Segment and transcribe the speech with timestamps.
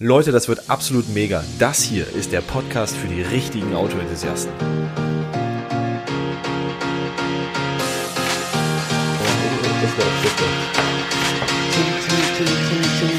[0.00, 1.42] Leute, das wird absolut mega.
[1.58, 4.52] Das hier ist der Podcast für die richtigen Autoenthusiasten.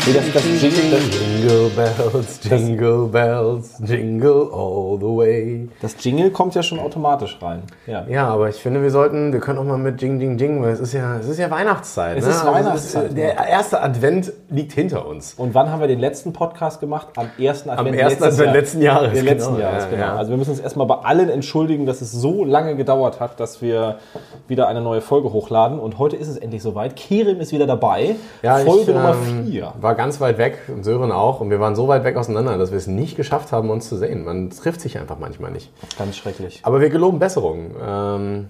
[0.09, 5.70] Nee, das, das Jingle, Jingle Bells, Jingle Bells, Jingle all the way.
[5.84, 7.61] das Jingle kommt ja schon automatisch rein.
[7.85, 8.05] Ja.
[8.09, 10.71] Ja, aber ich finde, wir sollten, wir können auch mal mit Jing, Jing, Jing, weil
[10.71, 12.17] es ist ja, es ist ja Weihnachtszeit.
[12.17, 12.31] Es ne?
[12.31, 15.35] ist Also Weihnachtszeit, der erste Advent liegt hinter uns.
[15.35, 17.09] Und wann haben wir den letzten Podcast gemacht?
[17.16, 18.53] Am ersten Advent, ersten letztes Advent Jahr.
[18.55, 20.02] letzten Jahres, Den letzten genau, Jahres, ja, genau.
[20.02, 20.16] ja.
[20.16, 23.62] Also wir müssen uns erstmal bei allen entschuldigen, dass es so lange gedauert hat, dass
[23.62, 23.99] wir
[24.48, 25.80] wieder eine neue Folge hochladen.
[25.80, 26.95] Und heute ist es endlich soweit.
[26.95, 28.16] Kerim ist wieder dabei.
[28.41, 29.73] Folge ich, Nummer ähm, 4.
[29.80, 31.41] War ganz weit weg und Sören auch.
[31.41, 33.98] Und wir waren so weit weg auseinander, dass wir es nicht geschafft haben, uns zu
[33.98, 34.23] sehen.
[34.23, 35.73] Man trifft sich einfach manchmal nicht.
[35.98, 36.62] Ganz schrecklich.
[36.63, 37.72] Aber wir geloben Besserung.
[37.85, 38.48] Ähm,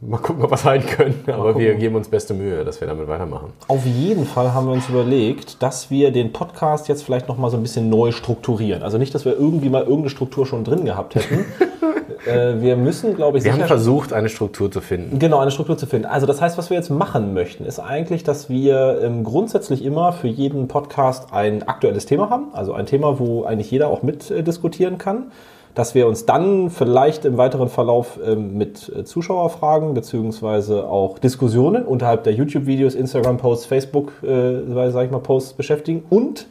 [0.00, 1.22] mal gucken, ob wir es halten können.
[1.28, 3.52] Aber wir geben uns beste Mühe, dass wir damit weitermachen.
[3.68, 7.50] Auf jeden Fall haben wir uns überlegt, dass wir den Podcast jetzt vielleicht noch mal
[7.50, 8.82] so ein bisschen neu strukturieren.
[8.82, 11.44] Also nicht, dass wir irgendwie mal irgendeine Struktur schon drin gehabt hätten.
[12.26, 15.18] äh, wir müssen, glaube ich, Wir haben versucht, eine Struktur zu finden.
[15.18, 16.06] Genau, eine Struktur zu finden.
[16.06, 20.12] Also das heißt, was wir jetzt machen möchten, ist eigentlich, dass wir ähm, grundsätzlich immer
[20.12, 22.48] für jeden Podcast ein aktuelles Thema haben.
[22.52, 25.32] Also ein Thema, wo eigentlich jeder auch mit äh, diskutieren kann.
[25.72, 31.84] Dass wir uns dann vielleicht im weiteren Verlauf ähm, mit äh, Zuschauerfragen beziehungsweise auch Diskussionen
[31.84, 36.48] unterhalb der YouTube-Videos, Instagram-Posts, Facebook, äh, sag ich mal, Posts beschäftigen und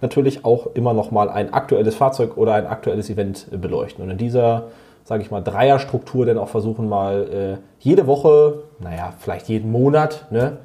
[0.00, 4.04] natürlich auch immer noch mal ein aktuelles Fahrzeug oder ein aktuelles Event beleuchten.
[4.04, 4.68] Und in dieser,
[5.04, 10.26] sage ich mal, Dreierstruktur dann auch versuchen mal äh, jede Woche, naja, vielleicht jeden Monat,
[10.30, 10.58] ne,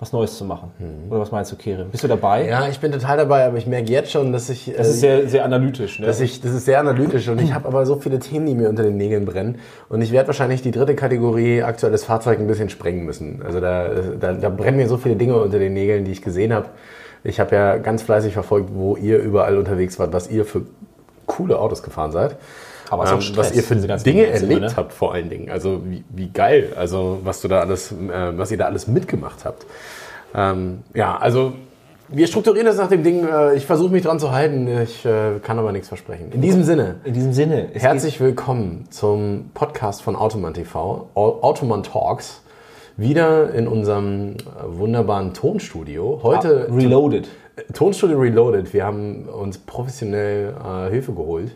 [0.00, 0.70] was Neues zu machen.
[1.10, 1.90] Oder was meinst du, Kerim?
[1.90, 2.46] Bist du dabei?
[2.46, 4.72] Ja, ich bin total dabei, aber ich merke jetzt schon, dass ich.
[4.76, 5.98] Das ist sehr, sehr analytisch.
[5.98, 6.06] Ne?
[6.06, 8.68] dass ich, das ist sehr analytisch und ich habe aber so viele Themen, die mir
[8.68, 9.58] unter den Nägeln brennen.
[9.88, 13.42] Und ich werde wahrscheinlich die dritte Kategorie aktuelles Fahrzeug ein bisschen sprengen müssen.
[13.44, 13.88] Also da,
[14.20, 16.68] da, da brennen mir so viele Dinge unter den Nägeln, die ich gesehen habe.
[17.24, 20.62] Ich habe ja ganz fleißig verfolgt, wo ihr überall unterwegs wart, was ihr für
[21.26, 22.36] coole Autos gefahren seid.
[22.90, 24.76] Aber so Ähm, Stress, was ihr für Dinge erlebt ne?
[24.76, 25.50] habt, vor allen Dingen.
[25.50, 27.96] Also wie, wie geil, also was du da alles, äh,
[28.36, 29.66] was ihr da alles mitgemacht habt.
[30.34, 31.52] Ähm, ja, also
[32.08, 33.26] wir strukturieren das nach dem Ding.
[33.26, 34.66] Äh, ich versuche mich dran zu halten.
[34.82, 36.32] Ich äh, kann aber nichts versprechen.
[36.32, 41.82] In diesem Sinne, in diesem Sinne, herzlich willkommen zum Podcast von Automan TV, Au- Automan
[41.82, 42.42] Talks.
[42.96, 44.34] Wieder in unserem äh,
[44.66, 46.18] wunderbaren Tonstudio.
[46.22, 47.28] Heute geht reloaded.
[47.72, 48.72] Tonstudio Reloaded.
[48.72, 51.52] Wir haben uns professionell äh, Hilfe geholt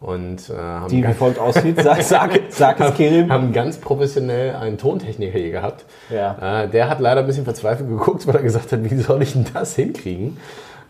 [0.00, 1.80] und äh, haben Die wie ganz- folgt aussieht.
[1.82, 3.32] Sag, sag, sag es, Kerim.
[3.32, 5.84] haben ganz professionell einen Tontechniker hier gehabt.
[6.10, 6.62] Ja.
[6.64, 9.32] Äh, der hat leider ein bisschen verzweifelt geguckt, weil er gesagt hat, wie soll ich
[9.32, 10.36] denn das hinkriegen?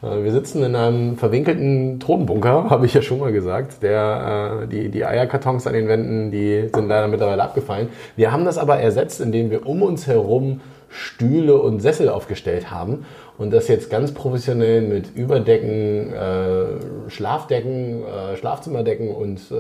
[0.03, 3.83] Äh, wir sitzen in einem verwinkelten Tonbunker, habe ich ja schon mal gesagt.
[3.83, 7.89] Der, äh, die, die Eierkartons an den Wänden, die sind leider mittlerweile abgefallen.
[8.17, 13.05] Wir haben das aber ersetzt, indem wir um uns herum Stühle und Sessel aufgestellt haben
[13.39, 19.55] und das jetzt ganz professionell mit Überdecken, äh, Schlafdecken, äh, Schlafzimmerdecken und äh,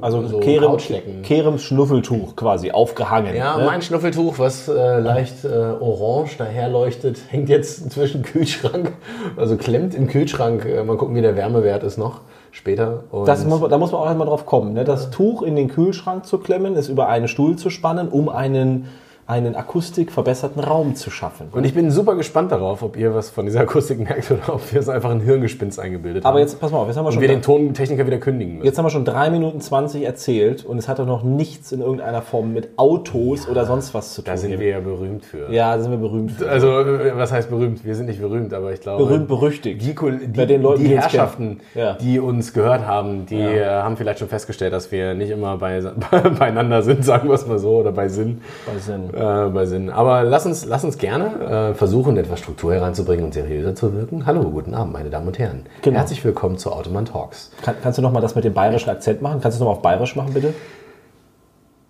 [0.00, 0.78] Also so Kerem.
[1.22, 3.34] Kerems Schnuffeltuch quasi aufgehangen.
[3.34, 3.64] Ja, ne?
[3.64, 8.92] mein Schnuffeltuch, was äh, leicht äh, orange daherleuchtet, hängt jetzt zwischen Kühlschrank,
[9.36, 10.66] also klemmt im Kühlschrank.
[10.66, 13.04] Äh, mal gucken, wie der Wärmewert ist noch später.
[13.24, 14.74] Das muss, da muss man auch einmal drauf kommen.
[14.74, 14.84] Ne?
[14.84, 18.88] Das Tuch in den Kühlschrank zu klemmen, es über einen Stuhl zu spannen, um einen,
[19.32, 21.48] einen akustikverbesserten Raum zu schaffen.
[21.52, 24.72] und ich bin super gespannt darauf, ob ihr was von dieser Akustik merkt oder ob
[24.72, 26.40] wir es einfach ein Hirngespinst eingebildet Aber haben.
[26.40, 28.66] jetzt, pass mal auf, jetzt haben wir und schon, wir den Tontechniker wieder kündigen müssen.
[28.66, 31.80] jetzt haben wir schon drei Minuten 20 erzählt und es hat doch noch nichts in
[31.80, 34.30] irgendeiner Form mit Autos oder sonst was zu tun.
[34.30, 35.50] da sind wir ja berühmt für.
[35.52, 36.32] ja, da sind wir berühmt.
[36.32, 36.48] für.
[36.48, 37.84] Also, äh, was heißt berühmt?
[37.84, 39.04] Wir sind nicht berühmt, aber ich glaube.
[39.04, 39.80] Berühmt, berüchtigt.
[39.82, 41.60] Die, die, Bei den Leuten, die die uns Herrschaften.
[41.74, 41.94] Ja.
[41.94, 45.80] die uns gehört haben, die äh, haben vielleicht schon festgestellt, dass wir nicht immer bei,
[46.38, 48.40] beieinander sind, sagen wir es mal so, oder bei Sinn.
[48.66, 49.10] Bei Sinn.
[49.14, 49.90] Äh, bei Sinn.
[49.90, 54.26] Aber lass uns, lass uns gerne äh, versuchen, etwas Struktur hereinzubringen und seriöser zu wirken.
[54.26, 55.66] Hallo, guten Abend, meine Damen und Herren.
[55.82, 55.98] Genau.
[55.98, 57.52] Herzlich willkommen zu Automan Talks.
[57.62, 59.40] Kann, kannst du noch mal das mit dem bayerischen Akzent machen?
[59.40, 60.54] Kannst du es noch mal auf bayerisch machen, bitte?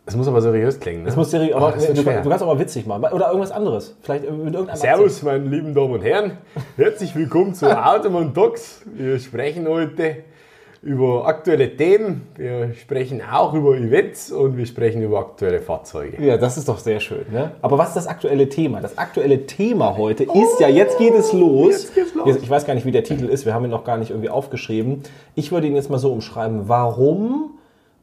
[0.04, 1.03] Es muss aber seriös klingen.
[1.03, 1.06] Ne?
[1.06, 3.04] Das muss seriös, Oh, aber wird du, du kannst auch mal witzig machen.
[3.04, 3.97] Oder irgendwas anderes.
[4.03, 6.32] Vielleicht mit irgendeinem Servus, meine lieben Damen und Herren.
[6.76, 8.82] Herzlich willkommen zu Automan Talks.
[8.93, 10.25] Wir sprechen heute
[10.82, 12.23] über aktuelle Themen.
[12.37, 16.20] Wir sprechen auch über Events und wir sprechen über aktuelle Fahrzeuge.
[16.23, 17.25] Ja, das ist doch sehr schön.
[17.31, 17.52] Ne?
[17.62, 18.81] Aber was ist das aktuelle Thema?
[18.81, 21.70] Das aktuelle Thema heute ist ja, jetzt geht es los.
[21.70, 22.37] Jetzt geht's los.
[22.37, 23.46] Ich weiß gar nicht, wie der Titel ist.
[23.46, 25.05] Wir haben ihn noch gar nicht irgendwie aufgeschrieben.
[25.37, 26.62] Ich würde ihn jetzt mal so umschreiben.
[26.69, 27.52] Warum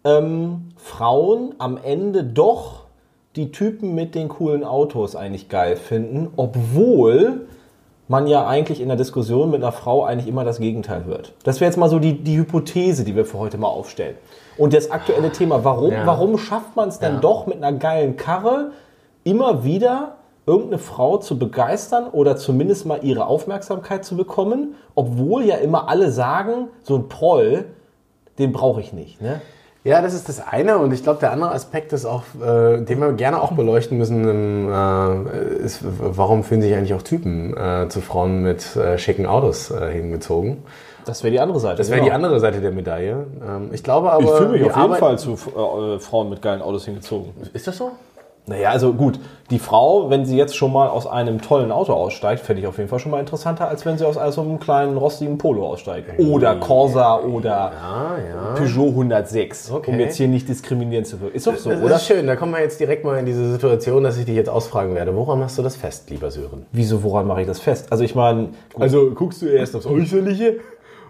[0.06, 2.86] ähm, Frauen am Ende doch
[3.36, 7.48] die Typen mit den coolen Autos eigentlich geil finden, obwohl
[8.10, 11.32] man ja eigentlich in der Diskussion mit einer Frau eigentlich immer das Gegenteil hört.
[11.44, 14.18] Das wäre jetzt mal so die, die Hypothese, die wir für heute mal aufstellen.
[14.58, 16.06] Und das aktuelle Thema, warum, Ja.
[16.08, 17.20] warum schafft man es dann Ja.
[17.22, 18.72] doch mit einer geilen Karre
[19.24, 20.16] immer wieder
[20.48, 26.12] irgendeine Frau zu begeistern oder zumindest mal ihre Aufmerksamkeit zu bekommen, obwohl ja immer alle
[26.12, 27.66] sagen, so ein Proll,
[28.40, 29.22] den brauche ich nicht.
[29.22, 29.40] Ne?
[29.86, 33.00] Ja, das ist das eine und ich glaube, der andere Aspekt ist auch, äh, den
[33.00, 37.88] wir gerne auch beleuchten müssen, ähm, äh, ist, warum fühlen sich eigentlich auch Typen äh,
[37.88, 40.58] zu Frauen mit äh, schicken Autos äh, hingezogen?
[41.06, 41.78] Das wäre die andere Seite.
[41.78, 42.10] Das wäre genau.
[42.10, 43.26] die andere Seite der Medaille.
[43.42, 46.42] Ähm, ich glaube aber, Ich fühle mich auf jeden Arbeit- Fall zu äh, Frauen mit
[46.42, 47.32] geilen Autos hingezogen.
[47.54, 47.92] Ist das so?
[48.50, 49.20] Naja, also gut,
[49.52, 52.78] die Frau, wenn sie jetzt schon mal aus einem tollen Auto aussteigt, fände ich auf
[52.78, 56.20] jeden Fall schon mal interessanter, als wenn sie aus so einem kleinen rostigen Polo aussteigt.
[56.20, 58.56] Oder Corsa oder Ah, ja.
[58.56, 59.92] Peugeot 106, Okay.
[59.92, 61.36] um jetzt hier nicht diskriminierend zu wirken.
[61.36, 61.96] Ist doch so, Das oder?
[61.96, 64.50] ist schön, da kommen wir jetzt direkt mal in diese Situation, dass ich dich jetzt
[64.50, 65.16] ausfragen werde.
[65.16, 66.66] Woran machst du das fest, lieber Sören?
[66.72, 67.92] Wieso, woran mache ich das fest?
[67.92, 68.50] Also ich meine,
[68.80, 70.56] Also guckst du erst aufs Äußerliche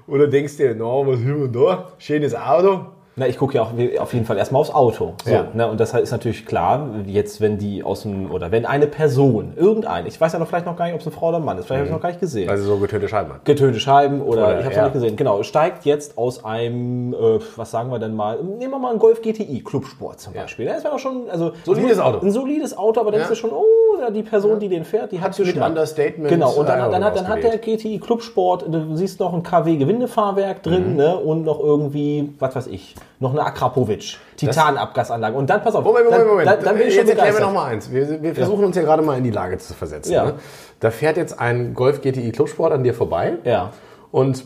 [0.08, 1.88] oder denkst dir, na, was haben wir da?
[2.00, 2.82] Schönes Auto.
[3.16, 5.14] Na, ich gucke ja auch auf jeden Fall erstmal aufs Auto.
[5.26, 5.48] So, Ja.
[5.54, 9.54] ne, und das ist natürlich klar, jetzt wenn die aus dem, oder wenn eine Person,
[9.58, 11.44] irgendeine, ich weiß ja noch vielleicht noch gar nicht, ob es eine Frau oder ein
[11.44, 12.50] Mann ist, vielleicht habe ich noch gar nicht gesehen.
[12.50, 13.44] Also so getönte Scheiben hat.
[13.44, 14.82] Getönte Scheiben oder, Oder, ich habe es ja.
[14.84, 15.16] noch nicht gesehen.
[15.18, 19.00] Genau, steigt jetzt aus einem, äh, was sagen wir denn mal, nehmen wir mal einen
[19.00, 20.68] Golf GTI, Clubsport zum Beispiel.
[20.68, 22.20] Das wäre schon, also Solides Auto.
[22.26, 23.30] Ein solides Auto, aber denkst Ja.
[23.32, 23.66] du schon, oh,
[24.14, 25.68] die Person, die den fährt, die hat, mit Geschmack.
[25.70, 27.82] Understatement, Genau, und dann, äh, dann, hat, dann hat der ausgewählt.
[27.82, 32.68] GTI Clubsport, du siehst noch ein KW Gewindefahrwerk drin, ne, und noch irgendwie, was weiß
[32.68, 35.36] ich, noch eine Akrapovic, Titanabgasanlage.
[35.36, 36.48] Und dann, pass auf, Moment, Moment, dann, Moment.
[36.48, 37.54] Dann, dann bin ich Jetzt erklären wir begeistert.
[37.54, 37.92] noch mal eins.
[37.92, 40.14] Wir, wir versuchen uns ja gerade mal in die Lage zu versetzen.
[40.14, 40.26] Ja.
[40.26, 40.34] Ne?
[40.80, 43.34] Da fährt jetzt ein Golf GTI Clubsport an dir vorbei.
[43.44, 43.72] Ja.
[44.12, 44.46] Und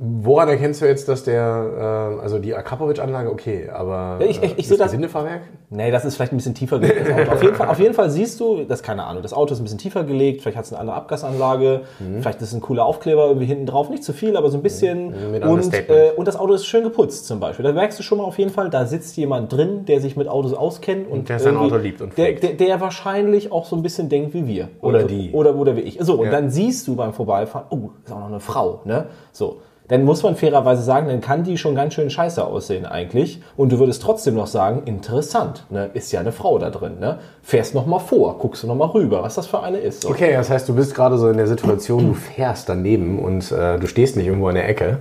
[0.00, 4.58] woran erkennst du jetzt, dass der, äh, also die Akrapovic-Anlage, okay, aber Ja, ich- ich-
[4.58, 5.42] ich äh, seh das- Gewindefahrwerk?
[5.70, 7.08] Nee, das ist vielleicht ein bisschen tiefer gelegt.
[7.08, 7.28] Das.
[7.28, 9.64] Auf, jeden Fall, auf jeden Fall siehst du, das keine Ahnung, das Auto ist ein
[9.64, 12.20] bisschen tiefer gelegt, vielleicht hat es eine andere Abgasanlage, Mhm.
[12.20, 15.14] vielleicht ist ein cooler Aufkleber irgendwie hinten drauf, nicht zu viel, aber so ein bisschen.
[15.32, 17.64] Mit und, äh, und das Auto ist schön geputzt zum Beispiel.
[17.64, 20.28] Da merkst du schon mal auf jeden Fall, da sitzt jemand drin, der sich mit
[20.28, 22.42] Autos auskennt und, der sein Auto liebt und der, pflegt.
[22.42, 24.68] der, der wahrscheinlich auch so ein bisschen denkt wie wir.
[24.80, 25.32] Oder die.
[25.32, 25.98] Oder, oder wie ich.
[26.00, 26.30] So, und Ja.
[26.32, 29.06] dann siehst du beim Vorbeifahren, oh, ist auch noch eine Frau, ne?
[29.32, 29.56] So.
[29.88, 33.42] Dann muss man fairerweise sagen, dann kann die schon ganz schön scheiße aussehen eigentlich.
[33.54, 35.90] Und du würdest trotzdem noch sagen, interessant, ne?
[35.92, 37.18] Ist ja eine Frau da drin, ne?
[37.42, 40.02] Fährst noch mal vor, guckst du noch mal rüber, was das für eine ist.
[40.02, 40.08] So.
[40.08, 43.78] Okay, das heißt, du bist gerade so in der Situation, du fährst daneben und äh,
[43.78, 45.00] du stehst nicht irgendwo in der Ecke,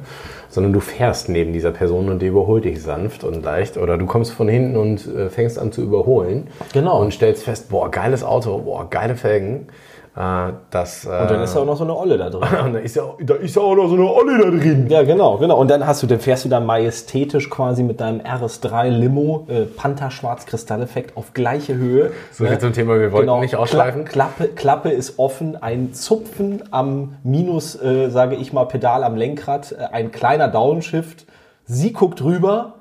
[0.50, 3.78] sondern du fährst neben dieser Person und die überholt dich sanft und leicht.
[3.78, 6.48] Oder du kommst von hinten und äh, fängst an zu überholen.
[6.74, 7.00] Genau.
[7.00, 9.68] Und stellst fest, boah, geiles Auto, boah, geile Felgen.
[10.16, 12.48] Äh, das, äh, Und dann ist ja auch noch so eine Olle da drin.
[12.66, 14.88] und da ist ja, da ist ja auch noch so eine Olle da drin.
[14.90, 15.60] Ja, genau, genau.
[15.60, 19.62] Und dann hast du, dann fährst du da majestätisch quasi mit deinem RS3 Limo, äh,
[19.64, 22.12] Panther-Schwarz-Kristalleffekt auf gleiche Höhe.
[22.32, 24.06] So viel zum Thema, wir wollten nicht ausschleifen.
[24.06, 29.16] Kla Klappe, Klappe ist offen, ein Zupfen am Minus, äh, sage ich mal, Pedal am
[29.16, 31.26] Lenkrad, äh, ein kleiner Downshift.
[31.66, 32.76] Sie guckt rüber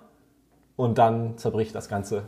[0.77, 2.25] und dann zerbricht das Ganze.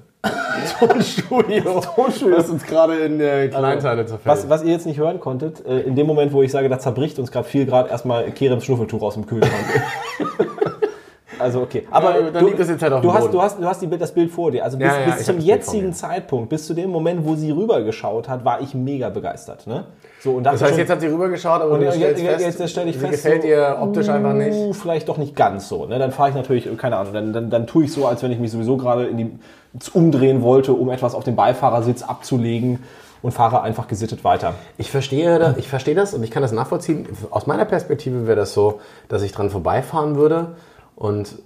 [0.78, 1.80] Tonstudio.
[1.94, 2.36] Tonstudio.
[2.36, 4.26] Das uns gerade in äh, Kleinteile zerfällt.
[4.26, 6.78] Was, was ihr jetzt nicht hören konntet, äh, in dem Moment, wo ich sage, da
[6.78, 9.64] zerbricht uns gerade viel Grad erstmal Kerems Schnuffeltuch aus dem Kühlschrank.
[11.38, 11.86] also okay.
[11.90, 14.30] Aber Ja, das jetzt halt du hast, du hast, du hast die, Bild- das Bild
[14.30, 14.64] vor dir.
[14.64, 15.92] Also bis, Ja, ja, bis zum das jetzigen.
[15.92, 19.66] Zeitpunkt, bis zu dem Moment, wo sie rübergeschaut hat, war ich mega begeistert.
[19.66, 19.84] Ne?
[20.20, 22.96] So, und das heißt, jetzt hat sie rübergeschaut, aber du jetzt, fest, jetzt stelle ich
[22.96, 24.54] fest, gefällt so, ihr optisch einfach nicht.
[24.54, 25.84] uh, Vielleicht doch nicht ganz so.
[25.86, 25.98] Ne?
[25.98, 28.38] Dann fahre ich natürlich, keine Ahnung, dann, dann, dann tue ich so, als wenn ich
[28.38, 29.38] mich sowieso gerade in die,
[29.92, 32.80] umdrehen wollte, um etwas auf den Beifahrersitz abzulegen
[33.22, 34.54] und fahre einfach gesittet weiter.
[34.78, 37.08] Ich verstehe, ich verstehe das und ich kann das nachvollziehen.
[37.30, 40.56] Aus meiner Perspektive wäre das so, dass ich dran vorbeifahren würde
[40.94, 41.38] und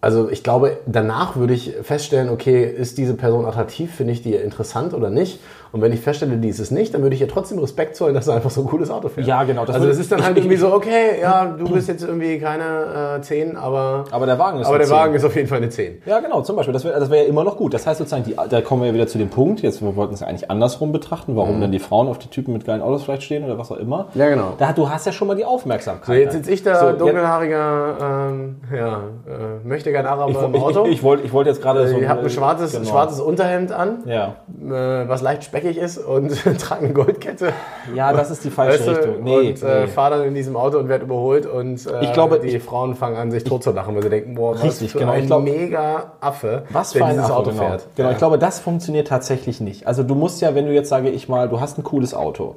[0.00, 4.34] also ich glaube, danach würde ich feststellen, okay, ist diese Person attraktiv, finde ich die
[4.34, 5.40] interessant oder nicht?
[5.72, 8.14] Und wenn ich feststelle, die ist es nicht, dann würde ich ihr trotzdem Respekt zollen,
[8.14, 9.26] dass er einfach so ein cooles Auto fährt.
[9.26, 11.68] Ja, genau, das also das ist dann ich- halt ich- irgendwie so, okay, ja, du
[11.70, 14.96] bist jetzt irgendwie keine äh, 10, aber, Aber der Wagen ist aber der 10.
[14.96, 16.02] Wagen ist auf jeden Fall eine 10.
[16.06, 16.72] Ja, genau, zum Beispiel.
[16.72, 17.74] Das wäre das wär ja immer noch gut.
[17.74, 20.14] Das heißt sozusagen, die, da kommen wir ja wieder zu dem Punkt, jetzt wir wollten
[20.14, 23.04] es ja eigentlich andersrum betrachten, warum dann die Frauen auf die Typen mit geilen Autos
[23.04, 24.08] vielleicht stehen oder was auch immer.
[24.14, 24.20] Mhm.
[24.20, 24.52] Ja, genau.
[24.58, 26.06] Da, du hast ja schon mal die Aufmerksamkeit.
[26.06, 28.96] So, jetzt sitze ich da, So, dunkelhaariger, ähm, ja,
[29.26, 30.84] äh, möchte gern Araber Ich, im ich, Auto.
[30.86, 31.98] ich, ich wollte ich wollte jetzt gerade so.
[31.98, 32.84] Ich habe ein schwarzes, genau.
[32.88, 34.36] schwarzes Unterhemd an, Ja.
[34.66, 37.52] äh, was leicht speckig ist und trage eine Goldkette.
[37.94, 39.22] ja, das ist die falsche Weißt du, Richtung.
[39.24, 39.86] Nee, und äh, nee.
[39.86, 43.16] fahre dann in diesem Auto und werde überholt und äh, Ich glaube, die Frauen fangen
[43.16, 46.12] an, sich totzulachen, weil sie denken, boah, was Richtig, für genau, ein ich glaub- mega
[46.20, 47.62] Affe, Was für ein dieses Affe, Auto genau.
[47.62, 47.86] fährt.
[47.96, 48.12] Genau, Ja.
[48.12, 49.86] ich glaube, das funktioniert tatsächlich nicht.
[49.86, 52.54] Also du musst ja, wenn du jetzt sage ich mal, du hast ein cooles Auto,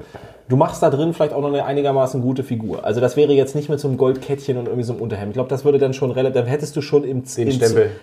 [0.50, 2.84] du machst da drin vielleicht auch noch eine einigermaßen gute Figur.
[2.84, 5.30] Also das wäre jetzt nicht mit so einem Goldkettchen und irgendwie so einem Unterhemd.
[5.30, 7.60] Ich glaube, das würde dann schon relativ, dann hättest du schon im, im,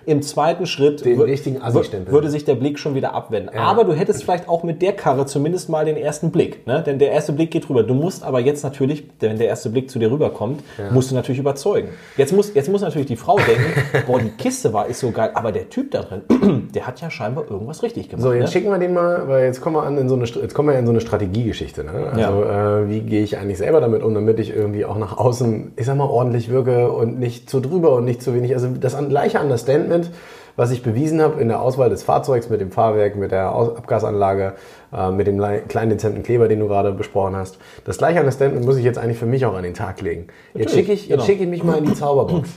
[0.07, 2.13] im zweiten Schritt Den richtigen Assi-Stempel.
[2.13, 3.51] würde sich der Blick schon wieder abwenden.
[3.59, 6.67] Aber du hättest vielleicht auch mit der Karre zumindest mal den ersten Blick.
[6.67, 6.83] Ne?
[6.85, 7.83] Denn der erste Blick geht rüber.
[7.83, 11.39] Du musst aber jetzt natürlich, wenn der erste Blick zu dir rüberkommt, musst du natürlich
[11.39, 11.89] überzeugen.
[12.17, 13.73] Jetzt muss, jetzt muss natürlich die Frau denken,
[14.07, 17.11] boah, die Kiste war ist so geil, aber der Typ da drin, der hat ja
[17.11, 18.23] scheinbar irgendwas richtig gemacht.
[18.23, 18.49] So, jetzt ne?
[18.49, 20.79] schicken wir den mal, weil jetzt kommen wir an in so eine, jetzt kommen wir
[20.79, 21.85] in so eine Strategiegeschichte.
[21.85, 22.13] Ne?
[22.13, 25.73] Also äh, wie gehe ich eigentlich selber damit um, damit ich irgendwie auch nach außen,
[25.77, 28.55] ich sag mal, ordentlich wirke und nicht zu drüber und nicht zu wenig.
[28.55, 30.11] Also das gleiche Understandment,
[30.59, 34.55] was ich bewiesen habe in der Auswahl des Fahrzeugs mit dem Fahrwerk, mit der Abgasanlage,
[34.93, 37.59] äh, mit dem lei- kleinen dezenten Kleber, den du gerade besprochen hast.
[37.85, 40.27] Das gleiche Understandment muss ich jetzt eigentlich für mich auch an den Tag legen.
[40.55, 41.25] Jetzt Natürlich, schicke ich, jetzt genau.
[41.25, 42.51] schicke ich mich mal in die Zauberbox.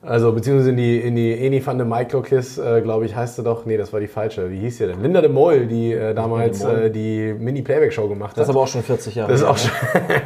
[0.00, 3.42] Also, beziehungsweise in die, in die Eni van de Maiklokis, äh, glaube ich, heißt sie
[3.42, 3.64] doch.
[3.66, 4.48] Nee, das war die falsche.
[4.48, 5.02] Wie hieß sie denn?
[5.02, 8.38] Linda de Mol, die äh, damals äh, die Mini-Playback-Show gemacht hat.
[8.38, 9.32] Das ist aber auch schon 40 Jahre.
[9.32, 9.72] Das ist auch schon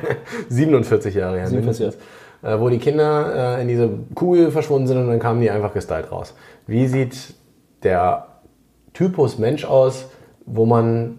[0.50, 1.46] 47 Jahre her.
[1.46, 2.06] 47 mindestens.
[2.42, 5.72] Äh, wo die Kinder äh, in diese Kugel verschwunden sind und dann kamen die einfach
[5.72, 6.34] gestylt raus.
[6.66, 7.34] Wie sieht
[7.84, 8.26] der
[8.92, 10.08] Typus Mensch aus,
[10.44, 11.18] wo man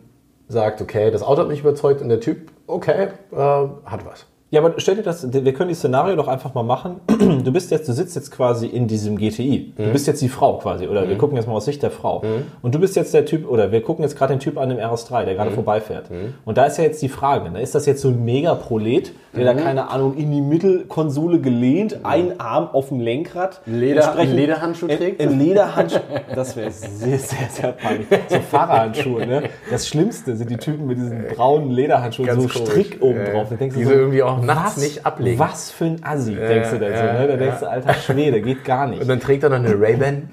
[0.49, 4.25] sagt, okay, das Auto hat mich überzeugt und der Typ, okay, äh, hat was.
[4.53, 6.97] Ja, aber stell dir das, wir können die Szenario doch einfach mal machen.
[7.43, 9.73] Du bist jetzt, du sitzt jetzt quasi in diesem GTI.
[9.75, 12.21] Du bist jetzt die Frau quasi, oder wir gucken jetzt mal aus Sicht der Frau.
[12.61, 14.77] Und du bist jetzt der Typ, oder wir gucken jetzt gerade den Typ an dem
[14.77, 16.11] RS3, der gerade vorbeifährt.
[16.45, 17.63] Und da ist ja jetzt die Frage, ne?
[17.63, 22.39] ist das jetzt so ein Mega-Prolet, der da, keine Ahnung, in die Mittelkonsole gelehnt, ein
[22.39, 25.19] Arm auf dem Lenkrad, Leder- einen Lederhandschuh in- trägt?
[25.19, 25.97] In Lederhandschuh,
[26.35, 28.05] das wäre sehr, sehr, sehr peinlich.
[28.29, 29.43] So Fahrerhandschuhe, ne?
[29.71, 32.69] Das Schlimmste sind die Typen mit diesen braunen Lederhandschuhen, Ganz so komisch.
[32.69, 33.47] Strick oben drauf.
[33.49, 35.39] Du die so, irgendwie auch nachts nicht ablegen.
[35.39, 37.27] Was für ein Assi, denkst du dann so, ne?
[37.27, 39.01] Da denkst du, alter Schwede, geht gar nicht.
[39.01, 40.29] Und dann trägt er noch eine Ray-Ban.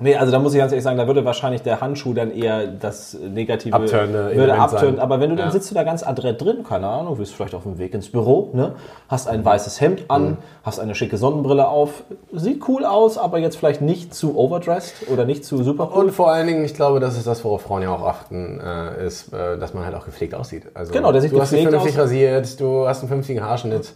[0.00, 2.66] Nee, also da muss ich ganz ehrlich sagen, da würde wahrscheinlich der Handschuh dann eher
[2.66, 4.98] das negative Abtörende würde sein.
[4.98, 5.52] Aber wenn du dann Ja.
[5.52, 8.50] sitzt du da ganz adrett drin, keine Ahnung, bist vielleicht auf dem Weg ins Büro,
[8.52, 8.72] ne?
[9.08, 10.36] hast ein weißes Hemd an, Mhm.
[10.64, 15.24] hast eine schicke Sonnenbrille auf, sieht cool aus, aber jetzt vielleicht nicht zu overdressed oder
[15.24, 16.04] nicht zu super cool.
[16.06, 19.06] Und vor allen Dingen, ich glaube, das ist das, worauf Frauen ja auch achten, äh,
[19.06, 20.64] ist, äh, dass man halt auch gepflegt aussieht.
[20.74, 22.04] Also, Genau, der sieht du hast dich gepflegt vernünftig aus.
[22.04, 23.92] rasiert, du hast einen vernünftigen Haarschnitt,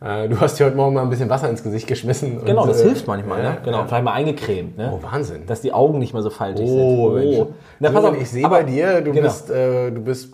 [0.00, 2.44] äh, du hast dir heute Morgen mal ein bisschen Wasser ins Gesicht geschmissen.
[2.44, 3.58] Genau, und, das äh, hilft manchmal, ja, ne?
[3.64, 4.92] Genau, vielleicht mal eingecremt, ne?
[4.94, 5.46] Oh, Wahnsinn.
[5.46, 7.30] Dass die Augen nicht mehr so faltig Oh, sind.
[7.30, 7.48] Mensch.
[7.80, 9.22] Na, pass Du, auf, ich sehe bei dir, du, genau.
[9.26, 10.32] bist, äh, du bist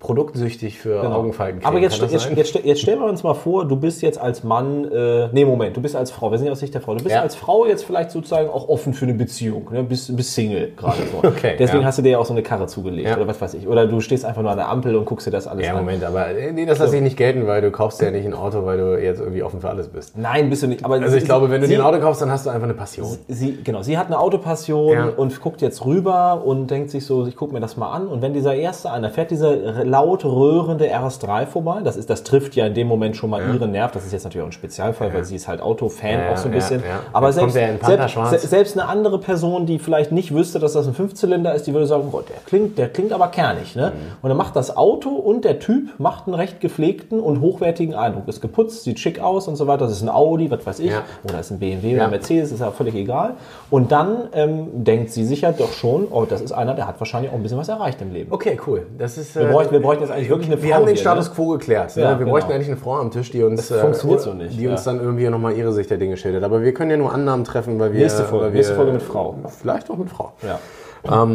[0.00, 1.60] produktsüchtig für Augenfalten.
[1.64, 4.44] Aber jetzt, das jetzt, jetzt, jetzt stellen wir uns mal vor, du bist jetzt als
[4.44, 6.94] Mann, äh, nee, Moment, du bist als Frau, wir sind ja aus Sicht der Frau,
[6.94, 7.22] du bist Ja.
[7.22, 9.82] als Frau jetzt vielleicht sozusagen auch offen für eine Beziehung, ne?
[9.82, 11.26] bist, bist Single gerade so.
[11.32, 11.86] Okay, Deswegen ja.
[11.86, 13.16] hast du dir ja auch so eine Karre zugelegt Ja.
[13.16, 13.66] oder was weiß ich.
[13.68, 15.78] Oder du stehst einfach nur an der Ampel und guckst dir das alles Ja, an.
[15.78, 18.34] Moment, aber äh, nee, das lasse ich nicht gelten, weil du kaufst ja nicht ein
[18.34, 20.16] Auto, weil du jetzt irgendwie offen für alles bist.
[20.18, 20.84] Nein, bist du nicht.
[20.84, 22.50] Aber Also ich sie- glaube, wenn du sie, dir ein Auto kaufst, dann hast du
[22.50, 23.06] einfach eine Passion.
[23.28, 25.08] Sie, genau, sie hat eine Autopassion Ja.
[25.16, 28.06] und guckt jetzt rüber und denkt sich so, ich gucke mir das mal an.
[28.08, 32.22] Und wenn dieser erste an, da fährt dieser laut röhrende RS3 vorbei, das, ist, das
[32.22, 33.92] trifft ja in dem Moment schon mal ihren Nerv.
[33.92, 36.48] Das ist jetzt natürlich auch ein Spezialfall, weil sie ist halt Autofan Ja, auch so
[36.48, 36.80] ein ja, bisschen.
[36.80, 37.00] ja.
[37.12, 41.54] Aber selbst, selbst, selbst eine andere Person, die vielleicht nicht wüsste, dass das ein Fünfzylinder
[41.54, 43.76] ist, die würde sagen, boah, der klingt, der klingt aber kernig.
[43.76, 43.92] Ne?
[43.94, 44.12] Mhm.
[44.22, 48.28] Und dann macht das Auto und der Typ macht einen recht gepflegten und hochwertigen Eindruck.
[48.28, 49.84] Ist geputzt, sieht schick aus und so weiter.
[49.86, 50.90] Das ist ein Audi, was weiß ich.
[50.90, 51.02] Ja.
[51.24, 52.02] Oder ist ein BMW Ja.
[52.02, 53.34] oder Mercedes, ist ja völlig egal.
[53.70, 57.00] Und dann ähm, denkt sie sich ja doch schon, oh, das ist einer, der hat
[57.00, 58.32] wahrscheinlich auch ein bisschen was erreicht im Leben.
[58.32, 58.86] Okay, cool.
[58.98, 60.66] Das ist, Wir, äh, bräuchten, wir bräuchten jetzt eigentlich wirklich eine Frau.
[60.66, 61.34] Wir haben den hier, Status ne?
[61.34, 61.96] quo geklärt.
[61.96, 62.02] Ne?
[62.02, 62.30] Ja, wir genau.
[62.30, 64.92] bräuchten eigentlich eine Frau am Tisch, die uns, äh, so nicht, die uns ja.
[64.92, 66.44] dann irgendwie nochmal ihre Sicht der Dinge schildert.
[66.44, 68.00] Aber wir können ja nur Annahmen treffen, weil wir.
[68.00, 69.36] Nächste Folge, wir, nächste Folge mit Frau.
[69.60, 70.32] Vielleicht auch mit Frau.
[70.42, 71.26] Ja.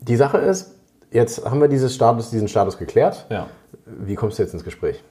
[0.00, 0.74] Die Sache ist,
[1.10, 3.26] jetzt haben wir dieses Status, diesen Status geklärt.
[3.30, 3.46] ja.
[3.86, 5.02] Wie kommst du jetzt ins Gespräch?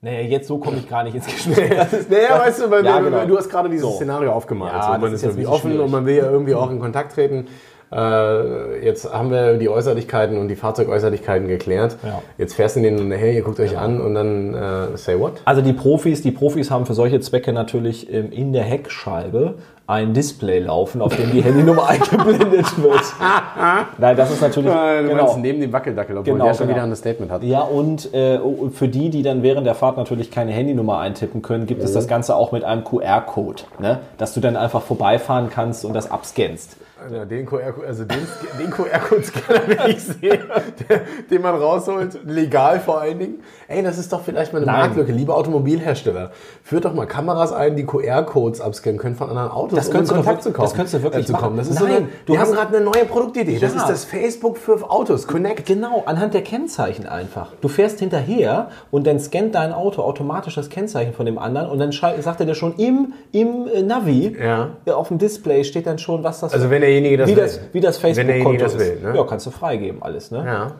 [0.00, 1.70] Naja, jetzt so komme ich gar nicht ins Gespräch.
[2.10, 3.26] Naja, weißt du, weil Ja, wir, genau.
[3.26, 3.92] du hast gerade dieses So.
[3.96, 4.72] Szenario aufgemalt.
[4.72, 5.84] Ja, so, man ist ist jetzt irgendwie offen schwierig.
[5.84, 7.46] und man will ja irgendwie auch in Kontakt treten.
[7.92, 11.96] Äh, jetzt haben wir die Äußerlichkeiten und die Fahrzeugäußerlichkeiten geklärt.
[12.04, 12.20] Ja.
[12.36, 15.34] Jetzt fährst du denen nachher, ihr guckt euch an und dann äh, say what?
[15.44, 19.54] Also die Profis, die Profis haben für solche Zwecke natürlich ähm, in der Heckscheibe
[19.88, 23.02] ein Display laufen, auf dem die Handynummer eingeblendet wird.
[23.98, 25.36] Nein, das ist natürlich Äh, du genau.
[25.36, 26.78] neben dem Wackeldackel, obwohl Genau, der schon genau.
[26.78, 27.44] wieder ein Statement hat.
[27.44, 28.40] Ja, und äh,
[28.72, 32.08] für die, die dann während der Fahrt natürlich keine Handynummer eintippen können, gibt es das
[32.08, 34.00] Ganze auch mit einem QR-Code, ne?
[34.18, 36.76] dass du dann einfach vorbeifahren kannst und das abscannst.
[37.12, 38.26] Ja, den QR-Code, also den,
[38.58, 40.40] den QR-Code-Scanner, den ich sehe,
[40.88, 43.34] der, den man rausholt, legal vor allen Dingen.
[43.68, 44.80] Ey, das ist doch vielleicht mal eine Nein.
[44.80, 45.12] Marktlücke.
[45.12, 46.30] Liebe Automobilhersteller,
[46.64, 50.16] führt doch mal Kameras ein, die QR-Codes abscannen können von anderen Autos, Das könntest um
[50.16, 50.64] du in Kontakt zu wirklich- kommen.
[50.66, 51.56] das könntest du wirklich äh, kommen.
[51.58, 51.74] Das machen.
[51.74, 53.58] ist so Nein, eine, du wir hast- haben gerade eine neue Produktidee.
[53.58, 53.80] Das Ja.
[53.82, 55.26] ist das Facebook für Autos.
[55.26, 55.66] Connect.
[55.66, 57.52] Genau, anhand der Kennzeichen einfach.
[57.60, 61.78] Du fährst hinterher und dann scannt dein Auto automatisch das Kennzeichen von dem anderen und
[61.78, 64.70] dann sagt er dir schon im, im äh, Navi, Ja.
[64.94, 67.42] auf dem Display steht dann schon, was das Also wenn derjenige das wie will.
[67.42, 69.16] das, wie das Facebook-Konto das will, ne?
[69.16, 70.30] Ja, kannst du freigeben alles.
[70.30, 70.44] Ne?
[70.44, 70.72] Ja.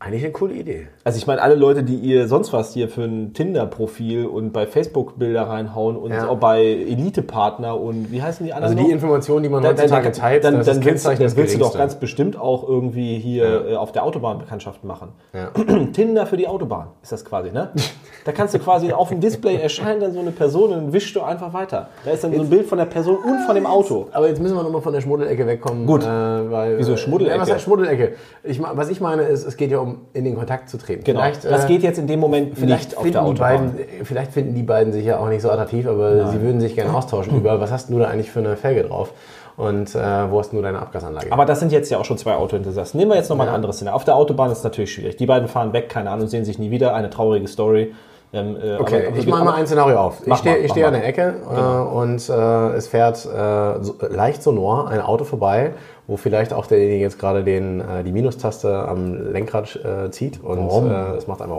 [0.00, 0.86] Eigentlich eine coole Idee.
[1.02, 4.64] Also ich meine, alle Leute, die ihr sonst was hier für ein Tinder-Profil und bei
[4.64, 6.28] Facebook Bilder reinhauen und Ja.
[6.28, 8.92] auch bei Elite-Partner und wie heißen die anderen Also die?
[8.92, 11.36] Informationen, die man Dann, dann, heutzutage dann, teilt, dann, das dann, ist willst, dann willst
[11.36, 11.78] du doch Geringste.
[11.78, 15.08] ganz bestimmt auch irgendwie hier äh, auf der Autobahn Bekanntschaft machen.
[15.32, 15.50] Ja.
[15.92, 17.70] Tinder für die Autobahn ist das quasi, ne?
[18.24, 21.16] Da kannst du quasi auf dem Display erscheint dann so eine Person und dann wischst
[21.16, 21.88] du einfach weiter.
[22.04, 24.08] Da ist dann so ein Bild von der Person und von dem Auto.
[24.12, 25.86] Aber jetzt müssen wir nochmal von der Schmuddelecke wegkommen.
[25.86, 26.02] Gut.
[26.02, 27.36] Äh, weil, Wieso Schmuddelecke?
[27.36, 28.16] Ja, was heißt Schmuddelecke?
[28.42, 31.04] Ich, was ich meine ist, es geht ja um in den Kontakt zu treten.
[31.04, 31.20] Genau.
[31.20, 33.74] Vielleicht, das äh, geht jetzt in dem Moment Vielleicht nicht auf der Autobahn.
[33.74, 36.74] beiden, vielleicht finden die beiden sich ja auch nicht so attraktiv, aber sie würden sich
[36.74, 39.12] gerne austauschen über, was hast du da eigentlich für eine Felge drauf
[39.56, 41.32] und äh, wo hast du deine Abgasanlage?
[41.32, 42.98] Aber das sind jetzt ja auch schon zwei Autoinsassen.
[42.98, 43.96] Nehmen wir jetzt nochmal ein anderes Szenario.
[43.96, 45.16] Auf der Autobahn ist es natürlich schwierig.
[45.16, 46.94] Die beiden fahren weg, keine Ahnung, sehen sich nie wieder.
[46.94, 47.92] Eine traurige Story.
[48.32, 50.26] Ähm, äh, okay, aber- ich aber- mache mal ein Szenario auf.
[50.26, 54.42] Ich stehe ich stehe an der Ecke äh, und äh, es fährt äh, so, leicht
[54.42, 55.72] sonor ein Auto vorbei,
[56.06, 60.68] wo vielleicht auch derjenige jetzt gerade den, äh, die Minustaste am Lenkrad äh, zieht und
[60.90, 61.56] äh, es macht einfach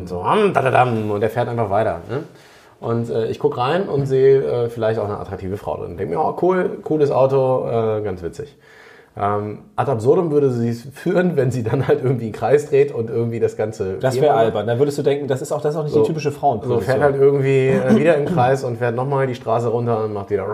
[0.00, 0.22] und so
[1.10, 2.00] und der fährt einfach weiter.
[2.08, 2.22] Ne?
[2.80, 5.96] Und äh, ich gucke rein und sehe äh, vielleicht auch eine attraktive Frau drin.
[5.96, 8.56] Denke mir, oh cool, cooles Auto, äh, ganz witzig.
[9.14, 12.92] Ähm, ad absurdum würde sie es führen, wenn sie dann halt irgendwie einen Kreis dreht
[12.92, 13.98] und irgendwie das Ganze.
[13.98, 14.66] Das wäre albern.
[14.66, 16.00] Dann würdest du denken, das ist auch, das ist auch nicht So.
[16.00, 16.82] die typische So Frauenposition.
[16.82, 20.30] fährt halt irgendwie äh, wieder im Kreis und fährt nochmal die Straße runter und macht
[20.30, 20.46] wieder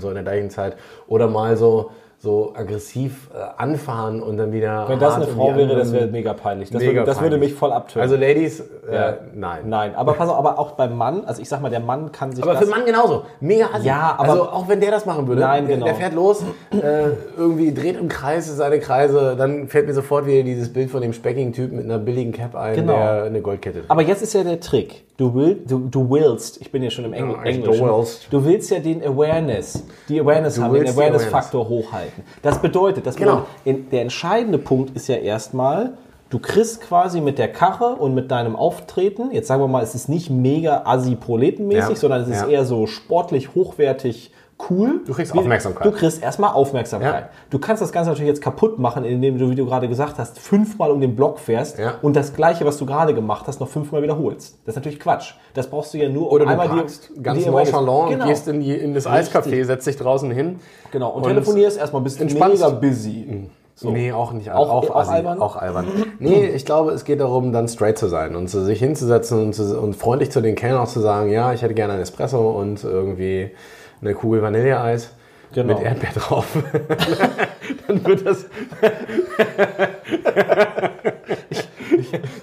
[0.00, 0.76] so in der gleichen Zeit.
[1.06, 1.90] Oder mal so,
[2.22, 4.84] so aggressiv äh, anfahren und dann wieder.
[4.88, 6.68] Wenn das eine in Frau wäre, das wäre mega peinlich.
[6.70, 7.50] Das, Mega würde, das würde peinlich.
[7.52, 8.02] mich voll abtören.
[8.02, 9.14] Also Ladies, äh, Ja.
[9.34, 9.60] nein.
[9.66, 12.32] Nein, aber pass auf, aber auch beim Mann, also ich sag mal, der Mann kann
[12.32, 13.22] sich Aber für den Mann genauso.
[13.40, 13.86] Mega assi.
[13.86, 15.40] Ja, aber- Also auch wenn der das machen würde.
[15.40, 15.86] Nein, der- genau.
[15.86, 16.76] Der fährt los, äh,
[17.38, 21.14] irgendwie dreht im Kreis seine Kreise, dann fällt mir sofort wieder dieses Bild von dem
[21.14, 22.92] speckigen Typ mit einer billigen Cap ein, Genau.
[22.96, 23.90] der eine Goldkette trägt.
[23.90, 25.04] Aber jetzt ist ja der Trick.
[25.20, 28.26] Du, will, du, du willst, ich bin ja schon im Engl Ja, du Englischen, willst.
[28.30, 32.24] du willst ja den Awareness, die Awareness Du haben, den Awareness-Faktor hochhalten.
[32.40, 33.42] Das bedeutet, das Genau.
[33.64, 35.92] in, der entscheidende Punkt ist ja erstmal,
[36.30, 39.94] du kriegst quasi mit der Karre und mit deinem Auftreten, jetzt sagen wir mal, es
[39.94, 41.96] ist nicht mega assi-proletenmäßig, Ja.
[41.96, 42.48] sondern es ist Ja.
[42.48, 44.30] eher so sportlich, hochwertig,
[44.68, 45.00] cool.
[45.06, 45.86] Du kriegst Aufmerksamkeit.
[45.86, 47.22] Du kriegst erstmal Aufmerksamkeit.
[47.24, 47.28] Ja.
[47.50, 50.38] Du kannst das Ganze natürlich jetzt kaputt machen, indem du, wie du gerade gesagt hast,
[50.38, 51.94] fünfmal um den Block fährst Ja.
[52.02, 54.58] und das Gleiche, was du gerade gemacht hast, noch fünfmal wiederholst.
[54.66, 55.34] Das ist natürlich Quatsch.
[55.54, 58.22] Das brauchst du ja nur, um Oder du einmal parkst die, ganz die nonchalant genau.
[58.24, 59.06] und gehst in, die, in das.
[59.06, 60.60] Eiscafé, setzt dich draußen hin.
[60.90, 62.62] Genau, und, und telefonierst erstmal, bist entspannst.
[62.62, 63.48] mega busy.
[63.74, 63.90] So.
[63.90, 64.50] Nee, auch nicht.
[64.52, 65.40] Auch- auch, auch albern?
[65.40, 65.86] Auch albern.
[66.18, 69.54] Nee, ich glaube, es geht darum, dann straight zu sein und zu sich hinzusetzen und,
[69.54, 72.50] zu, und freundlich zu den Kellnern auch zu sagen, ja, ich hätte gerne ein Espresso
[72.50, 73.52] und irgendwie
[74.02, 75.10] eine Kugel Vanilleeis
[75.52, 75.74] Genau.
[75.74, 76.46] mit Erdbeer drauf.
[77.88, 78.46] dann wird das...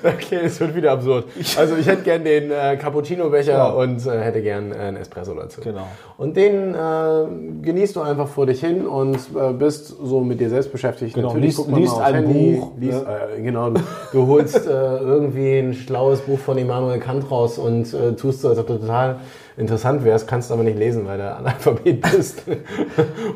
[0.03, 1.25] okay, es wird wieder absurd.
[1.57, 3.69] Also ich hätte gern den äh, Cappuccino-Becher Ja.
[3.69, 5.61] und äh, hätte gern äh, einen Espresso dazu.
[5.61, 5.87] Genau.
[6.17, 7.25] Und den äh,
[7.61, 11.15] genießt du einfach vor dich hin und äh, bist so mit dir selbst beschäftigt.
[11.15, 13.05] Genau, Natürlich liest- liest ein Handy, Buch, Liest,
[13.37, 13.71] äh, genau,
[14.11, 18.67] du, holst irgendwie ein schlaues Buch von Immanuel Kant raus und tust so, als ob
[18.67, 19.17] du total
[19.57, 22.43] interessant wärst, kannst aber nicht lesen, weil du Analphabet bist.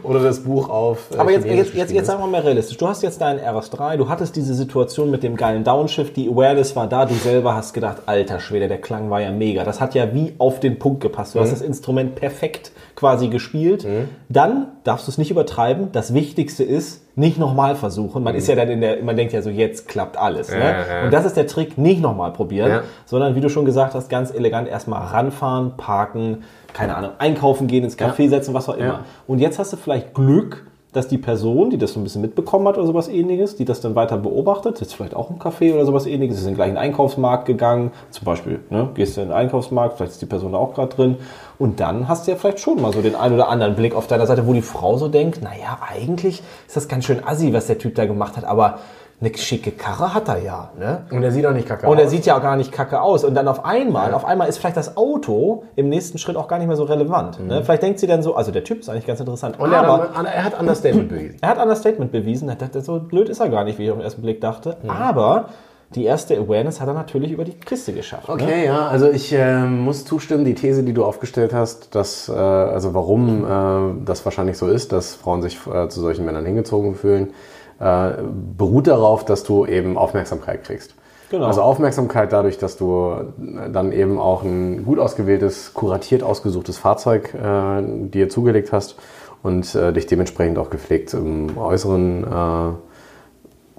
[0.04, 1.10] Oder das Buch auf.
[1.14, 2.78] äh, Aber jetzt, jetzt, jetzt, jetzt sagen wir mal realistisch.
[2.78, 6.76] Du hast jetzt deinen RS3, du hattest diese Situation mit dem geilen Downshift, die Awareness
[6.76, 9.64] war da, du selber hast gedacht, alter Schwede, der Klang war ja mega.
[9.64, 11.34] Das hat ja wie auf den Punkt gepasst.
[11.36, 11.44] Du Mhm.
[11.44, 13.84] hast das Instrument perfekt quasi gespielt.
[14.30, 15.92] Dann darfst du es nicht übertreiben.
[15.92, 18.22] Das Wichtigste ist, nicht nochmal versuchen.
[18.22, 20.50] Man ist ja dann in der, man denkt ja so, jetzt klappt alles.
[20.52, 20.58] ne?
[20.58, 20.62] Mhm.
[20.62, 21.04] ja, ja.
[21.06, 22.82] Und das ist der Trick, nicht nochmal probieren, Ja.
[23.08, 27.84] sondern wie du schon gesagt hast, ganz elegant erstmal ranfahren, parken, keine Ahnung, einkaufen gehen,
[27.84, 28.30] ins Café Ja.
[28.30, 28.86] setzen, was auch immer.
[28.86, 29.00] Ja.
[29.28, 32.68] Und jetzt hast du vielleicht Glück, dass die Person, die das so ein bisschen mitbekommen
[32.68, 35.86] hat oder sowas ähnliches, die das dann weiter beobachtet, jetzt vielleicht auch im Café oder
[35.86, 39.36] sowas ähnliches, ist in den gleichen Einkaufsmarkt gegangen, zum Beispiel, ne, gehst du in den
[39.36, 41.18] Einkaufsmarkt, vielleicht ist die Person da auch gerade drin.
[41.58, 44.08] Und dann hast du ja vielleicht schon mal so den einen oder anderen Blick auf
[44.08, 47.68] deiner Seite, wo die Frau so denkt, naja, eigentlich ist das ganz schön assi, was
[47.68, 48.80] der Typ da gemacht hat, aber
[49.22, 51.04] eine schicke Karre hat er ja, ne?
[51.12, 52.12] Und er sieht auch nicht kacke Und er aus.
[52.12, 53.24] sieht ja auch gar nicht kacke aus.
[53.24, 56.58] Und dann auf einmal, auf einmal ist vielleicht das Auto im nächsten Schritt auch gar
[56.58, 57.40] nicht mehr so relevant.
[57.46, 57.64] Ne?
[57.64, 59.58] Vielleicht denkt sie dann so, also der Typ ist eigentlich ganz interessant.
[59.58, 59.66] Mhm.
[59.66, 61.38] Und er, aber hat, er hat Understatement bewiesen.
[61.40, 62.50] er hat Understatement bewiesen.
[62.50, 64.78] Er dachte, so blöd ist er gar nicht, wie ich auf den ersten Blick dachte.
[64.82, 64.90] Mhm.
[64.90, 65.50] Aber
[65.94, 68.28] die erste Awareness hat er natürlich über die Kiste geschafft.
[68.28, 68.34] Ne?
[68.34, 72.32] Okay, ja, also ich äh, muss zustimmen, die These, die du aufgestellt hast, dass, äh,
[72.32, 76.96] also warum äh, das wahrscheinlich so ist, dass Frauen sich äh, zu solchen Männern hingezogen
[76.96, 77.34] fühlen,
[77.82, 78.12] äh,
[78.58, 80.94] beruht darauf, dass du eben Aufmerksamkeit kriegst.
[81.32, 81.46] Genau.
[81.46, 83.16] Also Aufmerksamkeit dadurch, dass du
[83.72, 88.98] dann eben auch ein gut ausgewähltes, kuratiert ausgesuchtes Fahrzeug äh, dir zugelegt hast
[89.42, 92.74] und äh, dich dementsprechend auch gepflegt im Äußeren äh,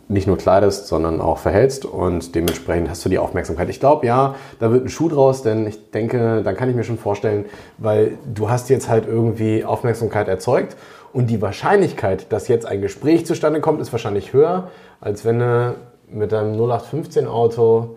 [0.08, 3.68] nicht nur kleidest, sondern auch verhältst und dementsprechend hast du die Aufmerksamkeit.
[3.68, 6.84] Ich glaube, ja, da wird ein Schuh draus, denn ich denke, dann kann ich mir
[6.84, 7.44] schon vorstellen,
[7.78, 10.76] weil du hast jetzt halt irgendwie Aufmerksamkeit erzeugt
[11.12, 14.68] Und die Wahrscheinlichkeit, dass jetzt ein Gespräch zustande kommt, ist wahrscheinlich höher,
[15.00, 15.74] als wenn du
[16.08, 17.96] mit deinem 0815 Auto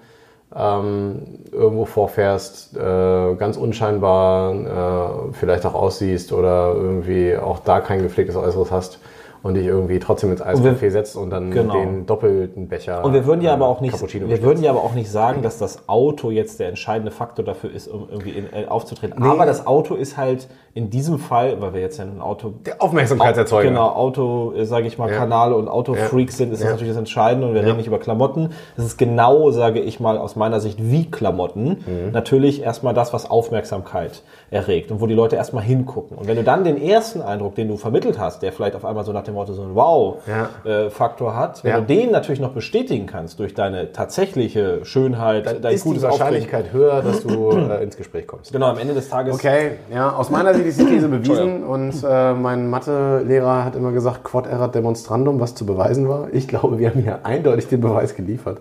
[0.55, 8.01] ähm, irgendwo vorfährst, äh, ganz unscheinbar äh, vielleicht auch aussiehst oder irgendwie auch da kein
[8.01, 8.99] gepflegtes Äußeres hast
[9.43, 11.73] und dich irgendwie trotzdem ins Eiscafé setzt und dann Genau.
[11.73, 14.71] den doppelten Becher Und wir würden ja äh, aber auch nicht, Cappuccino wir würden ja
[14.71, 18.31] aber auch nicht sagen, dass das Auto jetzt der entscheidende Faktor dafür ist, um irgendwie
[18.31, 19.21] in, äh, aufzutreten.
[19.21, 22.81] Aber das Auto ist halt in diesem Fall, weil wir jetzt ja ein Auto Der
[22.81, 23.69] Aufmerksamkeitserzeuger.
[23.69, 26.71] Genau, Auto, sage ich mal, Kanale und Autofreaks sind, ist das Ja.
[26.73, 28.49] natürlich das Entscheidende und wir reden nicht über Klamotten.
[28.75, 31.77] Das ist genau, sage ich mal, aus meiner Sicht wie Klamotten.
[31.85, 32.11] Mhm.
[32.11, 36.17] Natürlich erstmal das, was Aufmerksamkeit erregt und wo die Leute erstmal hingucken.
[36.17, 39.05] Und wenn du dann den ersten Eindruck, den du vermittelt hast, der vielleicht auf einmal
[39.05, 41.79] so nach dem Motto so ein Wow-Faktor hat, wenn Ja.
[41.79, 46.01] du den natürlich noch bestätigen kannst durch deine tatsächliche Schönheit, Dann dein ist die.
[46.01, 48.51] Wahrscheinlichkeit höher, dass du äh, ins Gespräch kommst.
[48.51, 51.93] Genau, am Ende des Tages Okay, ja, aus meiner Sicht ist die These bewiesen und
[52.07, 56.27] äh, mein Mathelehrer hat immer gesagt, quod erat demonstrandum, was zu beweisen war.
[56.33, 58.59] Ich glaube, wir haben hier eindeutig den Beweis geliefert.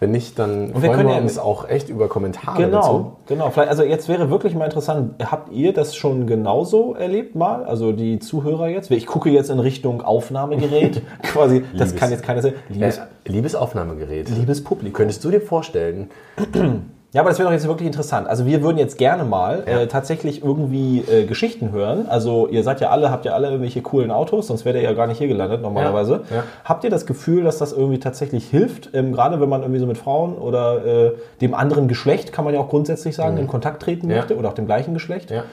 [0.00, 3.12] Wenn nicht, dann wir freuen können wir ja- uns auch echt über Kommentare Genau, dazu.
[3.26, 3.50] genau.
[3.50, 7.64] Vielleicht, also jetzt wäre wirklich mal interessant, habt ihr das schon genauso erlebt mal?
[7.64, 8.90] Also die Zuhörer jetzt?
[8.90, 11.00] Ich gucke jetzt in Richtung Aufnahmegerät.
[11.22, 12.54] Quasi, das Liebes- kann jetzt keiner sehen.
[12.68, 14.28] Liebes, Äh, liebes Aufnahmegerät.
[14.30, 14.94] liebes Publikum.
[14.96, 16.10] Könntest du dir vorstellen,
[17.14, 18.26] Ja, aber das wäre doch jetzt wirklich interessant.
[18.28, 22.06] Also wir würden jetzt gerne mal äh, tatsächlich irgendwie äh, Geschichten hören.
[22.08, 24.92] Also ihr seid ja alle, habt ja alle irgendwelche coolen Autos, sonst wärt ihr ja
[24.94, 26.24] gar nicht hier gelandet normalerweise.
[26.28, 26.42] Ja, ja.
[26.64, 28.90] Habt ihr das Gefühl, dass das irgendwie tatsächlich hilft?
[28.94, 32.52] Ähm, gerade wenn man irgendwie so mit Frauen oder äh, dem anderen Geschlecht, kann man
[32.52, 34.10] ja auch grundsätzlich sagen, in Kontakt treten Mhm.
[34.10, 34.16] Ja.
[34.18, 35.30] möchte oder auch dem gleichen Geschlecht.
[35.30, 35.44] Ja.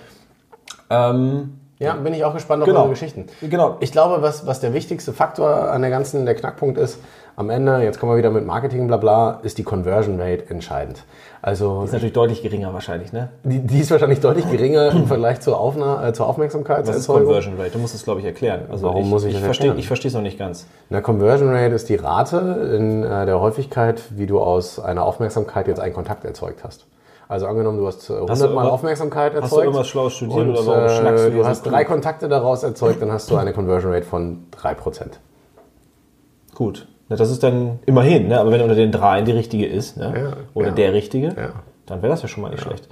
[0.89, 2.81] Ähm, Ja, bin ich auch gespannt auf Genau.
[2.81, 3.25] eure Geschichten.
[3.41, 3.77] Genau.
[3.79, 6.99] Ich glaube, was, was der wichtigste Faktor an der ganzen, der Knackpunkt ist,
[7.35, 11.03] am Ende, jetzt kommen wir wieder mit Marketing, bla bla, ist die Conversion Rate entscheidend.
[11.41, 13.29] Also ist natürlich deutlich geringer wahrscheinlich, ne?
[13.43, 17.07] die, die ist wahrscheinlich deutlich geringer im Vergleich zur, Aufna äh, zur Was ist.
[17.07, 17.71] Conversion Rate?
[17.71, 18.65] Du musst es, glaube ich, erklären.
[18.69, 19.79] Also Warum ich, muss ich ich das verstehe erklären?
[19.79, 20.67] Ich verstehe es noch nicht ganz.
[20.91, 22.37] Eine Conversion Rate ist die Rate
[22.77, 26.85] in äh, der Häufigkeit, wie du aus einer Aufmerksamkeit jetzt einen Kontakt erzeugt hast.
[27.31, 29.43] Also angenommen, du hast äh, 100 Hast du Mal Aufmerksamkeit erzeugt.
[29.43, 31.63] hast du irgendwas Schlaues studiert und, oder warum schnackst du äh, hier du so hast
[31.63, 35.11] drei Kontakte daraus erzeugt, dann hast du eine Conversion Rate von 3%.
[36.55, 36.89] Gut.
[37.07, 38.37] Na, das ist dann immerhin, ne?
[38.37, 40.13] aber wenn unter den dreien die richtige ist, ne?
[40.13, 40.73] Ja, oder ja.
[40.73, 41.53] der richtige, Ja.
[41.85, 42.89] dann wäre das ja schon mal nicht schlecht.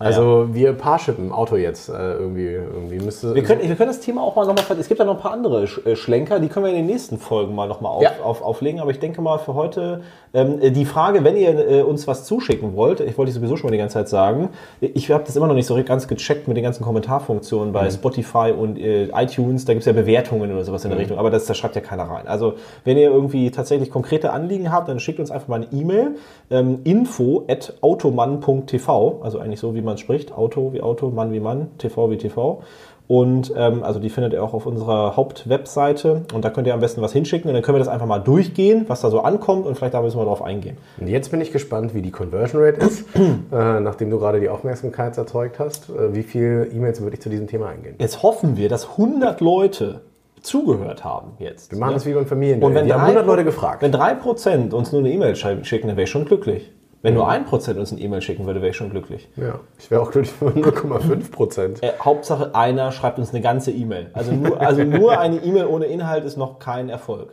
[0.00, 3.34] Also wir Paarshippen Auto jetzt äh, irgendwie, irgendwie müsste.
[3.34, 5.32] Wir können, wir können das Thema auch mal nochmal, es gibt ja noch ein paar
[5.32, 8.10] andere äh, Schlenker, die können wir in den nächsten Folgen mal nochmal auf, Ja.
[8.22, 8.80] auf, auflegen.
[8.80, 10.02] Aber ich denke mal für heute
[10.34, 13.72] ähm, die Frage, wenn ihr äh, uns was zuschicken wollt, ich wollte sowieso schon mal
[13.72, 16.62] die ganze Zeit sagen, ich habe das immer noch nicht so ganz gecheckt mit den
[16.64, 17.72] ganzen Kommentarfunktionen Mhm.
[17.72, 20.92] bei Spotify und äh, iTunes, da gibt es ja Bewertungen oder sowas in Mhm.
[20.92, 22.28] der Richtung, aber das, das schreibt ja keiner rein.
[22.28, 26.16] Also wenn ihr irgendwie tatsächlich konkrete Anliegen habt, dann schickt uns einfach mal eine E-Mail,
[26.50, 31.40] ähm, info at automann.tv, also eigentlich so, wie man spricht, Auto wie Auto, Mann wie
[31.40, 32.62] Mann, TV wie TV.
[33.08, 36.80] Und ähm, also die findet ihr auch auf unserer Hauptwebseite und da könnt ihr am
[36.80, 39.66] besten was hinschicken und dann können wir das einfach mal durchgehen, was da so ankommt
[39.66, 40.76] und vielleicht da müssen wir drauf eingehen.
[41.00, 44.50] Und jetzt bin ich gespannt, wie die Conversion Rate ist, äh, nachdem du gerade die
[44.50, 45.88] Aufmerksamkeit erzeugt hast.
[45.88, 47.94] Äh, wie viele E-Mails würde ich zu diesem Thema eingehen?
[47.98, 50.02] Jetzt hoffen wir, dass 100 Leute
[50.42, 51.72] zugehört haben jetzt.
[51.72, 51.94] Wir machen ne?
[51.94, 52.62] das wie beim Familien.
[52.62, 53.80] Und wenn wir haben drei 100 Leute gefragt.
[53.80, 56.70] Wenn 3% uns nur eine E-Mail schicken, dann wäre ich schon glücklich.
[57.02, 59.28] Wenn nur 1% uns eine E-Mail schicken würde, wäre ich schon glücklich.
[59.36, 61.82] ja, ich wäre auch glücklich für 0,5 Prozent.
[61.82, 64.10] Äh, Hauptsache einer schreibt uns eine ganze E-Mail.
[64.14, 67.30] Also nur, also nur eine E-Mail ohne Inhalt ist noch kein Erfolg.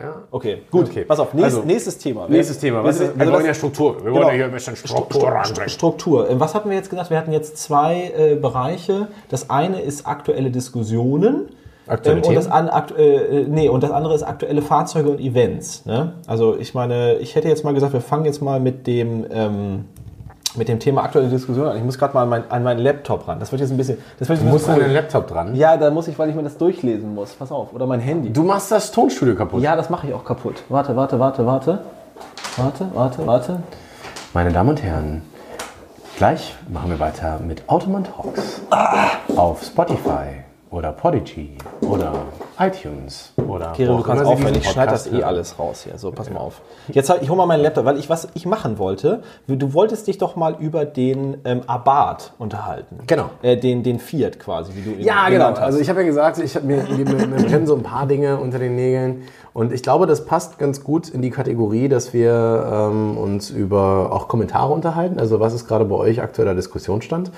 [0.00, 0.22] Ja.
[0.30, 0.88] Okay, gut.
[0.90, 1.04] Okay.
[1.04, 2.28] Pass auf, nächst, Also, nächstes Thema.
[2.28, 2.84] Nächstes Thema.
[2.84, 3.96] Was wir also wollen ja Struktur.
[3.96, 4.14] Wir Genau.
[4.16, 5.68] wollen ja hier ein bisschen Struktur reinbringen.
[5.70, 6.30] Struktur.
[6.30, 7.10] Ähm, Was hatten wir jetzt gesagt?
[7.10, 9.08] Wir hatten jetzt zwei äh, Bereiche.
[9.28, 11.48] Das eine ist aktuelle Diskussionen.
[11.88, 15.20] Aktuelle ähm, und, das an, aktu äh, nee, und das andere ist aktuelle Fahrzeuge und
[15.20, 15.86] Events.
[15.86, 16.12] Ne?
[16.26, 19.84] Also ich meine, ich hätte jetzt mal gesagt, wir fangen jetzt mal mit dem, ähm,
[20.56, 21.76] mit dem Thema aktuelle Diskussionen an.
[21.76, 23.40] Ich muss gerade mal an, mein, an meinen Laptop ran.
[23.40, 23.98] Das wird jetzt ein bisschen...
[24.18, 25.54] Das wird jetzt Du musst an den Laptop dran.
[25.54, 27.32] Ja, da muss ich, weil ich mir das durchlesen muss.
[27.32, 27.72] Pass auf.
[27.72, 28.32] Oder mein Handy.
[28.32, 29.62] Du machst das Tonstudio kaputt.
[29.62, 30.62] Ja, das mache ich auch kaputt.
[30.68, 31.78] Warte, warte, warte, warte.
[32.56, 33.62] Warte, warte, warte.
[34.34, 35.22] Meine Damen und Herren,
[36.16, 38.60] gleich machen wir weiter mit Automan Talks.
[39.36, 42.12] Auf Spotify oder Podigy oder
[42.58, 44.54] iTunes oder wo du kannst aufhören.
[44.54, 45.96] Ich schneide das eh alles raus hier.
[45.96, 46.60] So, pass mal auf.
[46.88, 49.22] Jetzt ich hole mal meinen Laptop, weil ich was ich machen wollte.
[49.46, 52.98] Du wolltest dich doch mal über den ähm, Abarth unterhalten.
[53.06, 53.30] Genau.
[53.42, 55.50] Äh, den, den Fiat quasi, wie du ihn Ja, genau.
[55.50, 55.60] hast.
[55.60, 58.38] Also ich habe ja gesagt, ich hab mir, mir, mir brennen so ein paar Dinge
[58.38, 59.22] unter den Nägeln.
[59.54, 64.12] Und ich glaube, das passt ganz gut in die Kategorie, dass wir ähm, uns über
[64.12, 65.18] auch Kommentare unterhalten.
[65.18, 67.30] Also was ist gerade bei euch aktueller Diskussionsstand?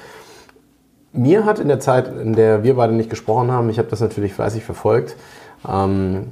[1.12, 4.00] Mir hat in der Zeit, in der wir beide nicht gesprochen haben, ich habe das
[4.00, 5.16] natürlich fleißig verfolgt,
[5.68, 6.28] ähm,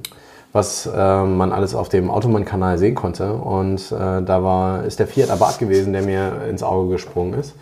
[0.52, 3.32] was äh, man alles auf dem Automann-Kanal sehen konnte.
[3.34, 7.54] Und äh, da war, ist der Fiat Abarth gewesen, der mir ins Auge gesprungen ist.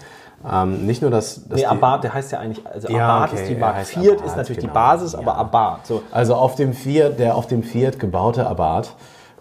[0.48, 3.42] Ähm, nicht nur, dass, dass Nee, Abarth, der heißt ja eigentlich, also Ja, Abarth okay,
[3.42, 3.84] ist die Marke.
[3.84, 4.72] Fiat Abarth, ist natürlich genau.
[4.72, 5.18] die Basis, Ja.
[5.20, 5.86] aber Abarth.
[5.86, 6.02] So.
[6.12, 8.94] Also auf dem Fiat, der auf dem Fiat gebaute Abarth,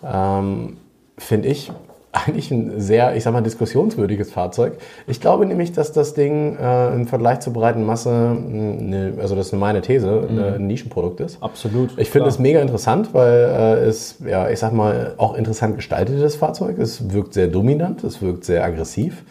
[0.04, 0.78] ähm,
[1.18, 1.72] finde ich
[2.16, 4.78] eigentlich ein sehr, ich sag mal, diskussionswürdiges Fahrzeug.
[5.08, 9.36] Ich glaube nämlich, dass das Ding äh, im Vergleich zur breiten Masse, mh, eine, also
[9.36, 11.42] das ist meine These, äh, ein Nischenprodukt ist.
[11.42, 11.98] Absolut.
[11.98, 16.20] Ich finde es mega interessant, weil äh, es, ja, ich sag mal, auch interessant gestaltet
[16.20, 16.78] ist, Fahrzeug.
[16.80, 19.24] Es wirkt sehr dominant, es wirkt sehr aggressiv.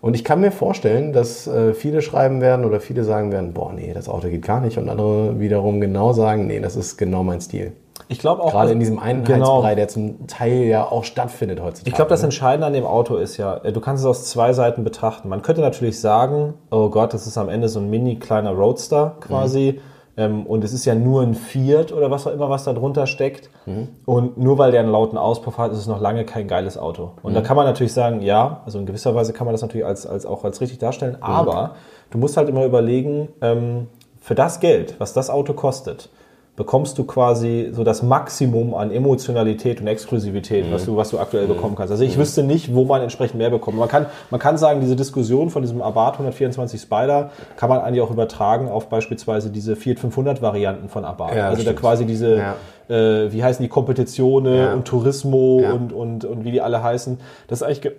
[0.00, 3.72] Und ich kann mir vorstellen, dass äh, viele schreiben werden oder viele sagen werden, boah,
[3.72, 4.78] nee, das Auto geht gar nicht.
[4.78, 7.72] Und andere wiederum genau sagen, nee, das ist genau mein Stil.
[8.10, 9.74] Ich glaube auch, Gerade in diesem Einheitsbrei, Genau.
[9.74, 11.88] der zum Teil ja auch stattfindet heutzutage.
[11.88, 12.26] Ich glaube, das ne?
[12.26, 15.28] Entscheidende an dem Auto ist ja, äh, du kannst es aus zwei Seiten betrachten.
[15.28, 19.14] Man könnte natürlich sagen, oh Gott, das ist am Ende so ein mini kleiner Roadster
[19.20, 19.80] quasi.
[20.16, 23.06] Ähm, und es ist ja nur ein Fiat oder was auch immer, was da drunter
[23.06, 23.48] steckt.
[24.06, 27.12] Und nur weil der einen lauten Auspuff hat, ist es noch lange kein geiles Auto.
[27.22, 29.86] Und da kann man natürlich sagen, ja, also in gewisser Weise kann man das natürlich
[29.86, 31.18] als, als auch als richtig darstellen.
[31.20, 31.76] Aber
[32.10, 33.86] du musst halt immer überlegen, ähm,
[34.20, 36.10] für das Geld, was das Auto kostet,
[36.60, 41.46] bekommst du quasi so das Maximum an Emotionalität und Exklusivität, was, du, was du aktuell
[41.46, 41.90] bekommen kannst.
[41.90, 43.78] Also ich wüsste nicht, wo man entsprechend mehr bekommt.
[43.78, 48.02] Man kann, man kann sagen, diese Diskussion von diesem Abarth 124 Spider kann man eigentlich
[48.02, 51.34] auch übertragen auf beispielsweise diese Fiat 500 Varianten von Abarth.
[51.34, 52.56] Ja, also da quasi diese, Ja.
[52.94, 54.74] äh, wie heißen die, Kompetitionen Ja.
[54.74, 57.18] und Turismo und, und, und wie die alle heißen.
[57.48, 57.92] Das ist eigentlich ge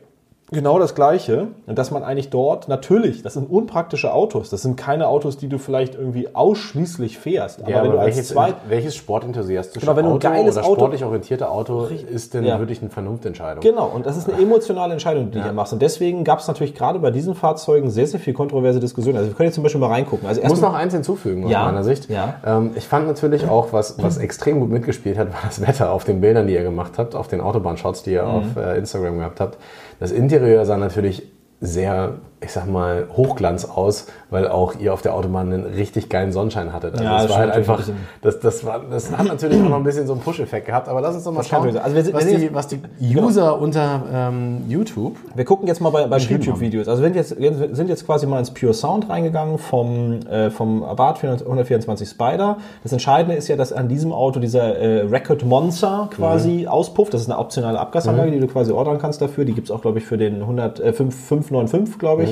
[0.52, 1.48] genau das Gleiche.
[1.66, 4.50] Und dass man eigentlich dort, natürlich, das sind unpraktische Autos.
[4.50, 7.62] Das sind keine Autos, die du vielleicht irgendwie ausschließlich fährst.
[7.62, 10.28] Aber Ja, wenn aber du als welches, zweit, welches sportenthusiastische Genau, wenn du ein Auto
[10.30, 12.60] geiles oder Auto- sportlich orientierte Auto ist denn Ja.
[12.60, 13.62] wirklich eine Vernunftentscheidung?
[13.62, 15.74] Genau, und das ist eine emotionale Entscheidung, die du hier machst.
[15.74, 19.18] Und deswegen gab es natürlich gerade bei diesen Fahrzeugen sehr, sehr viel kontroverse Diskussionen.
[19.18, 20.28] Also wir können jetzt zum Beispiel mal reingucken.
[20.28, 22.10] Also Ich muss noch eins hinzufügen aus Ja, meiner Sicht.
[22.10, 22.36] ja.
[22.46, 26.04] Ähm, ich fand natürlich auch, was, was extrem gut mitgespielt hat, war das Wetter auf
[26.04, 28.30] den Bildern, die ihr gemacht habt, auf den Autobahnshots, die ihr Mhm.
[28.30, 29.58] auf äh, Instagram gehabt habt.
[30.02, 35.14] Das Interieur sah natürlich sehr, ich sag mal, Hochglanz aus, weil auch ihr auf der
[35.14, 36.94] Autobahn einen richtig geilen Sonnenschein hattet.
[36.94, 39.70] Also Ja, das das war halt einfach, ein das, das, war, das hat natürlich auch
[39.70, 40.88] noch ein bisschen so einen Push-Effekt gehabt.
[40.90, 41.78] Aber lass uns doch mal Das schauen.
[41.78, 45.82] Also wir sind- was, wir die, was die User unter ähm, YouTube Wir gucken jetzt
[45.82, 46.88] mal bei, bei YouTube-Videos.
[46.88, 50.84] Also wir sind jetzt, sind jetzt quasi mal ins Pure Sound reingegangen vom, äh, vom
[50.84, 52.58] Abarth 124 Spider.
[52.82, 57.14] Das Entscheidende ist ja, dass an diesem Auto dieser äh, Record Monster quasi auspufft.
[57.14, 59.46] Das ist eine optionale Abgasanlage, die du quasi ordern kannst dafür.
[59.46, 62.31] Die gibt's auch, glaube ich, für den 100, äh, 5, 595, glaube ich.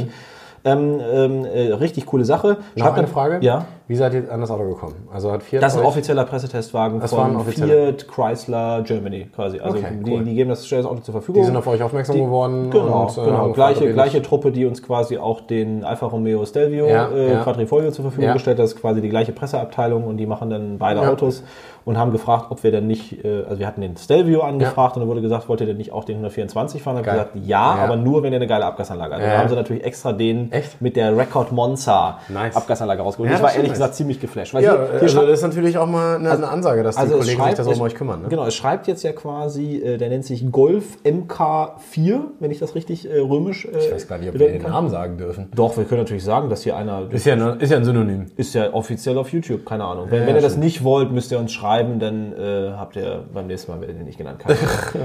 [0.65, 2.57] Ähm, ähm, äh, richtig coole Sache.
[2.77, 3.39] Schreibt eine Frage?
[3.41, 3.65] Ja.
[3.89, 4.93] Wie seid ihr an das Auto gekommen?
[5.11, 7.43] Also hat Fiat Das ist ein offizieller Pressetestwagen Das von.
[7.45, 9.59] Fiat Chrysler Germany quasi.
[9.59, 10.23] Also Okay, die, cool.
[10.23, 11.41] die geben das, Auto zur Verfügung.
[11.41, 12.69] Die sind auf euch aufmerksam Die- geworden.
[12.69, 13.37] Genau, und, äh, genau.
[13.39, 17.41] haben Gleiche, gleiche Truppe, die uns quasi auch den Alfa Romeo Stelvio Ja, äh, ja.
[17.41, 18.33] Quadrifoglio zur Verfügung Ja.
[18.33, 18.63] gestellt hat.
[18.65, 21.09] Das ist quasi die gleiche Presseabteilung und die machen dann beide Ja.
[21.09, 21.41] Autos
[21.83, 24.99] und haben gefragt, ob wir denn nicht, äh, also wir hatten den Stelvio angefragt und
[25.01, 26.97] dann wurde gesagt, wollt ihr denn nicht auch den 124 fahren?
[26.97, 29.23] Dann haben gesagt, ja, aber nur, wenn ihr eine geile Abgasanlage habt.
[29.23, 30.79] Dann haben sie natürlich extra den Echt?
[30.79, 32.55] mit der Record Monza Nice.
[32.55, 33.31] Abgasanlage rausgeholt.
[33.31, 33.78] Ja, das war ehrlich.
[33.79, 34.53] Gesagt ziemlich geflasht.
[34.53, 37.01] Weil Ja, hier, hier also das ist natürlich auch mal eine, eine Ansage, dass die
[37.01, 38.21] also Kollegen sich schreibt, da so es- um euch kümmern.
[38.21, 38.27] Ne?
[38.29, 42.75] Genau, es schreibt jetzt ja quasi, äh, der nennt sich Golf MK4, wenn ich das
[42.75, 44.71] richtig äh, römisch äh, Ich weiß gar nicht, ob wir den kann.
[44.71, 45.49] Namen sagen dürfen.
[45.55, 48.27] Doch, wir können natürlich sagen, dass hier einer Ist ja, ne- ist ja ein Synonym.
[48.35, 50.07] ist ja offiziell auf YouTube, keine Ahnung.
[50.09, 53.25] Wenn, Ja, wenn ihr das nicht wollt, müsst ihr uns schreiben, dann äh, habt ihr
[53.33, 54.43] beim nächsten Mal werdet ihr nicht genannt.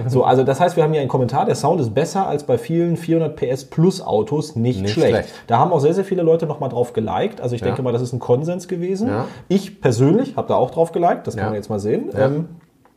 [0.09, 2.59] So, also das heißt, wir haben hier einen Kommentar, der Sound ist besser als bei
[2.59, 5.09] vielen 400 PS Plus Autos, nicht, Nicht schlecht.
[5.11, 5.29] schlecht.
[5.47, 7.41] Da haben auch sehr, sehr viele Leute nochmal drauf geliked.
[7.41, 9.09] Also ich denke mal, das ist ein Konsens gewesen.
[9.09, 9.27] Ja.
[9.49, 12.11] Ich persönlich habe da auch drauf geliked, das kann man jetzt mal sehen.
[12.17, 12.49] Ähm,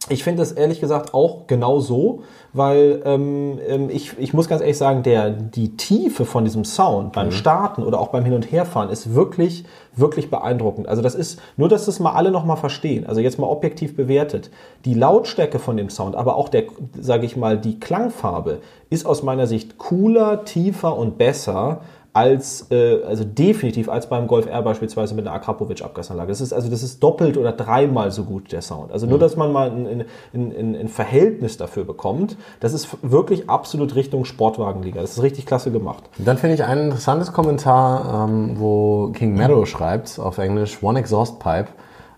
[0.09, 4.61] ich finde das ehrlich gesagt auch genau so, weil ähm, ähm, ich, ich muss ganz
[4.61, 8.49] ehrlich sagen, der, die Tiefe von diesem Sound beim Starten oder auch beim Hin- und
[8.51, 10.87] Herfahren ist wirklich, wirklich beeindruckend.
[10.87, 14.49] Also das ist, nur dass das mal alle nochmal verstehen, also jetzt mal objektiv bewertet,
[14.85, 16.63] die Lautstärke von dem Sound, aber auch der,
[16.99, 21.81] sage ich mal, die Klangfarbe ist aus meiner Sicht cooler, tiefer und besser
[22.13, 26.29] als, äh, also definitiv als beim Golf R beispielsweise mit einer Akrapovic-Abgasanlage.
[26.29, 28.91] Das ist also das ist doppelt oder dreimal so gut der Sound.
[28.91, 33.49] Also nur, dass man mal ein, ein, ein, ein Verhältnis dafür bekommt, das ist wirklich
[33.49, 35.01] absolut Richtung Sportwagenliga.
[35.01, 36.03] Das ist richtig klasse gemacht.
[36.17, 41.39] Dann finde ich ein interessantes Kommentar, ähm, wo King Meadow schreibt auf Englisch One Exhaust
[41.39, 41.67] Pipe,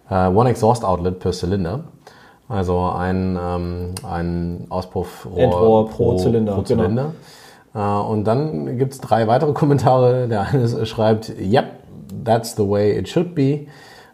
[0.09, 1.83] äh, One Exhaust Outlet per Cylinder.
[2.47, 6.83] Also ein, ähm, ein Auspuffrohr Endrohr pro Zylinder, Pro genau.
[6.83, 7.03] Zylinder.
[7.03, 7.38] Äh,
[7.77, 10.27] und dann gibt es drei weitere Kommentare.
[10.27, 11.65] Der eine ist- schreibt, Yep,
[12.25, 13.67] that's the way it should be.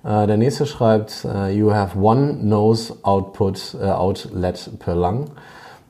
[0.03, 5.25] Äh, der nächste schreibt, äh, You have one nose output äh, outlet per lung.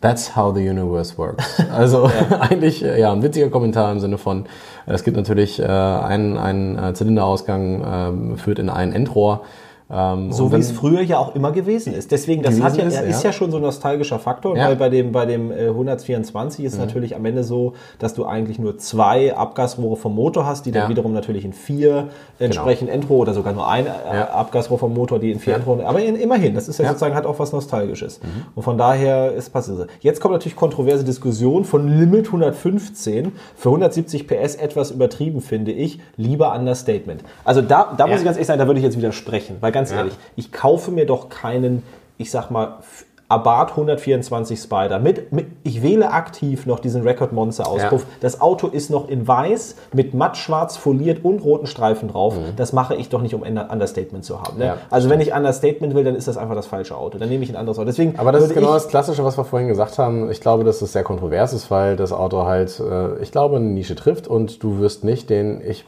[0.01, 1.61] That's how the universe works.
[1.75, 4.45] Also eigentlich äh, ja ein witziger Kommentar im Sinne von,
[4.85, 9.41] äh, es gibt natürlich äh, einen, einen äh, Zylinderausgang, ähm, führt in ein Endrohr
[9.87, 12.11] Ähm, So wie es früher ja auch immer gewesen ist.
[12.11, 13.29] Deswegen, das hat ja, ist, ist, ja.
[13.29, 14.63] ja schon so ein nostalgischer Faktor, Ja.
[14.63, 14.67] Mhm.
[14.69, 18.57] weil bei dem, bei dem äh, 124 ist natürlich am Ende so, dass du eigentlich
[18.57, 20.89] nur zwei Abgasrohre vom Motor hast, die dann Ja.
[20.89, 22.07] wiederum natürlich in vier
[22.39, 23.89] entsprechend Endrohre oder sogar nur ein äh.
[24.33, 25.57] Abgasrohr vom Motor, die in vier Ja.
[25.57, 26.85] Endrohren, aber in, immerhin, das ist ja.
[26.85, 26.89] Mhm.
[26.89, 28.19] sozusagen hat auch was Nostalgisches.
[28.55, 29.87] Und von daher ist passiert.
[30.01, 35.99] Jetzt kommt natürlich kontroverse Diskussion von Limit 115 für 170 PS etwas übertrieben, finde ich.
[36.17, 37.23] Lieber Understatement.
[37.43, 39.91] Also da, da muss ich ganz ehrlich sagen, da würde ich jetzt widersprechen, weil ganz
[39.91, 39.97] Ja.
[39.97, 41.83] ehrlich, ich kaufe mir doch keinen,
[42.17, 42.79] ich sag mal,
[43.27, 44.99] Abarth 124 Spider.
[44.99, 48.01] Mit, mit, ich wähle aktiv noch diesen Record Monster Auspuff.
[48.01, 48.07] Ja.
[48.21, 52.35] Das Auto ist noch in weiß, mit mattschwarz foliert und roten Streifen drauf.
[52.55, 54.59] Das mache ich doch nicht, um ein Understatement zu haben.
[54.59, 54.65] Ne?
[54.65, 54.69] Mhm.
[54.69, 57.17] Ja, also wenn ich Understatement will, dann ist das einfach das falsche Auto.
[57.17, 57.87] Dann nehme ich ein anderes Auto.
[57.87, 60.29] Deswegen Aber das ist genau das Klassische, was wir vorhin gesagt haben.
[60.29, 63.65] Ich glaube, dass es sehr kontrovers ist, weil das Auto halt, äh, ich glaube, eine
[63.65, 65.85] Nische trifft und du wirst nicht den, ich,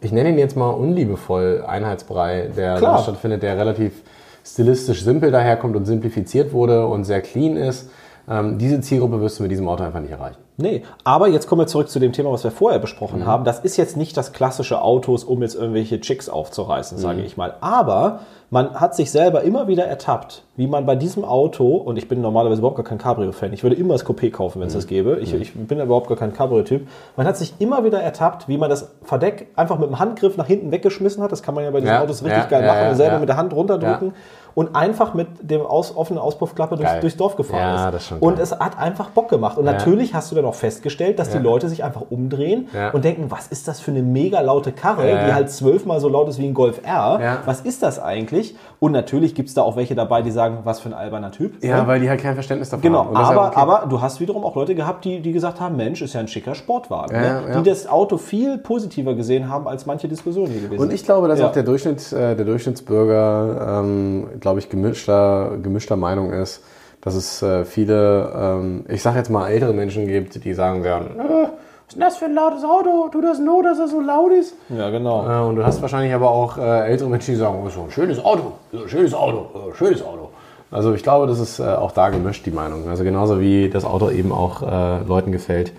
[0.00, 2.96] ich nenne ihn jetzt mal unliebevoll Einheitsbrei, der Klar.
[2.96, 4.02] da stattfindet, der relativ
[4.44, 7.90] stilistisch simpel daherkommt und simplifiziert wurde und sehr clean ist.
[8.30, 10.38] Ähm, diese Zielgruppe wirst du mit diesem Auto einfach nicht erreichen.
[10.60, 12.82] Nee, aber jetzt kommen wir zurück zu dem Thema, was wir vorher Mhm.
[12.82, 13.44] besprochen haben.
[13.44, 17.02] Das ist jetzt nicht das klassische Autos, um jetzt irgendwelche Chicks aufzureißen, Mhm.
[17.02, 17.54] sage ich mal.
[17.60, 22.08] Aber man hat sich selber immer wieder ertappt, wie man bei diesem Auto, und ich
[22.08, 24.78] bin normalerweise überhaupt gar kein Cabrio-Fan, ich würde immer das Coupé kaufen, wenn es Mhm.
[24.78, 25.18] das gäbe.
[25.20, 26.88] Ich, ich bin überhaupt gar kein Cabrio-Typ.
[27.16, 30.46] Man hat sich immer wieder ertappt, wie man das Verdeck einfach mit dem Handgriff nach
[30.46, 31.30] hinten weggeschmissen hat.
[31.30, 33.18] Das kann man ja bei diesen Ja, Autos richtig ja, geil ja, machen und selber
[33.20, 34.12] mit der Hand runterdrücken.
[34.58, 37.94] Und einfach mit dem aus, offenen Auspuffklappe durchs, durchs Dorf gefahren Ja, ist.
[37.94, 39.56] das ist schon und es hat einfach Bock gemacht.
[39.56, 41.38] Und natürlich hast du dann auch festgestellt, dass Ja.
[41.38, 42.90] die Leute sich einfach umdrehen Ja.
[42.90, 45.26] und denken, was ist das für eine mega laute Karre, Ja.
[45.26, 47.18] die halt zwölfmal so laut ist wie ein Golf R.
[47.22, 47.38] Ja.
[47.46, 48.56] Was ist das eigentlich?
[48.80, 51.62] Und natürlich gibt es da auch welche dabei, die sagen, was für ein alberner Typ.
[51.62, 51.86] Ja, Ne?
[51.86, 53.12] weil die halt kein Verständnis davon Genau, haben.
[53.12, 53.60] Ist aber, ja okay.
[53.60, 56.26] aber du hast wiederum auch Leute gehabt, die, die gesagt haben, Mensch, ist ja ein
[56.28, 57.14] schicker Sportwagen.
[57.14, 57.42] Ja, ne?
[57.48, 57.60] ja.
[57.60, 61.28] Die das Auto viel positiver gesehen haben, als manche Diskussionen hier gewesen Und ich glaube,
[61.28, 61.46] dass Ja.
[61.46, 66.62] auch der, Durchschnitt, äh, der Durchschnittsbürger, ähm, glaube ich, gemischter, gemischter Meinung ist,
[67.02, 71.20] dass es äh, viele, ähm, ich sage jetzt mal ältere Menschen gibt, die sagen werden,
[71.20, 71.48] äh,
[71.88, 73.08] was ist denn das für ein lautes Auto?
[73.12, 74.54] Tut das nur, dass er so laut ist?
[74.70, 75.28] Ja, genau.
[75.28, 77.90] Äh, und du hast wahrscheinlich aber auch äh, ältere Menschen, die sagen, oh, so ein
[77.90, 80.30] schönes Auto, so ein schönes Auto, äh, schönes Auto.
[80.70, 82.88] Also ich glaube, das ist äh, auch da gemischt, die Meinung.
[82.88, 85.72] Also genauso wie das Auto eben auch äh, Leuten gefällt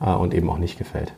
[0.00, 1.12] und eben auch nicht gefällt.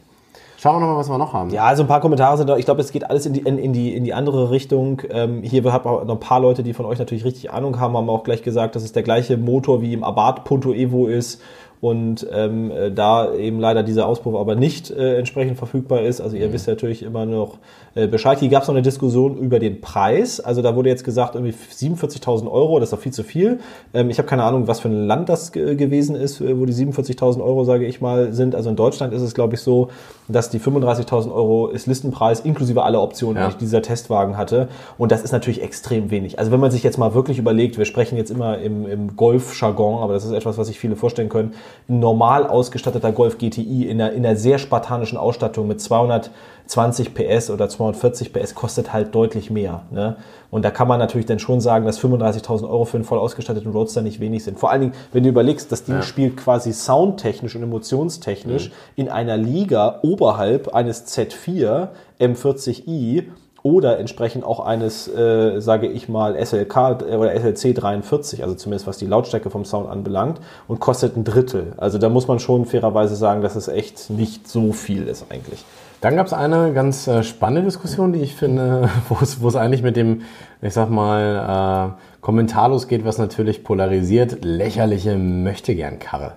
[0.59, 1.51] Schauen wir nochmal, was wir noch haben.
[1.51, 2.57] Ja, also ein paar Kommentare sind da.
[2.57, 5.03] Ich glaube, es geht alles in die, in, in die, in die andere Richtung.
[5.11, 7.97] Ähm, hier haben auch noch ein paar Leute, die von euch natürlich richtig Ahnung haben,
[7.97, 11.43] haben auch gleich gesagt, dass es der gleiche Motor wie im Abarth Punto Evo ist
[11.81, 16.21] und ähm, äh, da eben leider dieser Auspuff aber nicht äh, entsprechend verfügbar ist.
[16.21, 17.59] Also ihr wisst ja natürlich immer noch
[17.95, 18.39] äh, Bescheid.
[18.41, 20.41] Hier gab es noch eine Diskussion über den Preis.
[20.41, 23.61] Also da wurde jetzt gesagt, irgendwie 47.000 Euro, das ist doch viel zu viel.
[23.95, 26.65] Ähm, ich habe keine Ahnung, was für ein Land das ge gewesen ist, äh, wo
[26.65, 28.55] die 47.000 Euro, sage ich mal, sind.
[28.55, 29.89] Also in Deutschland ist es, glaube ich, so,
[30.29, 33.49] dass die 35.000 Euro ist Listenpreis inklusive aller Optionen, Ja.
[33.51, 34.69] die dieser Testwagen hatte.
[34.99, 36.39] Und das ist natürlich extrem wenig.
[36.39, 40.03] Also wenn man sich jetzt mal wirklich überlegt, wir sprechen jetzt immer im, im Golf-Jargon,
[40.03, 41.53] aber das ist etwas, was sich viele vorstellen können,
[41.89, 47.69] normal ausgestatteter Golf GTI in einer, in einer sehr spartanischen Ausstattung mit 220 PS oder
[47.69, 49.83] 240 PS kostet halt deutlich mehr.
[49.91, 50.17] Ne?
[50.51, 53.73] Und da kann man natürlich dann schon sagen, dass 35.000 Euro für einen voll ausgestatteten
[53.73, 54.59] Roadster nicht wenig sind.
[54.59, 59.37] Vor allen Dingen, wenn du überlegst, das Ding spielt quasi soundtechnisch und emotionstechnisch in einer
[59.37, 61.89] Liga oberhalb eines Z4
[62.21, 63.25] M40i
[63.67, 68.97] oder entsprechend auch eines, äh, sage ich mal, SLK oder SLC 43, also zumindest was
[68.97, 71.73] die Lautstärke vom Sound anbelangt, und kostet ein Drittel.
[71.77, 75.65] Also da muss man schon fairerweise sagen, dass es echt nicht so viel ist eigentlich.
[76.01, 79.97] Dann gab es eine ganz äh, spannende Diskussion, die ich finde, wo es, eigentlich mit
[79.97, 80.23] dem,
[80.63, 86.35] ich sag mal, äh, kommentarlos geht, was natürlich polarisiert, lächerliche Möchtegern-Karre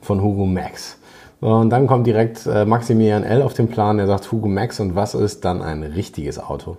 [0.00, 0.97] von Hugo Max.
[1.40, 3.42] Und dann kommt direkt äh, Maximilian L.
[3.42, 6.76] auf den Plan, der sagt, Hugo Max und was ist dann ein richtiges Auto?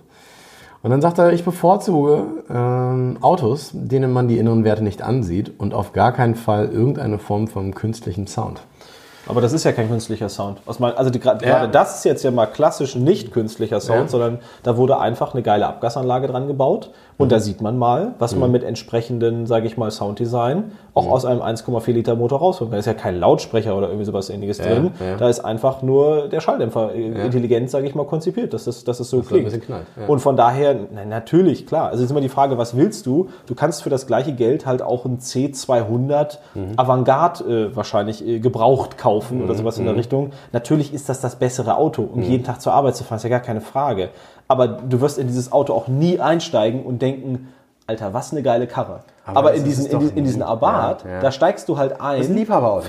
[0.82, 5.52] Und dann sagt er, ich bevorzuge ähm, Autos, denen man die inneren Werte nicht ansieht
[5.58, 8.60] und auf gar keinen Fall irgendeine Form von künstlichem Sound.
[9.26, 10.58] Aber das ist ja kein künstlicher Sound.
[10.66, 14.08] Also die, gerade gerade das ist jetzt ja mal klassisch nicht künstlicher Sound, Ja.
[14.08, 16.90] sondern da wurde einfach eine geile Abgasanlage dran gebaut.
[17.20, 17.30] Und Mhm.
[17.30, 21.12] da sieht man mal, was man mit entsprechenden, sage ich mal, Sounddesign auch Mhm.
[21.12, 22.72] aus einem 1,4 Liter Motor rausholt.
[22.72, 24.90] Da ist ja kein Lautsprecher oder irgendwie sowas ähnliches drin.
[24.98, 25.16] ja.
[25.18, 29.00] Da ist einfach nur der Schalldämpfer äh, intelligent, sage ich mal, konzipiert, dass es, dass
[29.00, 29.50] es so ein klingt.
[29.62, 30.06] knallt, ja.
[30.08, 31.90] Und von daher, na, natürlich, klar.
[31.90, 33.28] Also ist immer die Frage, was willst du?
[33.46, 36.72] Du kannst für das gleiche Geld halt auch ein C200 Mhm.
[36.76, 40.30] Avantgarde äh, wahrscheinlich äh, gebraucht kaufen oder sowas in der Richtung.
[40.52, 43.28] Natürlich ist das das bessere Auto, um jeden Tag zur Arbeit zu fahren, ist ja
[43.30, 44.08] gar keine Frage.
[44.50, 47.46] Aber du wirst in dieses Auto auch nie einsteigen und denken,
[47.86, 49.04] Alter, was eine geile Karre.
[49.24, 51.20] Aber, Aber in diesen, in, in diesen Abarth, ja, ja.
[51.20, 52.34] da steigst du halt ein, ist ein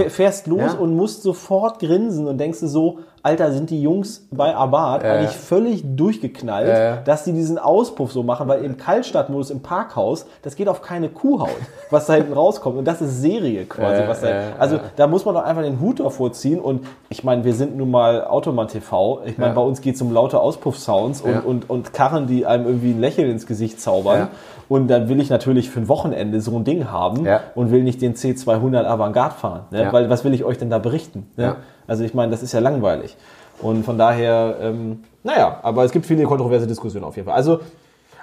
[0.09, 0.79] fährst los Ja.
[0.79, 5.13] und musst sofort grinsen und denkst du so, Alter, sind die Jungs bei Abarth Ja,
[5.13, 10.25] eigentlich völlig durchgeknallt, Ja, dass die diesen Auspuff so machen, weil im Kaltstartmodus im Parkhaus,
[10.41, 11.49] das geht auf keine Kuhhaut,
[11.91, 12.77] was da hinten rauskommt.
[12.77, 14.01] Und das ist Serie quasi.
[14.07, 14.27] Was da,
[14.57, 16.59] also da muss man doch einfach den Hut davor ziehen.
[16.59, 19.21] Und ich meine, wir sind nun mal Automann TV.
[19.25, 22.65] Ich meine, bei uns geht es um laute Auspuff-Sounds und, und, und Karren, die einem
[22.65, 24.29] irgendwie ein Lächeln ins Gesicht zaubern.
[24.67, 28.01] Und dann will ich natürlich für ein Wochenende so ein Ding haben und will nicht
[28.01, 29.65] den C200 Avantgarde fahren.
[29.69, 29.79] Ne?
[29.91, 31.27] Weil was will ich euch denn da berichten?
[31.35, 31.57] Ne?
[31.91, 31.97] Ja.
[31.99, 33.15] Also ich meine, das ist ja langweilig.
[33.61, 37.35] Und von daher, ähm, naja, aber es gibt viele kontroverse Diskussionen auf jeden Fall.
[37.35, 37.59] Also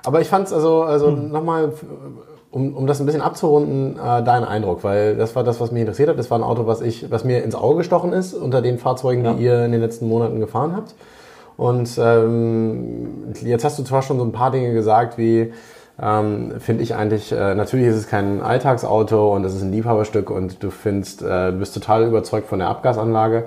[0.05, 1.31] Aber ich fand es also, also Hm.
[1.33, 1.73] nochmal,
[2.51, 5.81] um, um das ein bisschen abzurunden, äh, dein Eindruck, weil das war das, was mich
[5.81, 6.19] interessiert hat.
[6.19, 9.25] Das war ein Auto, was, ich, was mir ins Auge gestochen ist unter den Fahrzeugen,
[9.37, 10.95] die ihr in den letzten Monaten gefahren habt.
[11.57, 15.53] Und ähm, jetzt hast du zwar schon so ein paar Dinge gesagt, wie
[16.01, 20.31] ähm, finde ich eigentlich, äh, natürlich ist es kein Alltagsauto und es ist ein Liebhaberstück
[20.31, 23.47] und du findest, äh, bist total überzeugt von der Abgasanlage.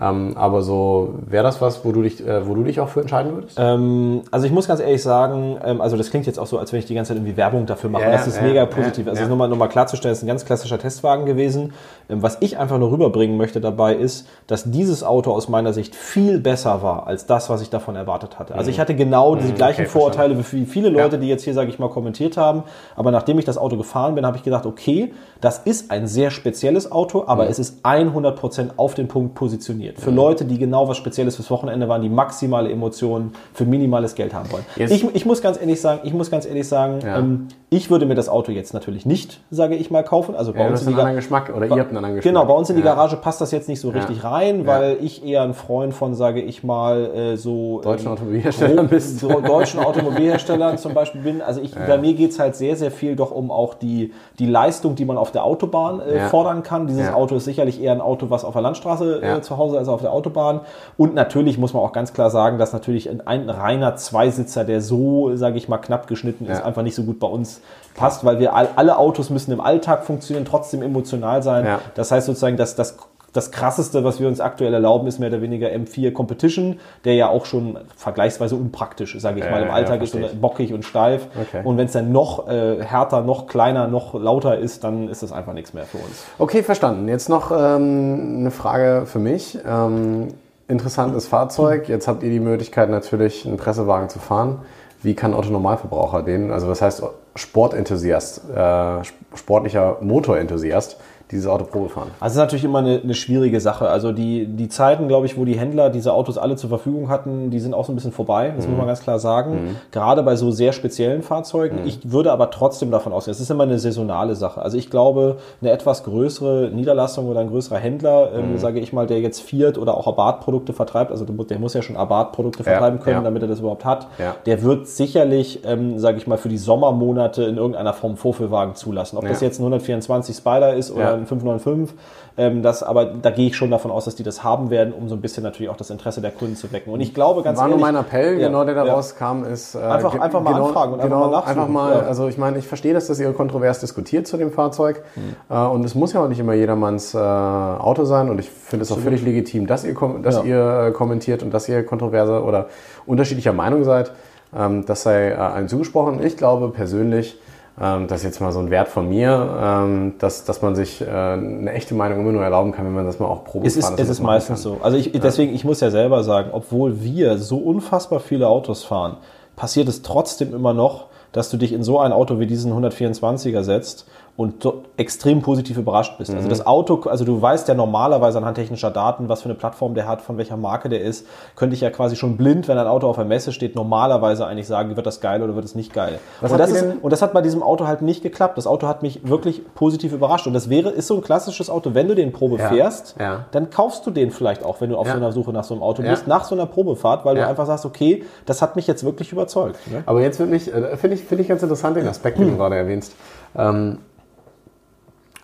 [0.00, 3.02] Ähm, aber so, wäre das was, wo du, dich, äh, wo du dich auch für
[3.02, 3.58] entscheiden würdest?
[3.60, 6.72] Ähm, also ich muss ganz ehrlich sagen, ähm, also das klingt jetzt auch so, als
[6.72, 8.04] wenn ich die ganze Zeit irgendwie Werbung dafür mache.
[8.04, 9.06] Ja, das ist ja, mega ja, positiv.
[9.08, 9.28] also ja.
[9.28, 11.74] nur, mal, nur mal klarzustellen, es ist ein ganz klassischer Testwagen gewesen.
[12.10, 15.94] Ähm, was ich einfach nur rüberbringen möchte dabei ist, dass dieses Auto aus meiner Sicht
[15.94, 18.54] viel besser war als das, was ich davon erwartet hatte.
[18.54, 19.86] Also ich hatte genau die gleichen Mhm.
[19.86, 22.64] okay, Vorurteile wie viele Leute, die jetzt hier, sage ich mal, kommentiert haben.
[22.96, 26.30] Aber nachdem ich das Auto gefahren bin, habe ich gedacht, okay, das ist ein sehr
[26.30, 27.50] spezielles Auto, aber Mhm.
[27.50, 29.98] es ist 100% auf den Punkt positioniert.
[30.00, 34.34] Für Leute, die genau was Spezielles fürs Wochenende waren, die maximale Emotionen für minimales Geld
[34.34, 34.64] haben wollen.
[34.76, 37.18] Ich, ich muss ganz ehrlich sagen, ich muss ganz ehrlich sagen, Ja.
[37.18, 40.34] ähm, ich würde mir das Auto jetzt natürlich nicht, sage ich mal, kaufen.
[40.34, 41.98] Also bei Ja, uns hast in einen die Ga- anderen Geschmack oder ihr habt einen
[42.04, 42.34] anderen Geschmack.
[42.34, 42.94] Genau, bei uns in die Ja.
[42.94, 46.40] Garage passt das jetzt nicht so richtig rein, weil ich eher ein Freund von, sage
[46.40, 49.18] ich mal, äh, so Deutschen ähm, Automobilherstellern grob- bist.
[49.20, 51.42] so deutschen Automobilherstellern zum Beispiel bin.
[51.42, 54.46] Also ich, bei mir geht es halt sehr, sehr viel doch um auch die, die
[54.46, 56.28] Leistung, die man auf der Autobahn äh, Ja.
[56.28, 56.86] fordern kann.
[56.86, 57.14] Dieses Ja.
[57.14, 59.36] Auto ist sicherlich eher ein Auto, was auf der Landstraße Ja.
[59.36, 60.60] äh, zu Hause ist als auf der Autobahn.
[60.96, 64.80] Und natürlich muss man auch ganz klar sagen, dass natürlich ein, ein reiner Zweisitzer, der
[64.80, 66.64] so, sage ich mal, knapp geschnitten ist, Ja.
[66.64, 67.60] einfach nicht so gut bei uns
[67.94, 71.64] passt, weil wir all, alle Autos müssen im Alltag funktionieren, trotzdem emotional sein.
[71.66, 71.80] Ja.
[71.94, 72.96] Das heißt sozusagen, dass das
[73.32, 77.28] das krasseste, was wir uns aktuell erlauben, ist mehr oder weniger M4 Competition, der ja
[77.28, 80.72] auch schon vergleichsweise unpraktisch, sage ich Ja, mal, im ja, Alltag ist verstehe und bockig
[80.72, 81.28] und steif.
[81.40, 81.60] Okay.
[81.62, 85.32] Und wenn es dann noch äh, härter, noch kleiner, noch lauter ist, dann ist das
[85.32, 86.24] einfach nichts mehr für uns.
[86.38, 87.08] Okay, verstanden.
[87.08, 89.58] Jetzt noch ähm, eine Frage für mich.
[89.64, 90.28] Ähm,
[90.66, 91.88] interessantes Fahrzeug.
[91.88, 94.58] Jetzt habt ihr die Möglichkeit natürlich, einen Pressewagen zu fahren.
[95.02, 97.02] Wie kann Otto Normalverbraucher den, also was heißt
[97.34, 100.98] Sportenthusiast, äh, sportlicher Motorenthusiast,
[101.30, 102.08] dieses Auto Probe fahren?
[102.20, 103.88] Also es ist natürlich immer eine, eine schwierige Sache.
[103.88, 107.50] Also die, die Zeiten, glaube ich, wo die Händler diese Autos alle zur Verfügung hatten,
[107.50, 108.52] die sind auch so ein bisschen vorbei.
[108.56, 109.76] Das muss man ganz klar sagen.
[109.92, 111.80] Gerade bei so sehr speziellen Fahrzeugen.
[111.86, 114.60] Ich würde aber trotzdem davon ausgehen, es ist immer eine saisonale Sache.
[114.62, 119.06] Also ich glaube, eine etwas größere Niederlassung oder ein größerer Händler, ähm, sage ich mal,
[119.06, 123.00] der jetzt Fiat oder auch Abarth-Produkte vertreibt, also der muss ja schon Abarth-Produkte Ja, vertreiben
[123.00, 123.22] können, ja.
[123.22, 124.34] damit er das überhaupt hat, Ja.
[124.46, 129.16] der wird sicherlich, ähm, sage ich mal, für die Sommermonate in irgendeiner Form Vorführwagen zulassen.
[129.16, 129.46] Ob das Ja.
[129.46, 131.19] jetzt ein 124 Spider ist oder Ja.
[131.20, 131.96] Ein 595.
[132.38, 135.08] Ähm, das, aber da gehe ich schon davon aus, dass die das haben werden, um
[135.08, 136.92] so ein bisschen natürlich auch das Interesse der Kunden zu wecken.
[136.92, 138.94] Und ich glaube ganz War nur ehrlich, mein Appell, Ja, genau der da ja.
[138.94, 139.74] rauskam, ist...
[139.74, 141.58] Äh, Einfach- einfach mal anfragen und einfach genau, mal nachsuchen.
[141.58, 142.00] Einfach mal, Ja.
[142.02, 145.02] also ich meine, ich verstehe das, dass ihr kontrovers diskutiert zu dem Fahrzeug.
[145.16, 145.36] Mhm.
[145.54, 148.30] Äh, und es muss ja auch nicht immer jedermanns äh, Auto sein.
[148.30, 151.68] Und ich finde es auch völlig legitim, dass ihr, dass ihr äh, kommentiert und dass
[151.68, 152.66] ihr kontroverse oder
[153.06, 154.12] unterschiedlicher Meinung seid.
[154.56, 156.22] Ähm, das sei äh, allen zugesprochen.
[156.24, 157.38] Ich glaube persönlich,
[157.80, 161.06] das ist jetzt mal so ein Wert von mir, ähm, dass, dass man sich äh,
[161.08, 163.98] eine echte Meinung immer nur erlauben kann, wenn man das mal auch probe Es ist,
[163.98, 164.74] es ist meistens kann.
[164.74, 164.80] so.
[164.82, 169.16] Also ich, deswegen, ich muss ja selber sagen, obwohl wir so unfassbar viele Autos fahren,
[169.56, 173.62] passiert es trotzdem immer noch, dass du dich in so ein Auto wie diesen 124er
[173.62, 174.06] setzt
[174.36, 176.30] und so extrem positiv überrascht bist.
[176.30, 176.36] Mhm.
[176.38, 179.94] Also das Auto, also du weißt ja normalerweise anhand technischer Daten, was für eine Plattform
[179.94, 181.26] der hat, von welcher Marke der ist,
[181.56, 184.66] könnte ich ja quasi schon blind, wenn ein Auto auf der Messe steht, normalerweise eigentlich
[184.66, 186.20] sagen, wird das geil oder wird es nicht geil.
[186.40, 188.56] Und, das ist, und das hat bei diesem Auto halt nicht geklappt.
[188.56, 190.46] Das Auto hat mich wirklich positiv überrascht.
[190.46, 193.44] Und das wäre, ist so ein klassisches Auto, wenn du den Probe Ja, fährst, ja.
[193.52, 195.12] dann kaufst du den vielleicht auch, wenn du auf Ja.
[195.12, 197.66] so einer Suche nach so einem Auto bist, nach so einer Probefahrt, weil du einfach
[197.66, 199.78] sagst, okay, das hat mich jetzt wirklich überzeugt.
[199.90, 200.02] Ne?
[200.06, 203.14] Aber jetzt äh, finde ich, finde ich ganz interessant den Aspekt, den du gerade erwähnst.
[203.56, 203.98] Ähm,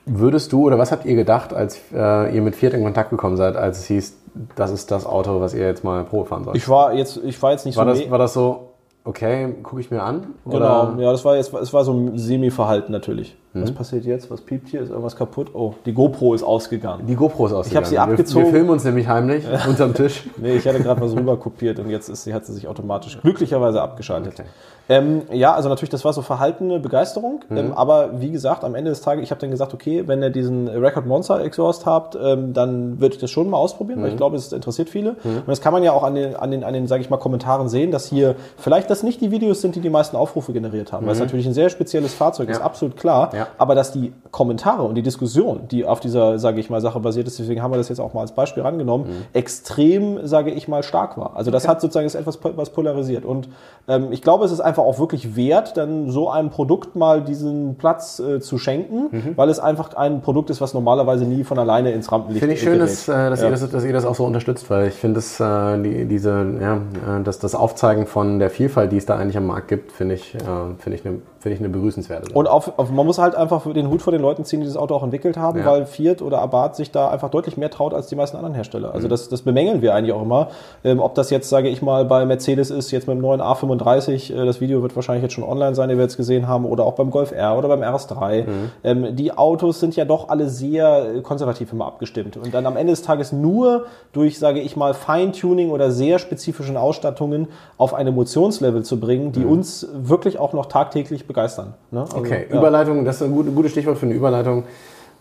[0.07, 3.36] würdest du oder was habt ihr gedacht, als äh, ihr mit Fiat in Kontakt gekommen
[3.36, 4.16] seid, als es hieß,
[4.54, 6.57] das ist das Auto, was ihr jetzt mal Probe fahren sollt?
[6.57, 8.00] Ich war jetzt, ich war jetzt nicht war, so.
[8.00, 8.70] das, war das so,
[9.04, 10.34] okay, gucke ich mir an.
[10.44, 13.36] Genau, ja, das war jetzt, es war so ein Semi-Verhalten natürlich.
[13.61, 14.30] Was passiert jetzt?
[14.30, 14.82] Was piept hier?
[14.82, 15.50] Ist irgendwas kaputt?
[15.54, 17.07] Oh, die GoPro ist ausgegangen.
[17.07, 17.84] Die GoPro ist ausgegangen.
[17.84, 18.44] hab sie abgezogen.
[18.44, 20.24] Wir, wir filmen uns nämlich heimlich unterm Tisch.
[20.36, 23.18] Nee, ich hatte gerade was rüber kopiert und jetzt ist sie, hat sie sich automatisch
[23.22, 24.34] glücklicherweise abgeschaltet.
[24.34, 24.48] Okay.
[24.89, 27.41] Ähm, ja, also natürlich, das war so verhaltene Begeisterung.
[27.49, 27.57] Mhm.
[27.57, 30.30] Ähm, aber wie gesagt, am Ende des Tages, ich habe dann gesagt, okay, wenn ihr
[30.30, 34.03] diesen Record Monster Exhaust habt, ähm, dann würde ich das schon mal ausprobieren, Mhm.
[34.05, 35.16] weil ich glaube, es interessiert viele.
[35.24, 37.16] Und das kann man ja auch an den, an den, an den sage ich mal,
[37.16, 40.93] Kommentaren sehen, dass hier vielleicht das nicht die Videos sind, die die meisten Aufrufe generiert
[40.93, 41.05] haben.
[41.07, 42.61] Weil es natürlich ein sehr spezielles Fahrzeug ist, Mhm.
[42.61, 42.66] Ja.
[42.66, 43.30] absolut klar.
[43.34, 43.47] Ja.
[43.59, 47.26] Aber dass die Kommentare und die Diskussion, die auf dieser, sage ich mal, Sache basiert
[47.26, 50.82] ist, deswegen haben wir das jetzt auch mal als Beispiel rangenommen, extrem, sage ich mal,
[50.82, 51.32] stark war.
[51.37, 53.24] Also das hat sozusagen das etwas was polarisiert.
[53.24, 53.49] Und
[53.89, 57.77] ähm, ich glaube, es ist einfach auch wirklich wert, dann so einem Produkt mal diesen
[57.77, 59.33] Platz äh, zu schenken, Mhm.
[59.37, 62.61] weil es einfach ein Produkt ist, was normalerweise nie von alleine ins Rampenlicht Finde ich
[62.62, 63.47] schön, dass, äh, dass, Ja.
[63.47, 66.47] ihr das, dass ihr das auch so unterstützt, weil ich finde, dass, äh, die, diese,
[66.61, 69.93] ja, äh, dass das Aufzeigen von der Vielfalt, die es da eigentlich am Markt gibt,
[69.93, 70.39] finde ich, äh,
[70.79, 72.36] finde ich eine finde ich eine begrüßenswerte Sache.
[72.36, 74.76] Und auf, auf, man muss halt einfach den Hut vor den Leuten ziehen, die das
[74.76, 75.66] Auto auch entwickelt haben, Ja.
[75.66, 78.88] weil Fiat oder Abarth sich da einfach deutlich mehr traut als die meisten anderen Hersteller.
[78.88, 78.94] Mhm.
[78.94, 80.49] Also das, das bemängeln wir eigentlich auch immer.
[80.82, 84.34] Ähm, ob das jetzt, sage ich mal, bei Mercedes ist, jetzt mit dem neuen A35,
[84.34, 86.84] äh, das Video wird wahrscheinlich jetzt schon online sein, den wir jetzt gesehen haben, oder
[86.84, 88.42] auch beim Golf R oder beim RS3.
[88.42, 88.70] Mhm.
[88.82, 92.36] Ähm, die Autos sind ja doch alle sehr äh, konservativ immer abgestimmt.
[92.36, 96.76] Und dann am Ende des Tages nur durch, sage ich mal, Feintuning oder sehr spezifischen
[96.76, 97.47] Ausstattungen
[97.78, 101.74] auf ein Emotionslevel zu bringen, die uns wirklich auch noch tagtäglich begeistern.
[101.91, 102.01] Ne?
[102.01, 102.57] Also, Okay, ja.
[102.59, 104.64] Überleitung, das ist ein gutes, gutes Stichwort für eine Überleitung.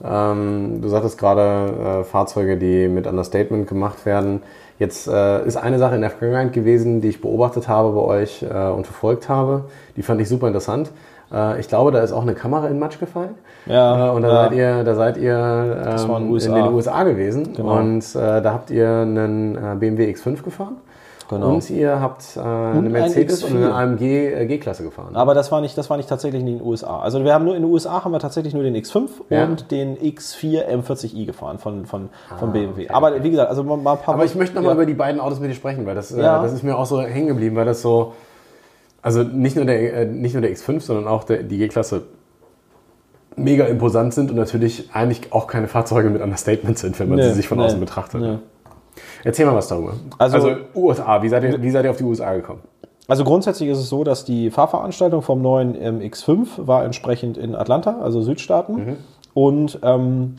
[0.03, 4.41] Ähm, du sagtest gerade äh, Fahrzeuge, die mit Understatement gemacht werden.
[4.79, 8.43] Jetzt äh, ist eine Sache in der Vergangenheit gewesen, die ich beobachtet habe bei euch
[8.43, 9.65] äh, und verfolgt habe.
[9.95, 10.91] Die fand ich super interessant.
[11.33, 13.35] Äh, ich glaube, da ist auch eine Kamera in Matsch gefallen.
[13.67, 14.35] Ja, Äh, und da ja.
[14.43, 15.33] seid ihr, da seid ihr
[15.97, 16.49] ähm, in den USA.
[16.57, 17.53] in den USA gewesen.
[17.55, 17.77] Genau.
[17.77, 20.75] Und äh, da habt ihr einen BMW X5 gefahren.
[21.27, 21.55] Genau.
[21.55, 23.55] Und ihr habt äh, eine ein Mercedes und X4.
[23.55, 25.15] eine AMG äh, G-Klasse gefahren.
[25.15, 26.99] Aber das war nicht, das war nicht tatsächlich in den USA.
[26.99, 29.45] Also wir haben nur in den USA haben wir tatsächlich nur den X5 Ja.
[29.45, 32.89] und den X4 M40i gefahren von, von, von BMW.
[32.89, 34.73] Aber wie gesagt, also mal ein paar Ah, Aber ich möchte noch ja.
[34.73, 36.39] über die beiden Autos mit dir sprechen, weil das, Ja.
[36.39, 38.13] äh, das ist mir auch so hängen geblieben, weil das so,
[39.01, 42.03] also nicht nur der, äh, nicht nur der X5, sondern auch der, die G-Klasse
[43.35, 47.29] mega imposant sind und natürlich eigentlich auch keine Fahrzeuge mit Understatement sind, wenn man Nee,
[47.29, 48.21] sie sich von nee, außen betrachtet.
[48.21, 48.37] nee.
[49.25, 49.93] Erzähl mal was darüber.
[50.17, 52.61] Also- Also, USA, wie seid, ihr, wie seid ihr auf die USA gekommen?
[53.07, 57.53] Also grundsätzlich ist es so, dass die Fahrveranstaltung vom neuen ähm, X5 war entsprechend in
[57.53, 58.73] Atlanta, also Südstaaten.
[58.75, 58.95] Mhm.
[59.33, 60.35] Und ähm,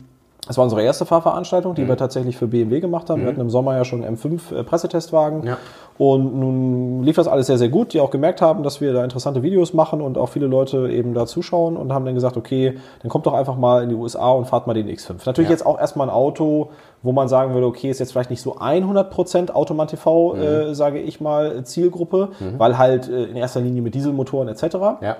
[0.47, 1.75] das war unsere erste Fahrveranstaltung, Mhm.
[1.75, 3.21] die wir tatsächlich für BMW gemacht haben.
[3.21, 5.43] Wir hatten im Sommer ja schon einen M5 äh, Pressetestwagen.
[5.43, 5.57] Ja.
[5.97, 9.03] Und nun lief das alles sehr, sehr gut, die auch gemerkt haben, dass wir da
[9.03, 12.77] interessante Videos machen und auch viele Leute eben da zuschauen und haben dann gesagt, okay,
[13.01, 15.25] dann kommt doch einfach mal in die USA und fahrt mal den X5.
[15.25, 15.53] Natürlich Ja.
[15.55, 16.69] jetzt auch erstmal ein Auto,
[17.01, 20.41] wo man sagen würde, okay, ist jetzt vielleicht nicht so 100% Automan TV, Mhm.
[20.41, 22.29] äh, sage ich mal, Zielgruppe,
[22.59, 24.63] weil halt äh, in erster Linie mit Dieselmotoren etc.
[25.01, 25.15] Ja.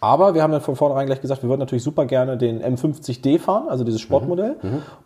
[0.00, 3.38] Aber wir haben dann von vornherein gleich gesagt, wir würden natürlich super gerne den M50D
[3.38, 4.56] fahren, also dieses Sportmodell.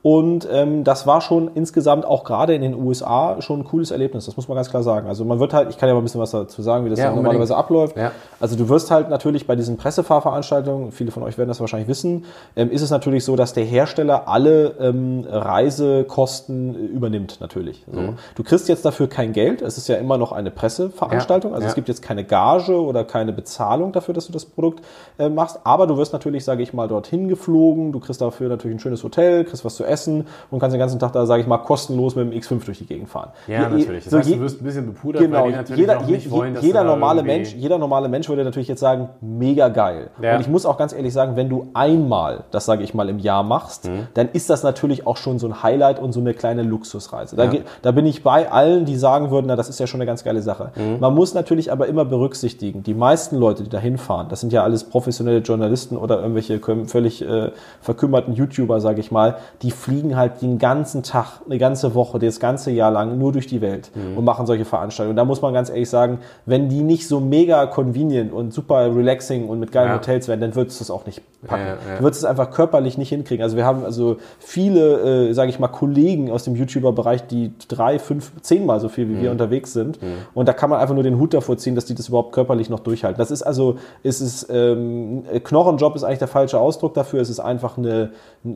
[0.03, 4.27] Und ähm, das war schon insgesamt auch gerade in den USA schon ein cooles Erlebnis,
[4.27, 5.09] das muss man ganz klar sagen.
[5.09, 6.99] Also man wird halt, ich kann ja mal ein bisschen was dazu sagen, wie das
[6.99, 7.97] Ja, normalerweise abläuft.
[7.97, 8.13] Ja.
[8.41, 12.25] Also du wirst halt natürlich bei diesen Pressefahrveranstaltungen, viele von euch werden das wahrscheinlich wissen,
[12.57, 17.85] ähm, ist es natürlich so, dass der Hersteller alle ähm, Reisekosten äh, übernimmt natürlich.
[17.91, 18.01] So.
[18.01, 18.15] Mhm.
[18.35, 21.69] Du kriegst jetzt dafür kein Geld, es ist ja immer noch eine Presseveranstaltung, also ja.
[21.69, 24.74] es gibt jetzt keine Gage oder keine Bezahlung dafür, dass du das Produkt
[25.19, 28.77] äh, machst, aber du wirst natürlich, sage ich mal, dorthin geflogen, du kriegst dafür natürlich
[28.77, 31.47] ein schönes Hotel, kriegst was zu essen und kannst den ganzen Tag da, sage ich
[31.49, 33.31] mal, kostenlos mit dem X5 durch die Gegend fahren.
[33.47, 34.05] Ja, Je- natürlich.
[34.05, 36.07] Das so heißt, je- du wirst ein bisschen bepudert, Genau, weil die natürlich jeder, auch
[36.07, 39.09] je, nicht wollen, je, dass jeder normale Mensch, jeder normale Mensch würde natürlich jetzt sagen,
[39.21, 40.11] mega geil.
[40.21, 40.35] Ja.
[40.35, 43.19] Und ich muss auch ganz ehrlich sagen, wenn du einmal, das sage ich mal, im
[43.19, 44.09] Jahr machst, Mhm.
[44.15, 47.37] dann ist das natürlich auch schon so ein Highlight und so eine kleine Luxusreise.
[47.37, 47.61] Da, Ja.
[47.83, 50.25] da bin ich bei allen, die sagen würden, na, das ist ja schon eine ganz
[50.25, 50.73] geile Sache.
[50.75, 50.99] Mhm.
[51.01, 54.64] Man muss natürlich aber immer berücksichtigen, die meisten Leute, die da hinfahren, das sind ja
[54.65, 60.43] alles professionelle Journalisten oder irgendwelche völlig äh, verkümmerten YouTuber, sage ich mal, die fliegen halt
[60.43, 64.19] den ganzen Tag, eine ganze Woche, das ganze Jahr lang nur durch die Welt Mhm.
[64.19, 65.11] und machen solche Veranstaltungen.
[65.11, 68.95] Und da muss man ganz ehrlich sagen, wenn die nicht so mega convenient und super
[68.95, 69.97] relaxing und mit geilen Ja.
[69.97, 71.63] Hotels wären, dann würdest du es auch nicht packen.
[71.63, 71.97] Ja, ja.
[71.99, 73.43] Du würdest es einfach körperlich nicht hinkriegen.
[73.43, 77.99] Also wir haben also viele, äh, sage ich mal, Kollegen aus dem YouTuber-Bereich, die drei,
[77.99, 79.23] fünf, zehnmal so viel wie Mhm.
[79.23, 79.99] wir unterwegs sind.
[80.35, 82.71] Und da kann man einfach nur den Hut davor ziehen, dass die das überhaupt körperlich
[82.71, 83.19] noch durchhalten.
[83.19, 87.21] Das ist also, es ist, ähm, Knochenjob ist eigentlich der falsche Ausdruck dafür.
[87.21, 88.11] Es ist einfach eine,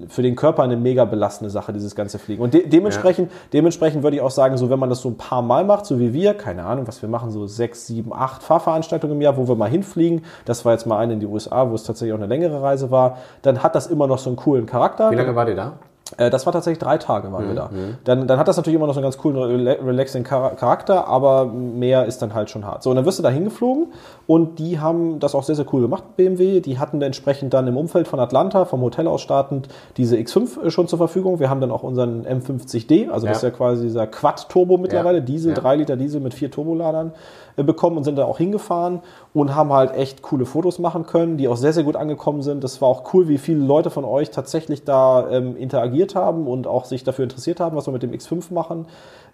[0.09, 2.43] für den Körper eine mega belastende Sache, dieses ganze Fliegen.
[2.43, 5.43] Und de dementsprechend, dementsprechend würde ich auch sagen, so wenn man das so ein paar
[5.43, 9.17] Mal macht, so wie wir, keine Ahnung, was wir machen, so sechs, sieben, acht Fahrveranstaltungen
[9.17, 10.25] im Jahr, wo wir mal hinfliegen.
[10.45, 12.91] Das war jetzt mal eine in die USA, wo es tatsächlich auch eine längere Reise
[12.91, 13.19] war.
[13.43, 15.11] Dann hat das immer noch so einen coolen Charakter.
[15.11, 15.79] Wie lange wart ihr da?
[16.17, 17.71] Äh, das war tatsächlich drei Tage waren wir da.
[18.05, 21.07] Dann, dann hat das natürlich immer noch so einen ganz coolen, rela- relaxing Char- Charakter,
[21.07, 22.83] aber mehr ist dann halt schon hart.
[22.83, 23.89] So, und dann wirst du da hingeflogen
[24.27, 26.61] und die haben das auch sehr, sehr cool gemacht, BMW.
[26.61, 30.89] Die hatten entsprechend dann im Umfeld von Atlanta, vom Hotel aus startend, diese X5 schon
[30.89, 31.41] zur Verfügung.
[31.41, 33.49] Wir haben dann auch unseren M50D, also das ist Ja.
[33.51, 35.25] ja quasi dieser Quad-Turbo mittlerweile, Ja.
[35.25, 35.59] Diesel, Ja.
[35.61, 37.13] 3 Liter Diesel mit vier Turboladern
[37.57, 39.01] äh, bekommen und sind da auch hingefahren
[39.35, 42.65] und haben halt echt coole Fotos machen können, die auch sehr, sehr gut angekommen sind.
[42.65, 46.67] Das war auch cool, wie viele Leute von euch tatsächlich da ähm, interagiert haben und
[46.67, 48.87] auch sich dafür interessiert haben, was wir mit dem X5 machen.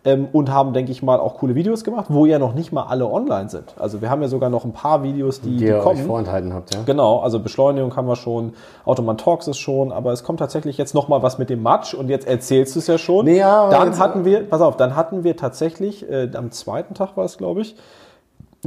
[0.06, 2.82] Ähm, und haben, denke ich mal, auch coole Videos gemacht, wo ja noch nicht mal
[2.82, 3.74] alle online sind.
[3.78, 6.04] Also wir haben ja sogar noch ein paar Videos, die, Die die ihr euch kommen.
[6.04, 6.82] vorenthalten habt, ja?
[6.84, 8.52] Genau, also Beschleunigung haben wir schon,
[8.84, 11.94] Automan Talks ist schon, aber es kommt tatsächlich jetzt noch mal was mit dem Matsch
[11.94, 13.24] und jetzt erzählst du es ja schon.
[13.24, 17.16] Nee, ja, dann hatten wir, pass auf, dann hatten wir tatsächlich, äh, am zweiten Tag
[17.16, 17.74] war es, glaube ich,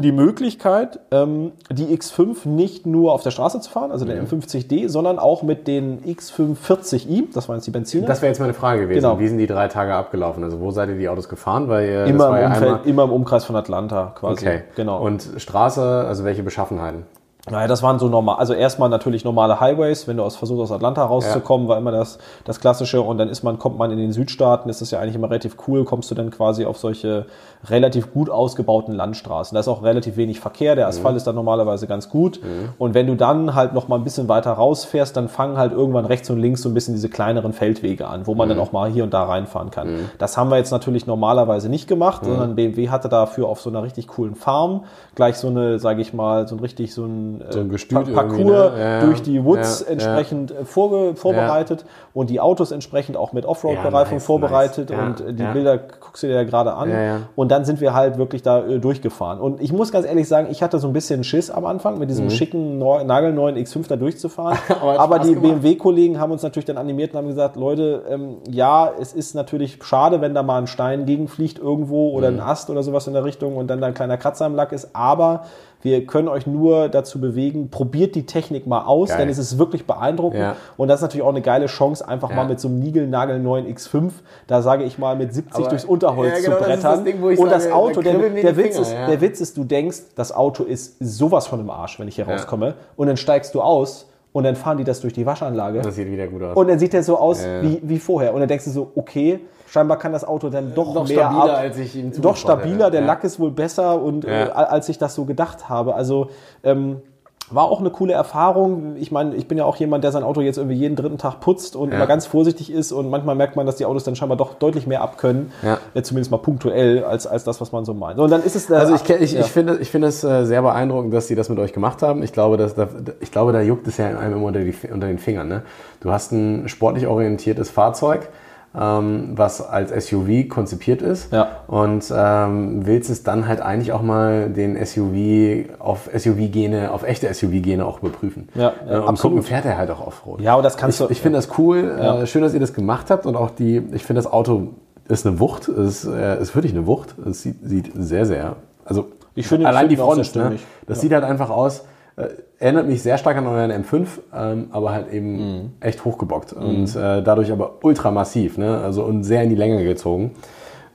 [0.01, 4.09] die Möglichkeit, ähm, die X5 nicht nur auf der Straße zu fahren, also Mhm.
[4.09, 8.07] der M50D, sondern auch mit den X540i, das waren jetzt die Benziner.
[8.07, 9.01] Das wäre jetzt meine Frage gewesen.
[9.01, 9.19] Genau.
[9.19, 10.43] Wie sind die drei Tage abgelaufen?
[10.43, 11.67] Also wo seid ihr die Autos gefahren?
[11.67, 14.45] Weil immer, im ja Umfeld, einmal, immer im Umkreis von Atlanta quasi.
[14.45, 14.61] Okay.
[14.75, 15.01] Genau.
[15.01, 17.03] Und Straße, also welche Beschaffenheiten?
[17.49, 20.71] Naja, das waren so normal, also erstmal natürlich normale Highways, wenn du aus versuchst aus
[20.71, 23.01] Atlanta rauszukommen, war immer das, das Klassische.
[23.01, 25.55] Und dann ist man, kommt man in den Südstaaten, ist das ja eigentlich immer relativ
[25.67, 27.25] cool, kommst du dann quasi auf solche
[27.69, 29.55] relativ gut ausgebauten Landstraßen.
[29.55, 32.39] Da ist auch relativ wenig Verkehr, der Asphalt ist dann normalerweise ganz gut.
[32.77, 36.05] Und wenn du dann halt noch mal ein bisschen weiter rausfährst, dann fangen halt irgendwann
[36.05, 38.89] rechts und links so ein bisschen diese kleineren Feldwege an, wo man dann auch mal
[38.89, 39.87] hier und da reinfahren kann.
[40.17, 43.83] Das haben wir jetzt natürlich normalerweise nicht gemacht, sondern BMW hatte dafür auf so einer
[43.83, 44.83] richtig coolen Farm
[45.15, 47.95] gleich so eine, sage ich mal, so ein richtig so ein, So ein äh, Gestüt
[47.95, 48.13] Pa- irgendwie,
[48.43, 48.79] Parcours ne?
[48.79, 49.05] Ja, ja.
[49.05, 53.93] durch die Woods Ja, entsprechend äh, vorge vorbereitet und die Autos entsprechend auch mit Offroad-Bereifung
[53.93, 54.97] Ja, nice, vorbereitet nice.
[54.99, 55.51] Ja, und äh, die ja.
[55.53, 56.89] Bilder guckst du dir ja gerade an.
[56.89, 57.19] Ja, ja.
[57.35, 59.39] Und dann sind wir halt wirklich da durchgefahren.
[59.39, 62.09] Und ich muss ganz ehrlich sagen, ich hatte so ein bisschen Schiss am Anfang, mit
[62.09, 64.57] diesem schicken, neu, nagelneuen X5 da durchzufahren.
[64.67, 64.75] Mhm.
[64.81, 65.35] Aber Aber die.
[65.35, 69.79] BMW-Kollegen haben uns natürlich dann animiert und haben gesagt, Leute, ähm, ja, es ist natürlich
[69.83, 72.37] schade, wenn da mal ein Stein gegenfliegt irgendwo oder Mhm.
[72.39, 74.71] ein Ast oder sowas in der Richtung und dann da ein kleiner Kratzer am Lack
[74.71, 75.43] ist, aber
[75.83, 79.19] wir können euch nur dazu bewegen, probiert die Technik mal aus, Geil.
[79.19, 80.55] denn es ist wirklich beeindruckend Ja.
[80.75, 82.35] und das ist natürlich auch eine geile Chance, einfach Ja.
[82.37, 84.11] mal mit so einem niegelnagelneuen X5,
[84.47, 87.21] da sage ich mal mit 70 Aber- durchs Unterholz genau, zu das brettern das Ding,
[87.23, 89.97] und das sage, da Auto, der, der, Witz Finger, ist, der Witz ist, du denkst,
[90.15, 93.61] das Auto ist sowas von im Arsch, wenn ich hier rauskomme und dann steigst du
[93.61, 96.55] aus und dann fahren die das durch die Waschanlage Das sieht wieder gut aus.
[96.57, 97.61] und dann sieht der so aus Ja.
[97.61, 98.33] wie, wie vorher.
[98.33, 101.53] Und dann denkst du so, okay, scheinbar kann das Auto dann doch, Doch mehr stabiler,
[101.53, 101.59] ab.
[101.59, 102.91] als ich ihm Doch stabiler, hätte.
[102.91, 103.07] der Ja.
[103.07, 104.47] Lack ist wohl besser und Ja.
[104.47, 105.93] äh, als ich das so gedacht habe.
[105.93, 106.29] Also
[106.63, 107.01] ähm,
[107.49, 108.97] war auch eine coole Erfahrung.
[108.97, 111.39] Ich meine, ich bin ja auch jemand, der sein Auto jetzt irgendwie jeden dritten Tag
[111.39, 111.95] putzt und Ja.
[111.95, 114.85] immer ganz vorsichtig ist und manchmal merkt man, dass die Autos dann scheinbar doch deutlich
[114.85, 115.77] mehr abkönnen, Ja.
[115.93, 118.19] äh, zumindest mal punktuell, als, als das, was man so meint.
[118.19, 118.69] Und dann ist es...
[118.69, 119.39] äh, Also ich, ich, ja.
[119.39, 122.21] ich finde ich finde es äh, sehr beeindruckend, dass sie das mit euch gemacht haben.
[122.21, 122.89] Ich glaube, dass da,
[123.21, 125.47] ich glaube, da juckt es ja einem immer unter, die, unter den Fingern.
[125.47, 125.63] Ne?
[126.01, 128.27] Du hast ein sportlich orientiertes Fahrzeug,
[128.75, 131.47] ähm, was als SUV konzipiert ist Ja.
[131.67, 137.33] und ähm, willst es dann halt eigentlich auch mal den SUV auf SUV-Gene, auf echte
[137.33, 138.49] SUV-Gene auch überprüfen.
[138.55, 139.37] Ja, äh, und absolut.
[139.37, 140.41] gucken, fährt er halt auch Offroad.
[140.41, 141.95] Ja, und das kannst ich, du- Ich finde das cool.
[141.99, 142.21] Ja.
[142.21, 144.69] Äh, schön, dass ihr das gemacht habt und auch die, ich finde das Auto
[145.07, 147.15] ist eine Wucht, ist, äh, ist wirklich eine Wucht.
[147.29, 150.57] Es sieht, sieht sehr, sehr, also Ich finde- allein die Front, ne?
[150.85, 151.01] das Ja.
[151.01, 151.85] sieht halt einfach aus,
[152.17, 152.25] äh,
[152.59, 155.71] erinnert mich sehr stark an euren M5, ähm, aber halt eben Mhm.
[155.79, 158.79] echt hochgebockt und äh, dadurch aber ultra massiv, ne?
[158.79, 160.31] also und sehr in die Länge gezogen.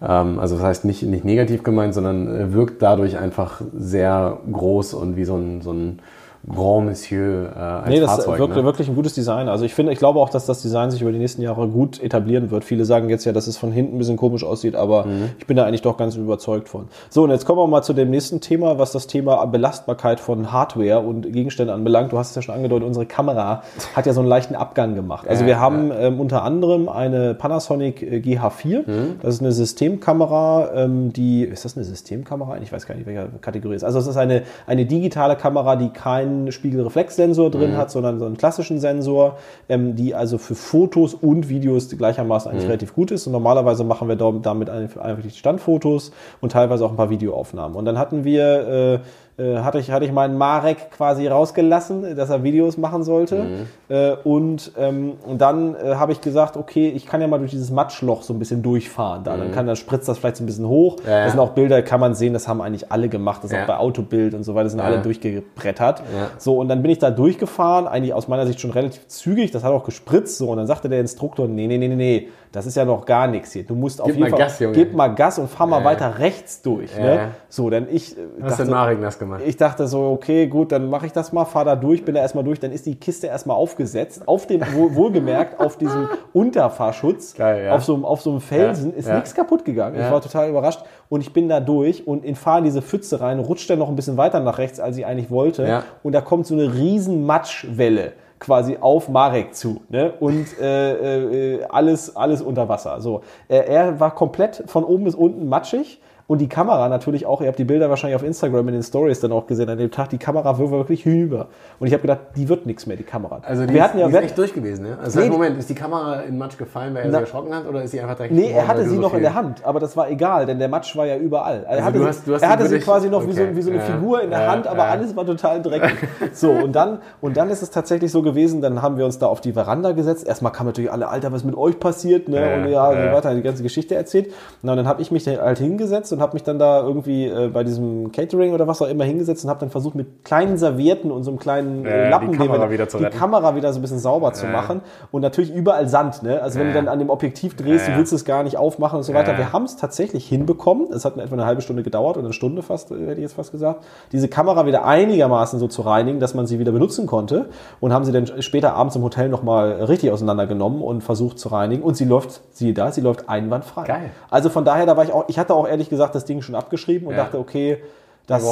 [0.02, 4.94] Ähm, also das heißt nicht, nicht negativ gemeint, sondern äh, wirkt dadurch einfach sehr groß
[4.94, 6.00] und wie so ein, so ein
[6.48, 8.34] Grand Monsieur äh, als Nee, das Fahrzeug.
[8.34, 8.64] ist wirklich, ne?
[8.64, 9.48] wirklich ein gutes Design.
[9.48, 12.02] Also ich finde, ich glaube auch, dass das Design sich über die nächsten Jahre gut
[12.02, 12.64] etablieren wird.
[12.64, 15.30] Viele sagen jetzt ja, dass es von hinten ein bisschen komisch aussieht, aber Mhm.
[15.38, 16.88] ich bin da eigentlich doch ganz überzeugt von.
[17.10, 20.50] So, und jetzt kommen wir mal zu dem nächsten Thema, was das Thema Belastbarkeit von
[20.52, 22.12] Hardware und Gegenständen anbelangt.
[22.12, 23.62] Du hast es ja schon angedeutet, unsere Kamera
[23.94, 25.28] hat ja so einen leichten Abgang gemacht.
[25.28, 28.78] Also wir haben ähm, unter anderem eine Panasonic äh, GH4.
[28.88, 29.16] Mhm.
[29.22, 32.58] Das ist eine Systemkamera, ähm, die, ist das eine Systemkamera?
[32.62, 33.86] Ich weiß gar nicht, welche Kategorie es ist.
[33.86, 35.90] Also es ist eine, eine digitale Kamera, die
[36.32, 41.48] keinen Spiegelreflexsensor drin hat, sondern so einen klassischen Sensor, ähm, die also für Fotos und
[41.48, 43.26] Videos gleichermaßen eigentlich relativ gut ist.
[43.26, 47.76] Und normalerweise machen wir damit einfach die Standfotos und teilweise auch ein paar Videoaufnahmen.
[47.76, 48.98] Und dann hatten wir, äh,
[49.38, 53.46] äh, hatte ich, hatte ich meinen Marek quasi rausgelassen, dass er Videos machen sollte.
[53.88, 57.50] Äh, und, ähm, und dann äh, habe ich gesagt, okay, ich kann ja mal durch
[57.50, 59.24] dieses Matschloch so ein bisschen durchfahren.
[59.24, 59.36] Da.
[59.36, 60.96] Dann kann, dann spritzt das vielleicht so ein bisschen hoch.
[61.06, 61.22] Ja, ja.
[61.24, 63.42] Das sind auch Bilder, kann man sehen, das haben eigentlich alle gemacht.
[63.42, 63.62] Das ist Ja.
[63.62, 66.00] auch bei Autobild und so weiter, sind alle durchgebrettert.
[66.00, 66.28] Ja.
[66.38, 69.64] So, und dann bin ich da durchgefahren, eigentlich aus meiner Sicht schon relativ zügig, das
[69.64, 70.38] hat auch gespritzt.
[70.38, 73.06] So, und dann sagte der Instruktor, nee, nee, nee, nee, nee, das ist ja noch
[73.06, 73.64] gar nichts hier.
[73.64, 74.74] Du musst auf Gib jeden mal Fall, Gas, Junge.
[74.74, 75.84] gib mal Gas und fahr mal Ja.
[75.86, 76.94] weiter rechts durch.
[76.96, 77.02] Ja.
[77.02, 77.20] Ne?
[77.48, 79.42] So, denn ich Hast du den Marek nass gemacht.
[79.46, 82.20] Ich dachte so, okay, gut, dann mache ich das mal, fahr da durch, bin da
[82.20, 87.34] erstmal durch, dann ist die Kiste erstmal aufgesetzt, auf dem, wohl, wohlgemerkt, auf diesem Unterfahrschutz,
[87.34, 87.72] Geil, ja.
[87.74, 89.14] auf, so, einem- auf so einem Felsen, Ja, ist ja.
[89.14, 89.96] nichts kaputt gegangen.
[90.00, 93.20] Ich war total überrascht und ich bin da durch und in fahre in diese Pfütze
[93.20, 96.20] rein, rutscht dann noch ein bisschen weiter nach rechts, als ich eigentlich wollte und da
[96.20, 100.12] kommt so eine riesen Matschwelle quasi auf Marek zu ne?
[100.18, 103.00] und äh, äh, alles, alles unter Wasser.
[103.00, 107.40] So, er, er war komplett von oben bis unten matschig und die Kamera natürlich auch,
[107.40, 109.90] ihr habt die Bilder wahrscheinlich auf Instagram in den Stories dann auch gesehen an dem
[109.90, 111.48] Tag, die Kamera war wirklich hinüber.
[111.80, 113.40] Und ich habe gedacht, die wird nichts mehr, die Kamera.
[113.42, 114.98] Also die, wir ist, hatten ja, die ist echt durch gewesen, ne?
[115.02, 117.66] Also Nee, Moment, ist die Kamera in Matsch gefallen, weil er Na- sich erschrocken hat,
[117.68, 119.80] oder ist sie einfach direkt Nee, er hatte sie so noch in der Hand, aber
[119.80, 121.64] das war egal, denn der Matsch war ja überall.
[121.64, 123.42] Er Also hatte, du sie, hast- du hast er hatte sie quasi noch wie, so,
[123.42, 124.90] okay, wie so eine ja, Figur in der ja, Hand, aber ja.
[124.90, 126.08] alles war total dreckig.
[126.32, 129.26] so, und dann, und dann ist es tatsächlich so gewesen, dann haben wir uns da
[129.26, 130.26] auf die Veranda gesetzt.
[130.26, 132.28] Erstmal kamen natürlich alle, Alter, was ist mit euch passiert?
[132.28, 132.54] Ne?
[132.56, 134.32] Und ja, und weiter, die ganze Geschichte erzählt.
[134.62, 137.26] Na, und dann habe ich mich da halt hingesetzt und habe mich dann da irgendwie
[137.26, 140.56] äh, bei diesem Catering oder was auch immer hingesetzt und habe dann versucht, mit kleinen
[140.56, 143.04] Servietten und so einem kleinen äh, Lappen, die Kamera wieder zu die.
[143.06, 144.80] Kamera wieder so ein bisschen sauber zu machen.
[145.10, 146.22] Und natürlich überall Sand.
[146.22, 146.40] Ne?
[146.42, 149.02] Also wenn du dann an dem Objektiv drehst, du willst es gar nicht aufmachen und
[149.02, 149.36] so weiter.
[149.38, 150.92] Wir haben es tatsächlich hinbekommen.
[150.92, 153.34] Es hat etwa eine halbe Stunde gedauert oder eine Stunde fast, äh, hätte ich jetzt
[153.34, 157.46] fast gesagt, diese Kamera wieder einigermaßen so zu reinigen, dass man sie wieder benutzen konnte.
[157.80, 161.82] Und haben sie dann später abends im Hotel nochmal richtig auseinandergenommen und versucht zu reinigen.
[161.82, 163.84] Und sie läuft, siehe da, sie läuft einwandfrei.
[163.84, 164.10] Geil.
[164.30, 166.54] Also von daher, da war ich auch, ich hatte auch ehrlich gesagt das Ding schon
[166.54, 167.24] abgeschrieben und Ja.
[167.24, 167.78] dachte, okay,
[168.26, 168.42] das,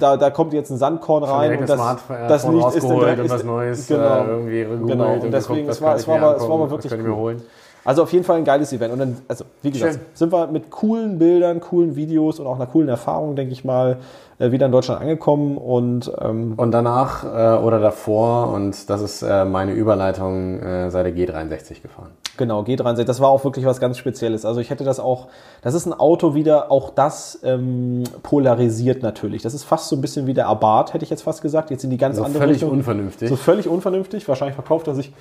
[0.00, 2.84] da, da kommt jetzt ein Sandkorn rein und das das, Smartphone das Licht ist
[3.24, 5.12] ist- was Neues, genau, äh, irgendwie genau.
[5.14, 7.42] und deswegen, geguckt, es war, es war, mal, es war was wirklich holen.
[7.84, 8.92] Also auf jeden Fall ein geiles Event.
[8.92, 10.00] Und dann, also wie gesagt, Schön.
[10.14, 13.98] sind wir mit coolen Bildern, coolen Videos und auch einer coolen Erfahrung, denke ich mal,
[14.38, 15.58] äh, wieder in Deutschland angekommen.
[15.58, 21.02] Und ähm, Und danach äh, oder davor, und das ist äh, meine Überleitung, äh, sei
[21.02, 22.10] der G63 gefahren.
[22.38, 24.44] genau, G63, das war auch wirklich was ganz Spezielles.
[24.46, 25.28] Also ich hätte das auch,
[25.62, 29.42] das ist ein Auto wieder, auch das ähm, polarisiert natürlich.
[29.42, 31.70] Das ist fast so ein bisschen wie der Abarth, hätte ich jetzt fast gesagt.
[31.70, 32.70] Jetzt in die ganz So andere völlig Richtung.
[32.70, 33.28] unvernünftig.
[33.28, 34.26] So völlig unvernünftig.
[34.26, 35.12] Wahrscheinlich verkauft er sich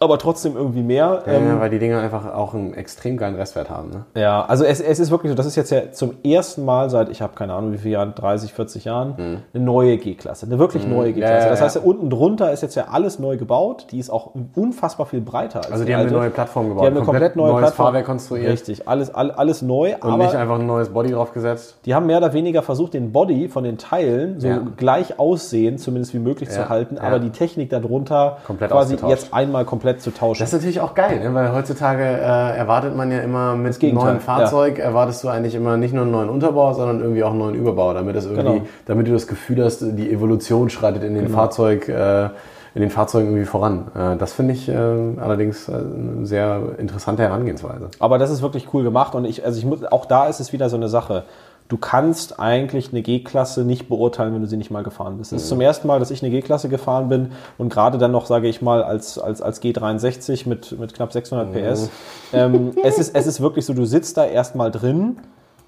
[0.00, 1.22] aber trotzdem irgendwie mehr.
[1.26, 3.90] Ja, Ähm, weil die Dinger einfach auch einen extrem geilen Restwert haben.
[3.90, 4.04] Ne?
[4.14, 7.08] Ja, also es, es ist wirklich so, das ist jetzt ja zum ersten Mal seit,
[7.08, 9.14] ich habe keine Ahnung wie viele Jahren, 30, 40 Jahren,
[9.54, 11.34] eine neue G-Klasse, eine wirklich neue G-Klasse.
[11.34, 11.44] Mhm.
[11.44, 14.32] ja, das heißt, ja, unten drunter ist jetzt ja alles neu gebaut, die ist auch
[14.54, 16.18] unfassbar viel breiter als Also die haben eine alte.
[16.20, 17.86] neue Plattform gebaut, Die haben eine komplett, komplett neue neues Plattform.
[17.86, 18.52] Fahrwerk konstruiert.
[18.52, 21.76] Richtig, alles, all, alles neu, Und aber nicht einfach ein neues Body draufgesetzt.
[21.86, 26.12] die haben mehr oder weniger versucht, den Body von den Teilen so gleich aussehen, zumindest
[26.14, 30.40] wie möglich zu halten, aber die Technik darunter Komplett quasi jetzt einmal komplett zu tauschen.
[30.40, 31.32] Das ist natürlich auch geil, ne?
[31.34, 35.76] weil heutzutage äh, erwartet man ja immer mit Gegenteil, neuem Fahrzeug, erwartest du eigentlich immer
[35.76, 38.66] nicht nur einen neuen Unterbau, sondern irgendwie auch einen neuen Überbau, damit, das irgendwie, Genau.
[38.86, 42.28] damit du das Gefühl hast, die Evolution schreitet in den Fahrzeug, äh,
[42.74, 43.86] in den Fahrzeugen irgendwie voran.
[43.94, 47.88] Äh, das finde ich äh, allerdings äh, eine sehr interessante Herangehensweise.
[48.00, 50.52] Aber das ist wirklich cool gemacht und ich, also ich muss, auch da ist es
[50.52, 51.22] wieder so eine Sache.
[51.68, 55.32] Du kannst eigentlich eine G-Klasse nicht beurteilen, wenn du sie nicht mal gefahren bist.
[55.32, 58.26] Es ist zum ersten Mal, dass ich eine G-Klasse gefahren bin und gerade dann noch,
[58.26, 61.90] sage ich mal, als, als, als G63 mit, mit knapp 600 PS.
[62.32, 65.16] Ähm, es, ist, es ist wirklich so, du sitzt da erstmal drin.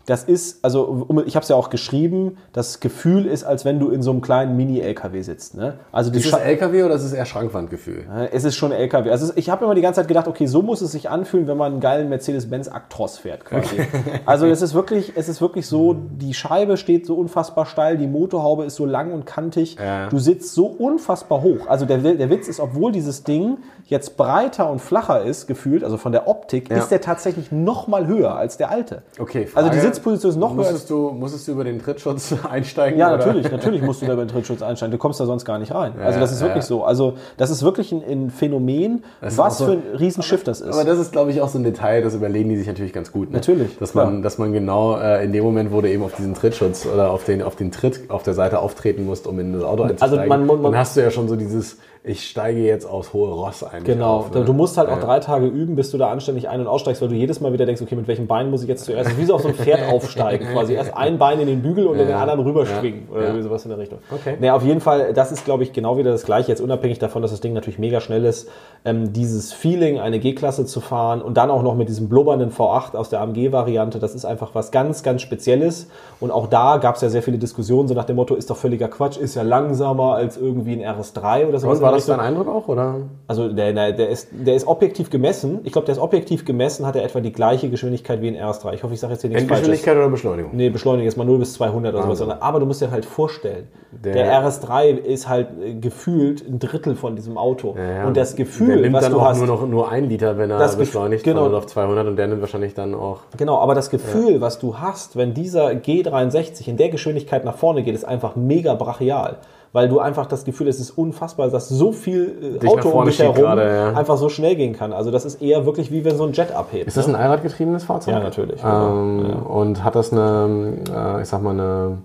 [0.09, 3.91] Das ist, also ich habe es ja auch geschrieben, das Gefühl ist, als wenn du
[3.91, 5.55] in so einem kleinen Mini-LKW sitzt.
[5.55, 5.75] Ne?
[5.93, 8.07] Also Ist es LKW oder ist es eher Schrankwandgefühl?
[8.33, 9.11] Es ist schon LKW.
[9.11, 11.59] Also ich habe immer die ganze Zeit gedacht, okay, so muss es sich anfühlen, wenn
[11.59, 13.77] man einen geilen Mercedes-Benz Actros fährt quasi.
[14.25, 18.07] Also es ist wirklich, es ist wirklich so, die Scheibe steht so unfassbar steil, die
[18.07, 20.09] Motorhaube ist so lang und kantig, Ja.
[20.09, 21.67] du sitzt so unfassbar hoch.
[21.67, 23.59] Also der, der Witz ist, obwohl dieses Ding
[23.89, 26.77] jetzt breiter und flacher ist, gefühlt, also von der Optik, Ja.
[26.77, 29.03] ist der tatsächlich noch mal höher als der alte.
[29.19, 31.81] Okay, Also die Frage, Sitzposition ist noch höher als musstest du, musstest du über den
[31.81, 32.99] Trittschutz einsteigen?
[32.99, 33.19] ja, oder?
[33.27, 34.93] natürlich, natürlich musst du da über den Trittschutz einsteigen.
[34.93, 35.93] Du kommst da sonst gar nicht rein.
[35.99, 36.69] Also Ja, das ist wirklich ja.
[36.69, 36.85] so.
[36.85, 40.75] Also das ist wirklich ein, ein Phänomen, was so- für ein Riesenschiff das ist.
[40.75, 43.11] Aber das ist, glaube ich, auch so ein Detail, das überlegen die sich natürlich ganz
[43.11, 43.31] gut.
[43.31, 43.37] Ne?
[43.37, 46.35] Natürlich, Dass man, dass man genau äh, in dem Moment, wo du eben auf diesen
[46.35, 49.63] Trittschutz oder auf den, auf den Tritt auf der Seite auftreten musst, um in das
[49.65, 51.79] Auto einzusteigen, Also man- man- dann hast du ja schon so dieses,
[52.09, 53.85] ich steige jetzt aus hohe Ross ein.
[53.85, 54.45] Genau, auf, ne?
[54.45, 55.05] du musst halt auch Ja.
[55.05, 57.67] drei Tage üben, bis du da anständig ein- und aussteigst, weil du jedes Mal wieder
[57.67, 59.81] denkst, okay, mit welchem Bein muss ich jetzt zuerst, wie so auf so ein Pferd
[59.93, 63.43] aufsteigen, quasi erst ein Bein in den Bügel und in den anderen rüberschwingen oder Ja.
[63.43, 63.99] sowas in der Richtung.
[64.11, 64.37] Okay.
[64.41, 67.21] Nee, auf jeden Fall, das ist, glaube ich, genau wieder das Gleiche, jetzt unabhängig davon,
[67.23, 68.49] dass das Ding natürlich mega schnell ist,
[68.85, 72.97] ähm, dieses Feeling, eine G-Klasse zu fahren und dann auch noch mit diesem blubbernden V8
[72.97, 75.89] aus der AMG-Variante, das ist einfach was ganz, ganz Spezielles
[76.21, 78.57] und auch da gab es ja sehr viele Diskussionen, so nach dem Motto, ist doch
[78.57, 81.79] völliger Quatsch, ist ja langsamer als irgendwie ein RS3 oder sowas.
[81.79, 82.97] Und war in das dein Eindruck auch, oder?
[83.27, 85.61] Also der, der, der, ist, der ist objektiv gemessen.
[85.65, 88.75] Ich glaube, der ist objektiv gemessen, hat er etwa die gleiche Geschwindigkeit wie ein RS3.
[88.75, 89.69] Ich hoffe, ich sage jetzt hier nichts Falsches.
[89.69, 90.51] Endgeschwindigkeit oder Beschleunigung?
[90.55, 92.41] Nee, Beschleunigung ist mal 0 bis 200 oder sowas.
[92.41, 96.95] Aber du musst dir halt vorstellen, der, Der- RS3 ist halt äh, gefühlt ein Drittel
[96.95, 97.75] von diesem Auto.
[97.77, 100.09] Ja, und das der Gefühl, nimmt was dann du auch hast, nur noch nur ein
[100.09, 101.43] Liter, wenn er beschleunigt, genau.
[101.43, 103.21] von 0 auf 200 und der nimmt wahrscheinlich dann auch.
[103.37, 107.83] Genau, aber das Gefühl, was du hast, wenn dieser G63 in der Geschwindigkeit nach vorne
[107.83, 109.37] geht, ist einfach mega brachial.
[109.73, 113.05] Weil du einfach das Gefühl, es ist unfassbar, dass so viel äh, Dich Auto um
[113.05, 113.93] dich herum gerade, ja.
[113.93, 114.93] einfach so schnell gehen kann.
[114.93, 116.89] Also das ist eher wirklich wie wenn so ein Jet abhebt.
[116.89, 117.15] Ist das ne?
[117.15, 118.15] ein Allradgetriebenes Fahrzeug?
[118.15, 118.61] Ja, natürlich.
[118.65, 121.99] Ähm, Und hat das eine, äh, ich sag mal, eine,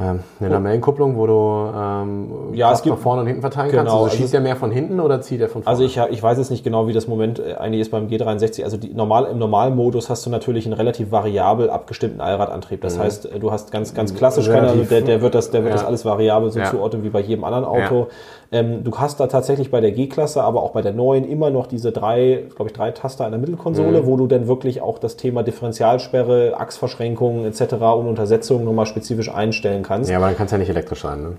[0.00, 3.82] ähm, eine Lamellenkupplung, wo du ähm, Ja, es gibt- nach vorne und hinten verteilen Genau,
[3.82, 3.92] kannst?
[3.94, 5.68] Also also schießt es- der mehr von hinten oder zieht er von vorne?
[5.78, 8.64] Also ich, ich weiß jetzt nicht genau, wie das Moment äh, eigentlich ist beim G63.
[8.64, 12.80] Also die, normal, im Normalmodus hast du natürlich einen relativ variabel abgestimmten Allradantrieb.
[12.80, 14.88] Das heißt, äh, du hast ganz, ganz klassisch, keiner, Mhm.
[14.88, 15.76] Der, der wird, das, der wird Ja.
[15.78, 16.64] das alles variabel so Ja.
[16.70, 18.06] zuordnen wie bei jedem anderen Auto.
[18.52, 21.66] Ähm, du hast da tatsächlich bei der G-Klasse, aber auch bei der neuen immer noch
[21.68, 24.06] diese drei, glaube ich, drei Taster an der Mittelkonsole, Mhm.
[24.06, 27.74] wo du dann wirklich auch das Thema Differentialsperre, Achsverschränkungen etc.
[27.96, 29.89] und Untersetzungen nochmal spezifisch einstellen kannst.
[30.08, 31.36] Ja, aber dann kann es ja nicht elektrisch sein, ne?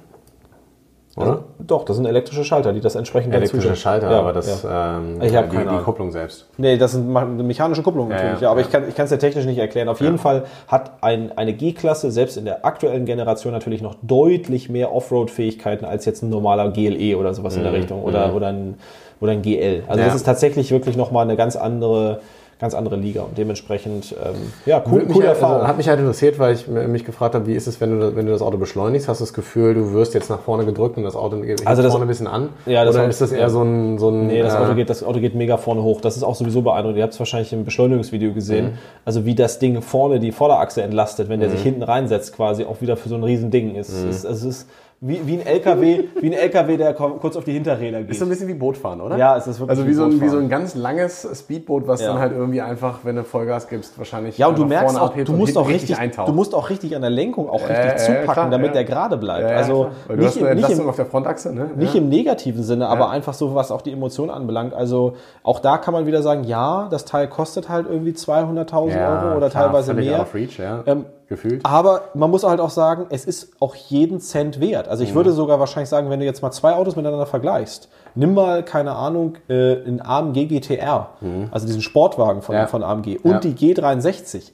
[1.17, 1.43] Oder?
[1.59, 3.99] Doch, das sind elektrische Schalter, die das entsprechend Elektrischer zustellen.
[4.01, 4.97] Schalter, Ja, aber das ja.
[4.97, 5.83] ähm, Ich die, keine die.
[5.83, 6.47] Kupplung selbst.
[6.57, 7.11] Nee, das sind
[7.45, 8.35] mechanische Kupplung natürlich.
[8.35, 8.67] Ja, ja, aber ja.
[8.87, 9.89] ich kann es dir technisch nicht erklären.
[9.89, 14.69] Auf jeden Fall hat ein, eine G-Klasse selbst in der aktuellen Generation natürlich noch deutlich
[14.69, 18.75] mehr Offroad-Fähigkeiten als jetzt ein normaler GLE oder sowas in der Richtung oder, oder, ein,
[19.19, 19.83] oder ein GL.
[19.89, 20.05] Also Ja.
[20.05, 22.21] das ist tatsächlich wirklich nochmal eine ganz andere,
[22.61, 25.55] ganz andere Liga und dementsprechend, ähm, ja, cool, coole halt- Erfahrung.
[25.57, 28.15] Also, hat mich halt interessiert, weil ich mich gefragt habe, wie ist es, wenn du,
[28.15, 29.07] wenn du das Auto beschleunigst?
[29.09, 31.81] Hast du das Gefühl, du wirst jetzt nach vorne gedrückt und das Auto geht Also
[31.81, 32.49] das- vorne ein bisschen an?
[32.67, 33.97] Ja, das Oder ist das eher so ein...
[33.97, 36.01] So ein Nee, das äh, Auto, geht, das Auto geht mega vorne hoch.
[36.01, 36.97] Das ist auch sowieso beeindruckend.
[36.99, 38.65] Ihr habt es wahrscheinlich im Beschleunigungsvideo gesehen.
[38.65, 38.71] Mhm.
[39.05, 42.79] Also wie das Ding vorne die Vorderachse entlastet, wenn der sich hinten reinsetzt, quasi auch
[42.79, 44.03] wieder für so ein riesen Ding ist.
[44.03, 44.09] Mhm.
[44.11, 44.69] Ist, es ist
[45.03, 48.11] wie, wie ein LKW, wie ein LKW, der kurz auf die Hinterräder geht.
[48.11, 49.17] Ist so ein bisschen wie Bootfahren, oder?
[49.17, 52.01] Ja, es ist wirklich Also wie so, ein, wie so ein ganz langes Speedboot, was
[52.01, 52.09] Ja.
[52.09, 55.33] dann halt irgendwie einfach, wenn du Vollgas gibst, wahrscheinlich ja, und du merkst auch, du
[55.33, 56.27] musst auch richtig, eintaucht.
[56.29, 58.73] du musst auch richtig an der Lenkung auch richtig äh, zupacken, klar, damit ja.
[58.73, 59.49] der gerade bleibt.
[59.49, 61.71] Ja, also nicht, im, nicht, im, auf der Frontachse, ne?
[61.75, 64.75] Nicht im negativen Sinne, aber einfach so, was auch die Emotionen anbelangt.
[64.75, 69.23] Also auch da kann man wieder sagen, ja, das Teil kostet halt irgendwie 200.000 Ja,
[69.23, 70.27] Euro oder klar, teilweise mehr.
[70.31, 70.83] reach, ja.
[70.85, 71.65] Ähm, Gefühlt.
[71.65, 74.89] Aber man muss halt auch sagen, es ist auch jeden Cent wert.
[74.89, 78.33] Also ich würde sogar wahrscheinlich sagen, wenn du jetzt mal zwei Autos miteinander vergleichst, nimm
[78.33, 81.07] mal, keine Ahnung, äh, einen AMG GTR,
[81.51, 82.67] also diesen Sportwagen von, Ja.
[82.67, 83.39] von AMG und Ja.
[83.39, 84.51] die G63.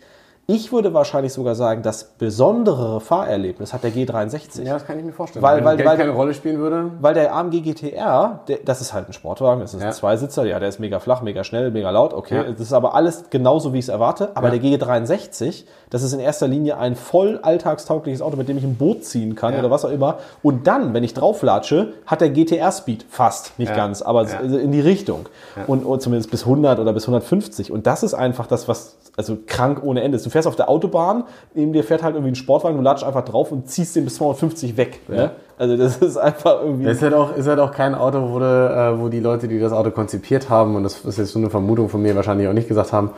[0.50, 4.64] Ich würde wahrscheinlich sogar sagen, das besondere Fahrerlebnis hat der G63.
[4.64, 5.44] Ja, das kann ich mir vorstellen.
[5.44, 6.90] Weil- weil- weil- keine Rolle spielen würde.
[7.02, 9.88] Weil der AMG GTR, der, das ist halt ein Sportwagen, das ist Ja.
[9.88, 12.36] ein Zweisitzer, ja, der ist mega flach, mega schnell, mega laut, okay.
[12.38, 12.44] Ja.
[12.44, 14.30] Das ist aber alles genauso, wie ich es erwarte.
[14.36, 18.64] Aber der G63, das ist in erster Linie ein voll alltagstaugliches Auto, mit dem ich
[18.64, 19.60] ein Boot ziehen kann Ja.
[19.60, 20.20] oder was auch immer.
[20.44, 23.76] Und dann, wenn ich drauflatsche, hat der GTR Speed fast, nicht Ja.
[23.76, 24.40] ganz, aber Ja.
[24.40, 25.26] in die Richtung.
[25.68, 27.70] Und, und zumindest bis 100 oder bis 150.
[27.70, 30.28] Und das ist einfach das, was also krank ohne Ende ist.
[30.28, 31.24] Du fährst auf der Autobahn,
[31.56, 34.16] neben dir fährt halt irgendwie ein Sportwagen, du latschst einfach drauf und ziehst den bis
[34.16, 35.00] 250 weg.
[35.08, 35.32] Ne?
[35.58, 36.86] Also das ist einfach irgendwie...
[36.86, 39.48] Das ist halt auch, ist halt auch kein Auto, wo, du, äh, wo die Leute,
[39.48, 42.48] die das Auto konzipiert haben, und das ist jetzt so eine Vermutung von mir, wahrscheinlich
[42.48, 43.10] auch nicht gesagt haben,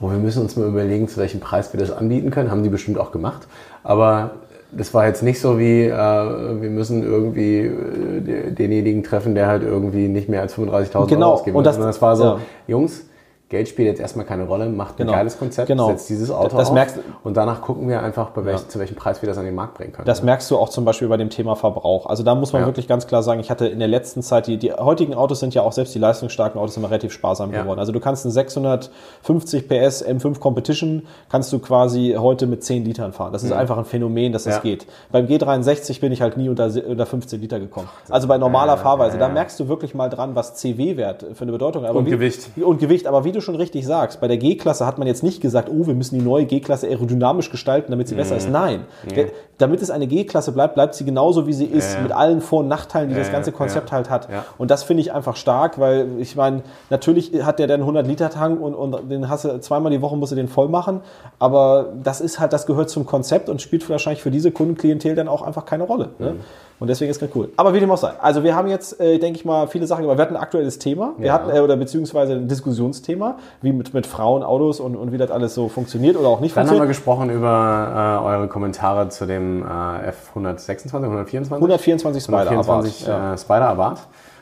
[0.00, 2.50] oh, wir müssen uns mal überlegen, zu welchem Preis wir das anbieten können.
[2.52, 3.48] Haben die bestimmt auch gemacht.
[3.82, 4.30] Aber
[4.70, 9.62] das war jetzt nicht so wie, äh, wir müssen irgendwie äh, denjenigen treffen, der halt
[9.62, 12.24] irgendwie nicht mehr als 35.000 Genau, Euro ausgeben und will, das- sondern das war so,
[12.24, 12.38] ja.
[12.66, 13.02] Jungs,
[13.48, 15.12] Geld spielt jetzt erstmal keine Rolle, macht ein Genau.
[15.12, 15.86] geiles Konzept, Genau.
[15.88, 18.94] setzt dieses Auto Das auf merkst und danach gucken wir einfach, bei welch, zu welchem
[18.94, 20.04] Preis wir das an den Markt bringen können.
[20.04, 22.04] Das merkst du auch zum Beispiel bei dem Thema Verbrauch.
[22.04, 22.66] Also da muss man Ja.
[22.68, 25.54] wirklich ganz klar sagen, ich hatte in der letzten Zeit, die, die heutigen Autos sind
[25.54, 27.62] ja auch selbst die leistungsstarken Autos immer relativ sparsam Ja.
[27.62, 27.78] geworden.
[27.80, 33.12] Also du kannst einen 650 PS M5 Competition kannst du quasi heute mit 10 Litern
[33.14, 33.32] fahren.
[33.32, 34.60] Das ist einfach ein Phänomen, dass das Ja.
[34.60, 34.86] geht.
[35.10, 37.88] Beim G63 bin ich halt nie unter, unter 15 Liter gekommen.
[38.10, 41.84] Also bei normaler Fahrweise, da merkst du wirklich mal dran, was CW-Wert für eine Bedeutung
[41.84, 41.94] hat.
[41.94, 42.50] Und wie, Gewicht.
[42.62, 43.06] Und Gewicht.
[43.06, 45.86] Aber wie du schon richtig sagst, bei der G-Klasse hat man jetzt nicht gesagt, oh,
[45.86, 48.38] wir müssen die neue G-Klasse aerodynamisch gestalten, damit sie besser Mhm.
[48.38, 48.50] ist.
[48.50, 48.80] Nein.
[49.14, 49.26] Der,
[49.58, 52.00] damit es eine G-Klasse bleibt, bleibt sie genauso, wie sie ist, Ja.
[52.02, 53.96] mit allen Vor- und Nachteilen, die das Ja, ganze ja, Konzept ja.
[53.96, 54.28] halt hat.
[54.30, 54.44] Ja.
[54.56, 58.74] Und das finde ich einfach stark, weil ich meine, natürlich hat der dann 100-Liter-Tank und,
[58.74, 61.00] und den hast du zweimal die Woche musst du den voll machen,
[61.38, 65.28] aber das ist halt, das gehört zum Konzept und spielt wahrscheinlich für diese Kundenklientel dann
[65.28, 66.10] auch einfach keine Rolle.
[66.18, 66.30] Ne?
[66.32, 66.40] Mhm.
[66.80, 67.48] Und deswegen ist ganz cool.
[67.56, 68.12] Aber wie dem auch sei.
[68.20, 70.78] Also wir haben jetzt, äh, denke ich mal, viele Sachen, aber wir hatten ein aktuelles
[70.78, 71.14] Thema.
[71.18, 71.32] Wir Ja.
[71.34, 75.30] hatten, äh, oder beziehungsweise ein Diskussionsthema, wie mit, mit Frauen, Autos und, und wie das
[75.32, 76.96] alles so funktioniert oder auch nicht Dann haben wir funktioniert.
[76.96, 81.52] gesprochen über äh, eure Kommentare zu dem äh, F126, 124?
[81.52, 83.34] 124 Spider 124 Abarth, ja.
[83.34, 84.00] äh, Spider Abarth.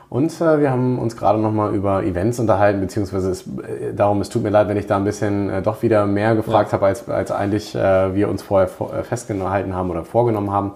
[0.09, 4.29] Und äh, wir haben uns gerade nochmal über Events unterhalten, beziehungsweise es, äh, darum, es
[4.29, 7.09] tut mir leid, wenn ich da ein bisschen äh, doch wieder mehr gefragt habe, als,
[7.09, 10.73] als eigentlich äh, wir uns vorher vor, festgehalten haben oder vorgenommen haben.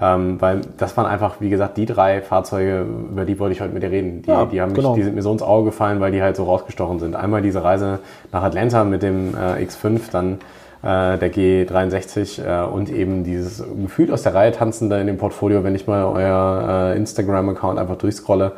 [0.00, 3.74] Ähm, weil das waren einfach, wie gesagt, die drei Fahrzeuge, über die wollte ich heute
[3.74, 4.22] mit dir reden.
[4.22, 4.94] Die, Ja, die, haben mich, genau.
[4.94, 7.16] die sind mir so ins Auge gefallen, weil die halt so rausgestochen sind.
[7.16, 7.98] Einmal diese Reise
[8.30, 10.38] nach Atlanta mit dem äh, X5, dann
[10.82, 15.64] äh, der G63 äh, und eben dieses gefühlt aus der Reihe tanzende in dem Portfolio,
[15.64, 18.52] wenn ich mal euer äh, Instagram-Account einfach durchscrolle,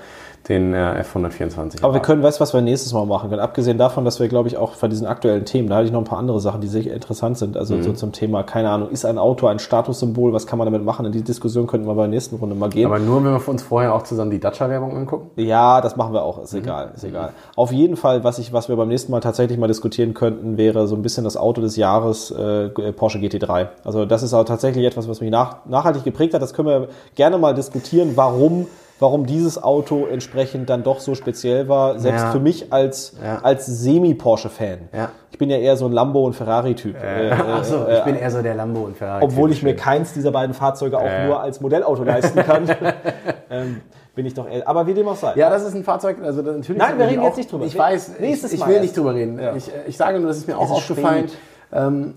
[0.48, 1.82] den äh, F124.
[1.84, 3.40] Aber wir können, weißt du, was wir nächstes Mal machen können?
[3.42, 6.00] Abgesehen davon, dass wir, glaube ich, auch von diesen aktuellen Themen, da hatte ich noch
[6.00, 7.56] ein paar andere Sachen, die sicher interessant sind.
[7.56, 7.82] Also Mhm.
[7.82, 10.32] so zum Thema, keine Ahnung, ist ein Auto ein Statussymbol?
[10.32, 11.04] Was kann man damit machen?
[11.06, 12.86] In die Diskussion könnten wir bei der nächsten Runde mal gehen.
[12.86, 15.30] Aber nur, wenn wir uns vorher auch zusammen die Dacia-Werbung angucken?
[15.36, 16.42] Ja, das machen wir auch.
[16.42, 17.32] Ist egal, ist egal.
[17.56, 20.86] Auf jeden Fall, was ich, was wir beim nächsten Mal tatsächlich mal diskutieren könnten, wäre
[20.86, 23.68] so ein bisschen das Auto des Jahres äh, Porsche GT3.
[23.84, 26.40] Also das ist auch tatsächlich etwas, was mich nach, nachhaltig geprägt hat.
[26.42, 28.66] Das können wir gerne mal diskutieren, warum,
[29.00, 31.98] warum dieses Auto entsprechend dann doch so speziell war.
[31.98, 32.30] Selbst Ja.
[32.30, 33.40] für mich als Ja.
[33.42, 34.78] als Semi-Porsche-Fan.
[34.94, 35.10] Ja.
[35.32, 36.96] Ich bin ja eher so ein Lambo- und Ferrari-Typ.
[37.02, 39.24] Äh, Achso, äh, ich bin eher so der Lambo und Ferrari.
[39.24, 42.68] obwohl ich mir keins dieser beiden Fahrzeuge auch nur als Modellauto leisten kann.
[43.50, 43.80] ähm,
[44.14, 45.32] bin ich doch eher, aber wie dem auch sei.
[45.36, 46.80] Ja, das ist ein Fahrzeug, also natürlich.
[46.80, 47.64] Nein, wir reden auch, jetzt nicht drüber.
[47.64, 48.82] Ich weiß, nächstes ich, ich will erst.
[48.84, 49.38] nicht drüber reden.
[49.38, 49.54] Ja.
[49.56, 51.26] Ich, ich sage nur, das ist mir auch ist aufgefallen.
[51.72, 52.14] Ähm,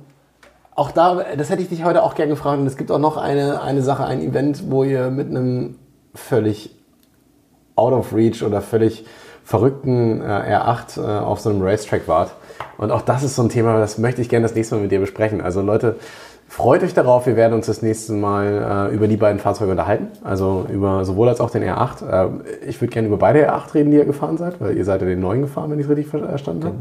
[0.75, 2.59] auch da, das hätte ich dich heute auch gerne gefragt.
[2.59, 5.77] Und es gibt auch noch eine, eine Sache, ein Event, wo ihr mit einem
[6.13, 6.75] völlig
[7.75, 9.05] out of reach oder völlig
[9.43, 12.33] verrückten äh, R8 äh, auf so einem Racetrack wart.
[12.77, 14.91] Und auch das ist so ein Thema, das möchte ich gerne das nächste Mal mit
[14.91, 15.41] dir besprechen.
[15.41, 15.97] Also Leute,
[16.47, 17.25] freut euch darauf.
[17.25, 20.07] Wir werden uns das nächste Mal äh, über die beiden Fahrzeuge unterhalten.
[20.23, 22.07] Also über sowohl als auch den R8.
[22.07, 22.29] Äh,
[22.67, 25.07] ich würde gerne über beide R8 reden, die ihr gefahren seid, weil ihr seid ja
[25.07, 26.75] den neuen gefahren, wenn ich es richtig verstanden habe.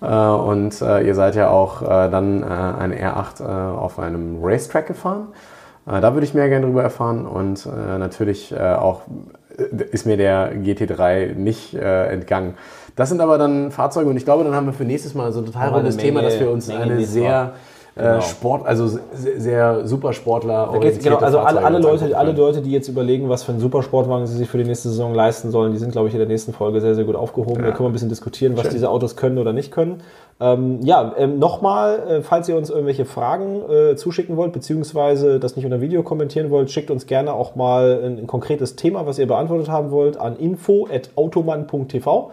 [0.00, 0.42] Genau.
[0.42, 4.40] Äh, und äh, ihr seid ja auch äh, dann äh, eine R8 äh, auf einem
[4.42, 5.28] Racetrack gefahren.
[5.86, 7.26] Äh, da würde ich mehr gerne drüber erfahren.
[7.26, 9.02] Und äh, natürlich äh, auch
[9.92, 12.54] ist mir der GT3 nicht entgangen.
[12.96, 15.40] Das sind aber dann Fahrzeuge und ich glaube, dann haben wir für nächstes Mal so
[15.40, 17.52] ein total rundes Thema, dass wir uns Menge eine sehr
[17.96, 18.20] Genau.
[18.22, 23.28] Sport, also sehr, sehr Supersportler genau, also alle, alle, Leute, alle Leute, die jetzt überlegen,
[23.28, 26.08] was für einen Supersportwagen sie sich für die nächste Saison leisten sollen, die sind, glaube
[26.08, 27.62] ich, in der nächsten Folge sehr, sehr gut aufgehoben.
[27.62, 30.02] Da können wir ein bisschen diskutieren, was diese Autos können oder nicht können.
[30.40, 35.54] Ähm, ja, ähm, nochmal, äh, falls ihr uns irgendwelche Fragen äh, zuschicken wollt, beziehungsweise das
[35.56, 39.18] nicht unter Video kommentieren wollt, schickt uns gerne auch mal ein, ein konkretes Thema, was
[39.18, 42.32] ihr beantwortet haben wollt, an info.automann.tv.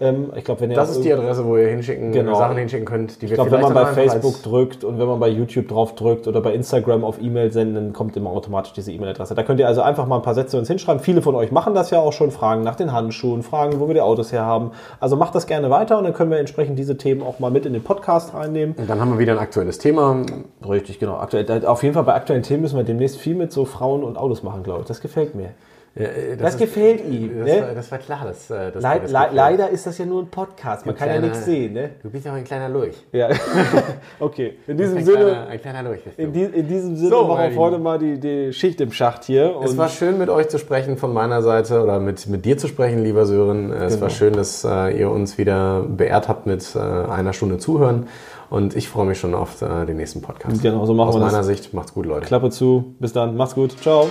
[0.00, 2.34] Ähm, ich glaube, wenn ihr Das ist die Adresse, wo ihr hinschicken, Genau.
[2.34, 5.20] Sachen hinschicken könnt, die wir Ich glaube, wenn man bei Facebook drückt und wenn man
[5.20, 8.90] bei YouTube drauf drückt oder bei Instagram auf E-Mail senden, dann kommt immer automatisch diese
[8.90, 9.34] E-Mail-Adresse.
[9.34, 11.00] Da könnt ihr also einfach mal ein paar Sätze uns hinschreiben.
[11.00, 13.94] Viele von euch machen das ja auch schon, fragen nach den Handschuhen, fragen, wo wir
[13.94, 14.72] die Autos her haben.
[14.98, 17.64] Also macht das gerne weiter und dann können wir entsprechend diese Themen auch mal mit
[17.64, 18.74] in den Podcast reinnehmen.
[18.76, 20.22] Und dann haben wir wieder ein aktuelles Thema.
[20.68, 21.18] Richtig, genau.
[21.18, 24.16] Aktuell, auf jeden Fall bei aktuellen Themen müssen wir demnächst viel mit so Frauen und
[24.18, 24.86] Autos machen, glaube ich.
[24.86, 25.50] Das gefällt mir.
[25.96, 27.38] Ja, äh, Das, ist- gefällt ihm.
[27.38, 27.62] Das, Ne?
[27.62, 30.22] war, das war klar, dass, äh, dass Leid, das le leider ist das ja nur
[30.22, 30.84] ein Podcast.
[30.86, 31.72] Man kann ja Kleiner- nichts sehen.
[31.72, 31.90] Ne?
[32.02, 32.96] Du bist ja auch ein kleiner Lurch.
[33.12, 33.28] Ja.
[34.20, 34.54] okay.
[34.66, 35.18] In diesem ein Sinne.
[35.18, 36.00] Kleiner, ein kleiner Lurch.
[36.16, 39.24] In, die, in diesem Sinne So, machen wir heute mal die, die Schicht im Schacht
[39.24, 39.54] hier.
[39.64, 42.66] Es war schön, mit euch zu sprechen von meiner Seite oder mit, mit dir zu
[42.66, 43.72] sprechen, lieber Sören.
[43.72, 44.02] Es Genau.
[44.02, 48.08] war schön, dass äh, ihr uns wieder beehrt habt mit äh, einer Stunde Zuhören.
[48.50, 50.60] Und ich freue mich schon auf äh, den nächsten Podcast.
[50.60, 51.32] Genau, so machen Aus wir das.
[51.32, 52.26] meiner Sicht, macht's gut, Leute.
[52.26, 52.94] Klappe zu.
[52.98, 53.36] Bis dann.
[53.36, 53.80] Macht's gut.
[53.80, 54.10] Ciao.